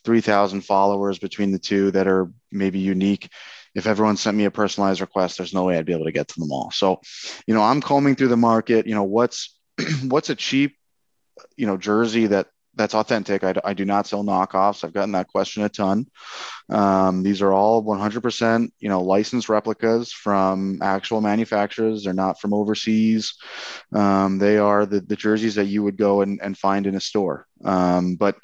3000 0.05 0.62
followers 0.62 1.18
between 1.18 1.51
the 1.51 1.59
two 1.59 1.90
that 1.92 2.07
are 2.07 2.31
maybe 2.51 2.79
unique 2.79 3.29
if 3.75 3.87
everyone 3.87 4.16
sent 4.16 4.37
me 4.37 4.44
a 4.44 4.51
personalized 4.51 5.01
request, 5.01 5.38
there's 5.38 5.55
no 5.55 5.64
way 5.64 5.79
I'd 5.79 5.87
be 5.87 5.92
able 5.92 6.07
to 6.07 6.12
get 6.12 6.29
to 6.29 6.40
them 6.40 6.53
all. 6.53 6.70
So, 6.73 7.01
you 7.46 7.55
know, 7.55 7.62
I'm 7.62 7.81
combing 7.81 8.16
through 8.16 8.29
the 8.29 8.37
market. 8.37 8.87
You 8.87 8.94
know, 8.94 9.05
what's 9.05 9.57
what's 10.05 10.31
a 10.31 10.35
cheap, 10.35 10.77
you 11.57 11.66
know, 11.66 11.77
jersey 11.77 12.29
that 12.29 12.49
that's 12.81 12.95
authentic. 12.95 13.45
I, 13.45 13.55
I 13.64 13.75
do 13.75 13.85
not 13.85 14.07
sell 14.07 14.25
knockoffs. 14.25 14.83
I've 14.83 14.93
gotten 14.93 15.12
that 15.12 15.29
question 15.29 15.62
a 15.62 15.69
ton. 15.69 16.07
Um, 16.69 17.23
these 17.23 17.43
are 17.43 17.53
all 17.53 17.85
100%, 17.85 18.71
you 18.81 18.88
know, 18.88 19.03
licensed 19.03 19.49
replicas 19.49 20.12
from 20.12 20.81
actual 20.83 21.21
manufacturers. 21.21 22.05
They're 22.05 22.14
not 22.14 22.40
from 22.40 22.55
overseas. 22.55 23.35
Um, 23.93 24.38
they 24.38 24.57
are 24.57 24.87
the, 24.87 25.01
the 25.01 25.16
jerseys 25.16 25.57
that 25.57 25.66
you 25.66 25.83
would 25.83 25.97
go 25.97 26.23
and, 26.23 26.40
and 26.43 26.57
find 26.57 26.87
in 26.87 26.95
a 26.95 27.01
store. 27.01 27.47
Um, 27.64 28.16
but 28.16 28.37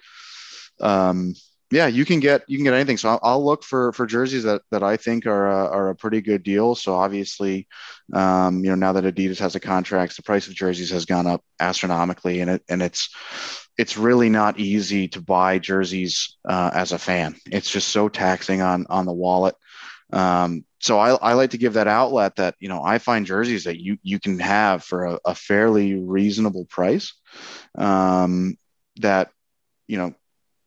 um, 0.81 1.35
yeah, 1.71 1.87
you 1.89 2.05
can 2.05 2.21
get 2.21 2.45
you 2.47 2.59
can 2.59 2.65
get 2.65 2.75
anything. 2.75 2.97
So 2.97 3.09
I'll, 3.09 3.21
I'll, 3.23 3.45
look 3.45 3.65
for 3.65 3.93
for 3.93 4.07
jerseys 4.07 4.45
that 4.45 4.63
that 4.71 4.85
I 4.85 4.97
think 4.97 5.27
are 5.27 5.49
a, 5.49 5.69
are 5.69 5.89
a 5.89 5.97
pretty 5.97 6.21
good 6.21 6.45
deal. 6.45 6.77
So 6.77 6.95
obviously, 6.95 7.67
um, 8.13 8.63
you 8.63 8.71
know, 8.71 8.77
now 8.77 8.93
that 8.93 9.03
Adidas 9.05 9.41
has 9.41 9.57
a 9.57 9.61
contract, 9.61 10.17
the 10.17 10.23
price 10.23 10.47
of 10.47 10.55
jerseys 10.55 10.91
has 10.91 11.07
gone 11.07 11.27
up 11.27 11.43
astronomically, 11.59 12.41
and 12.41 12.51
it 12.51 12.63
and 12.69 12.83
it's 12.83 13.09
it's 13.79 13.97
really 13.97 14.29
not 14.31 14.59
easy 14.59 15.09
to 15.09 15.21
buy 15.21 15.59
jerseys 15.59 16.37
uh, 16.49 16.71
as 16.73 16.93
a 16.93 16.99
fan. 16.99 17.37
It's 17.51 17.71
just 17.71 17.89
so 17.89 18.09
taxing 18.09 18.63
on 18.63 18.87
on 18.89 19.07
the 19.07 19.13
wallet. 19.13 19.55
Um, 20.13 20.65
so 20.81 20.99
I, 20.99 21.15
I 21.15 21.33
like 21.33 21.51
to 21.51 21.59
give 21.59 21.75
that 21.75 21.89
outlet 21.89 22.37
that 22.37 22.55
you 22.59 22.69
know 22.69 22.83
I 22.83 22.99
find 22.99 23.27
jerseys 23.27 23.65
that 23.65 23.81
you 23.81 23.99
you 24.03 24.21
can 24.21 24.39
have 24.39 24.85
for 24.85 25.05
a, 25.05 25.19
a 25.25 25.35
fairly 25.35 25.95
reasonable 25.95 26.65
price. 26.67 27.13
Um, 27.75 28.57
that 28.97 29.31
you 29.87 29.99
know 29.99 30.15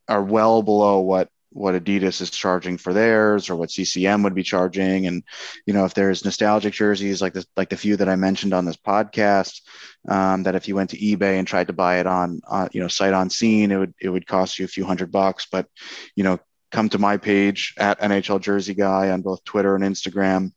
are 0.07 0.23
well 0.23 0.61
below 0.61 0.99
what 0.99 1.29
what 1.51 1.75
Adidas 1.75 2.21
is 2.21 2.29
charging 2.29 2.77
for 2.77 2.93
theirs 2.93 3.49
or 3.49 3.55
what 3.55 3.71
CCM 3.71 4.23
would 4.23 4.35
be 4.35 4.43
charging. 4.43 5.07
And, 5.07 5.23
you 5.65 5.73
know, 5.73 5.85
if 5.85 5.93
there's 5.93 6.23
nostalgic 6.23 6.73
jerseys 6.73 7.21
like 7.21 7.33
the, 7.33 7.45
like 7.57 7.69
the 7.69 7.77
few 7.77 7.97
that 7.97 8.09
I 8.09 8.15
mentioned 8.15 8.53
on 8.53 8.65
this 8.65 8.77
podcast, 8.77 9.61
um, 10.07 10.43
that 10.43 10.55
if 10.55 10.67
you 10.67 10.75
went 10.75 10.91
to 10.91 10.97
eBay 10.97 11.39
and 11.39 11.47
tried 11.47 11.67
to 11.67 11.73
buy 11.73 11.99
it 11.99 12.07
on, 12.07 12.41
uh, 12.47 12.69
you 12.71 12.81
know, 12.81 12.87
site 12.87 13.13
on 13.13 13.29
scene, 13.29 13.71
it 13.71 13.77
would, 13.77 13.93
it 13.99 14.09
would 14.09 14.27
cost 14.27 14.59
you 14.59 14.65
a 14.65 14.69
few 14.69 14.85
hundred 14.85 15.11
bucks, 15.11 15.47
but, 15.51 15.67
you 16.15 16.23
know, 16.23 16.39
come 16.71 16.89
to 16.89 16.99
my 16.99 17.17
page 17.17 17.73
at 17.77 17.99
NHL 17.99 18.41
jersey 18.41 18.75
guy 18.75 19.09
on 19.09 19.21
both 19.21 19.43
Twitter 19.43 19.75
and 19.75 19.83
Instagram. 19.83 20.51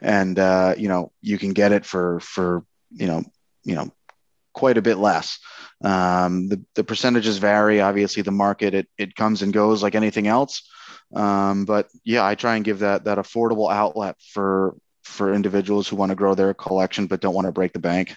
And, 0.00 0.38
uh, 0.38 0.74
you 0.76 0.88
know, 0.88 1.12
you 1.22 1.38
can 1.38 1.52
get 1.52 1.72
it 1.72 1.86
for, 1.86 2.20
for, 2.20 2.64
you 2.90 3.06
know, 3.06 3.24
you 3.64 3.74
know, 3.74 3.90
quite 4.52 4.78
a 4.78 4.82
bit 4.82 4.98
less. 4.98 5.38
Um, 5.82 6.48
the, 6.48 6.64
the 6.74 6.84
percentages 6.84 7.38
vary. 7.38 7.80
Obviously, 7.80 8.22
the 8.22 8.32
market 8.32 8.74
it, 8.74 8.88
it 8.98 9.14
comes 9.14 9.42
and 9.42 9.52
goes 9.52 9.82
like 9.82 9.94
anything 9.94 10.26
else. 10.26 10.68
Um, 11.14 11.64
but 11.64 11.88
yeah, 12.04 12.26
I 12.26 12.34
try 12.34 12.56
and 12.56 12.64
give 12.64 12.80
that 12.80 13.04
that 13.04 13.18
affordable 13.18 13.72
outlet 13.72 14.16
for 14.32 14.76
for 15.04 15.32
individuals 15.32 15.88
who 15.88 15.96
want 15.96 16.10
to 16.10 16.16
grow 16.16 16.34
their 16.34 16.52
collection 16.52 17.06
but 17.06 17.20
don't 17.20 17.34
want 17.34 17.46
to 17.46 17.52
break 17.52 17.72
the 17.72 17.78
bank. 17.78 18.14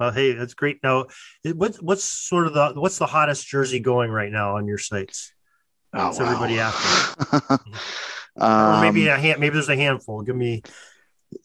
Uh, 0.00 0.10
hey, 0.12 0.32
that's 0.32 0.54
great. 0.54 0.78
Now, 0.82 1.06
what's 1.44 1.80
what's 1.82 2.04
sort 2.04 2.46
of 2.46 2.54
the 2.54 2.72
what's 2.80 2.98
the 2.98 3.06
hottest 3.06 3.46
jersey 3.46 3.78
going 3.78 4.10
right 4.10 4.32
now 4.32 4.56
on 4.56 4.66
your 4.66 4.78
sites? 4.78 5.32
What's 5.90 6.18
oh, 6.18 6.24
wow. 6.24 6.30
everybody 6.30 6.58
after? 6.58 7.58
um, 8.40 8.78
or 8.78 8.80
maybe 8.80 9.06
a 9.08 9.18
hand, 9.18 9.38
maybe 9.40 9.52
there's 9.52 9.68
a 9.68 9.76
handful. 9.76 10.22
Give 10.22 10.36
me. 10.36 10.62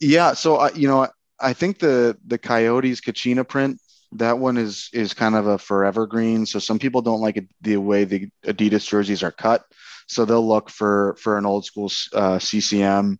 Yeah, 0.00 0.32
so 0.32 0.56
uh, 0.56 0.70
you 0.74 0.88
know, 0.88 1.08
I 1.38 1.52
think 1.52 1.78
the 1.78 2.16
the 2.26 2.38
Coyotes 2.38 3.00
Kachina 3.00 3.46
print 3.46 3.80
that 4.12 4.38
one 4.38 4.56
is 4.56 4.90
is 4.92 5.14
kind 5.14 5.34
of 5.34 5.46
a 5.46 5.58
forever 5.58 6.06
green. 6.06 6.46
So 6.46 6.58
some 6.58 6.78
people 6.78 7.02
don't 7.02 7.20
like 7.20 7.36
it, 7.36 7.48
the 7.60 7.76
way 7.76 8.04
the 8.04 8.28
Adidas 8.44 8.86
jerseys 8.88 9.22
are 9.22 9.32
cut, 9.32 9.64
so 10.06 10.24
they'll 10.24 10.46
look 10.46 10.70
for 10.70 11.16
for 11.20 11.38
an 11.38 11.46
old 11.46 11.64
school 11.64 11.90
uh, 12.12 12.38
CCM. 12.38 13.18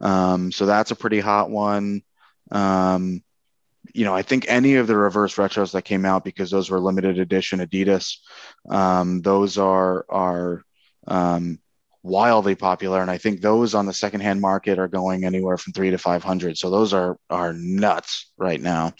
Um, 0.00 0.52
so 0.52 0.66
that's 0.66 0.90
a 0.90 0.96
pretty 0.96 1.20
hot 1.20 1.50
one. 1.50 2.02
Um, 2.50 3.22
you 3.92 4.04
know, 4.04 4.14
I 4.14 4.22
think 4.22 4.46
any 4.48 4.76
of 4.76 4.86
the 4.86 4.96
reverse 4.96 5.36
retros 5.36 5.72
that 5.72 5.82
came 5.82 6.04
out 6.04 6.24
because 6.24 6.50
those 6.50 6.70
were 6.70 6.80
limited 6.80 7.18
edition 7.18 7.60
Adidas, 7.60 8.16
um, 8.68 9.20
those 9.22 9.58
are 9.58 10.04
are 10.08 10.64
um, 11.06 11.58
wildly 12.04 12.54
popular, 12.54 13.00
and 13.00 13.10
I 13.10 13.18
think 13.18 13.40
those 13.40 13.74
on 13.74 13.86
the 13.86 13.92
secondhand 13.92 14.40
market 14.40 14.78
are 14.78 14.86
going 14.86 15.24
anywhere 15.24 15.56
from 15.56 15.72
three 15.72 15.90
to 15.90 15.98
five 15.98 16.22
hundred. 16.22 16.56
So 16.56 16.70
those 16.70 16.92
are 16.92 17.18
are 17.30 17.52
nuts 17.52 18.30
right 18.36 18.60
now. 18.60 18.92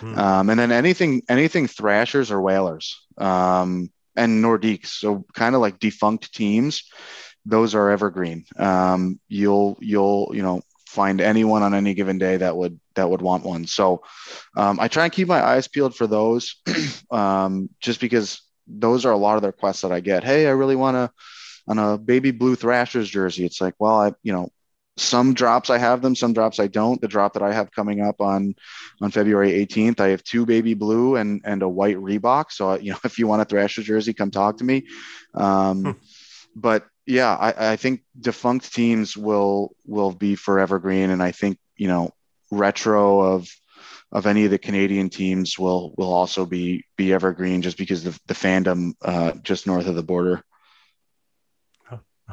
Hmm. 0.00 0.18
Um, 0.18 0.50
and 0.50 0.60
then 0.60 0.72
anything 0.72 1.22
anything 1.28 1.68
Thrashers 1.68 2.30
or 2.30 2.42
Whalers 2.42 3.00
um, 3.16 3.90
and 4.16 4.44
Nordiques, 4.44 4.88
so 4.88 5.24
kind 5.32 5.54
of 5.54 5.62
like 5.62 5.78
defunct 5.78 6.34
teams. 6.34 6.84
Those 7.46 7.74
are 7.74 7.90
evergreen. 7.90 8.44
Um, 8.58 9.18
you'll 9.28 9.78
you'll 9.80 10.32
you 10.34 10.42
know 10.42 10.60
find 10.86 11.20
anyone 11.20 11.62
on 11.62 11.72
any 11.72 11.94
given 11.94 12.18
day 12.18 12.36
that 12.36 12.56
would 12.56 12.78
that 12.96 13.08
would 13.08 13.22
want 13.22 13.44
one. 13.44 13.66
So 13.66 14.02
um, 14.56 14.80
I 14.80 14.88
try 14.88 15.04
and 15.04 15.12
keep 15.12 15.28
my 15.28 15.42
eyes 15.42 15.68
peeled 15.68 15.94
for 15.94 16.08
those, 16.08 16.56
um, 17.12 17.70
just 17.80 18.00
because 18.00 18.42
those 18.66 19.06
are 19.06 19.12
a 19.12 19.16
lot 19.16 19.36
of 19.36 19.42
the 19.42 19.48
requests 19.48 19.82
that 19.82 19.92
I 19.92 20.00
get. 20.00 20.24
Hey, 20.24 20.46
I 20.46 20.50
really 20.50 20.76
want 20.76 20.96
to 20.96 21.10
on 21.70 21.78
a 21.78 21.96
baby 21.96 22.32
blue 22.32 22.56
Thrashers 22.56 23.08
jersey. 23.08 23.44
It's 23.44 23.60
like, 23.60 23.74
well, 23.78 24.00
I, 24.00 24.12
you 24.24 24.32
know, 24.32 24.50
some 24.96 25.34
drops 25.34 25.70
I 25.70 25.78
have 25.78 26.02
them, 26.02 26.16
some 26.16 26.32
drops 26.32 26.58
I 26.58 26.66
don't. 26.66 27.00
The 27.00 27.06
drop 27.06 27.34
that 27.34 27.44
I 27.44 27.52
have 27.52 27.70
coming 27.70 28.00
up 28.00 28.20
on 28.20 28.56
on 29.00 29.12
February 29.12 29.52
18th, 29.52 30.00
I 30.00 30.08
have 30.08 30.24
two 30.24 30.44
baby 30.44 30.74
blue 30.74 31.14
and 31.14 31.40
and 31.44 31.62
a 31.62 31.68
white 31.68 31.96
Reebok. 31.96 32.50
So 32.50 32.74
you 32.80 32.90
know, 32.90 32.98
if 33.04 33.18
you 33.20 33.28
want 33.28 33.42
a 33.42 33.44
Thrasher 33.44 33.82
jersey, 33.82 34.12
come 34.12 34.32
talk 34.32 34.58
to 34.58 34.64
me. 34.64 34.86
Um, 35.32 35.84
hmm. 35.84 35.90
But 36.56 36.86
yeah, 37.06 37.34
I, 37.34 37.72
I 37.72 37.76
think 37.76 38.02
defunct 38.18 38.74
teams 38.74 39.16
will 39.16 39.76
will 39.86 40.10
be 40.10 40.34
forever 40.34 40.80
green, 40.80 41.10
and 41.10 41.22
I 41.22 41.30
think 41.30 41.58
you 41.76 41.86
know 41.86 42.10
retro 42.50 43.20
of 43.20 43.48
of 44.10 44.26
any 44.26 44.44
of 44.44 44.50
the 44.50 44.58
Canadian 44.58 45.08
teams 45.08 45.56
will 45.56 45.94
will 45.96 46.12
also 46.12 46.44
be 46.44 46.84
be 46.96 47.12
evergreen 47.12 47.62
just 47.62 47.78
because 47.78 48.02
the 48.02 48.18
the 48.26 48.34
fandom 48.34 48.94
uh, 49.02 49.32
just 49.42 49.68
north 49.68 49.86
of 49.86 49.94
the 49.94 50.02
border. 50.02 50.42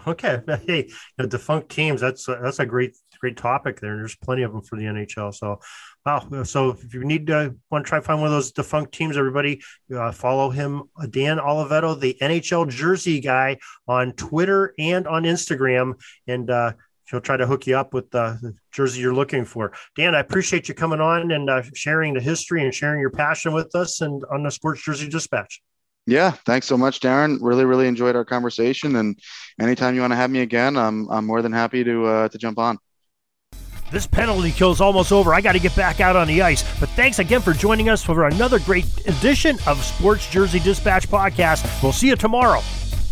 Okay, 0.05 0.41
hey, 0.67 0.85
you 0.87 0.93
know, 1.17 1.25
defunct 1.25 1.69
teams. 1.69 2.01
That's 2.01 2.27
a, 2.27 2.39
that's 2.41 2.59
a 2.59 2.65
great 2.65 2.95
great 3.19 3.37
topic 3.37 3.79
there. 3.79 3.91
And 3.91 4.01
There's 4.01 4.15
plenty 4.15 4.43
of 4.43 4.51
them 4.51 4.61
for 4.61 4.77
the 4.77 4.85
NHL. 4.85 5.33
So, 5.33 5.59
wow. 6.05 6.43
So 6.43 6.71
if 6.71 6.93
you 6.93 7.03
need 7.03 7.27
to 7.27 7.55
want 7.69 7.85
to 7.85 7.89
try 7.89 7.99
find 7.99 8.19
one 8.19 8.27
of 8.27 8.33
those 8.33 8.51
defunct 8.51 8.93
teams, 8.93 9.17
everybody 9.17 9.61
uh, 9.95 10.11
follow 10.11 10.49
him, 10.49 10.83
uh, 11.01 11.07
Dan 11.07 11.37
Oliveto, 11.37 11.99
the 11.99 12.17
NHL 12.21 12.69
jersey 12.69 13.19
guy, 13.19 13.57
on 13.87 14.13
Twitter 14.13 14.73
and 14.79 15.07
on 15.07 15.23
Instagram, 15.23 15.93
and 16.27 16.49
uh, 16.49 16.73
he'll 17.09 17.21
try 17.21 17.37
to 17.37 17.47
hook 17.47 17.67
you 17.67 17.77
up 17.77 17.93
with 17.93 18.09
the 18.11 18.53
jersey 18.71 19.01
you're 19.01 19.13
looking 19.13 19.45
for. 19.45 19.73
Dan, 19.95 20.15
I 20.15 20.19
appreciate 20.19 20.67
you 20.67 20.75
coming 20.75 21.01
on 21.01 21.31
and 21.31 21.49
uh, 21.49 21.63
sharing 21.73 22.13
the 22.13 22.21
history 22.21 22.63
and 22.63 22.73
sharing 22.73 22.99
your 22.99 23.11
passion 23.11 23.53
with 23.53 23.73
us 23.75 24.01
and 24.01 24.23
on 24.31 24.43
the 24.43 24.51
Sports 24.51 24.83
Jersey 24.83 25.09
Dispatch. 25.09 25.61
Yeah, 26.07 26.31
thanks 26.31 26.65
so 26.65 26.77
much, 26.77 27.01
Darin. 27.01 27.37
Really, 27.41 27.65
really 27.65 27.85
enjoyed 27.85 28.15
our 28.15 28.23
conversation. 28.23 28.95
And 28.95 29.19
anytime 29.59 29.93
you 29.93 30.01
want 30.01 30.13
to 30.13 30.17
have 30.17 30.31
me 30.31 30.39
again, 30.39 30.77
I'm 30.77 31.07
I'm 31.09 31.25
more 31.25 31.41
than 31.41 31.51
happy 31.51 31.83
to 31.83 32.05
uh, 32.05 32.29
to 32.29 32.37
jump 32.37 32.57
on. 32.57 32.79
This 33.91 34.07
penalty 34.07 34.51
kill 34.51 34.71
is 34.71 34.81
almost 34.81 35.11
over. 35.11 35.33
I 35.33 35.41
got 35.41 35.53
to 35.53 35.59
get 35.59 35.75
back 35.75 35.99
out 36.01 36.15
on 36.15 36.27
the 36.27 36.41
ice. 36.41 36.63
But 36.79 36.89
thanks 36.89 37.19
again 37.19 37.41
for 37.41 37.53
joining 37.53 37.89
us 37.89 38.03
for 38.03 38.25
another 38.25 38.59
great 38.59 38.85
edition 39.07 39.57
of 39.67 39.83
Sports 39.83 40.29
Jersey 40.29 40.59
Dispatch 40.59 41.07
podcast. 41.07 41.83
We'll 41.83 41.93
see 41.93 42.07
you 42.07 42.15
tomorrow. 42.15 42.61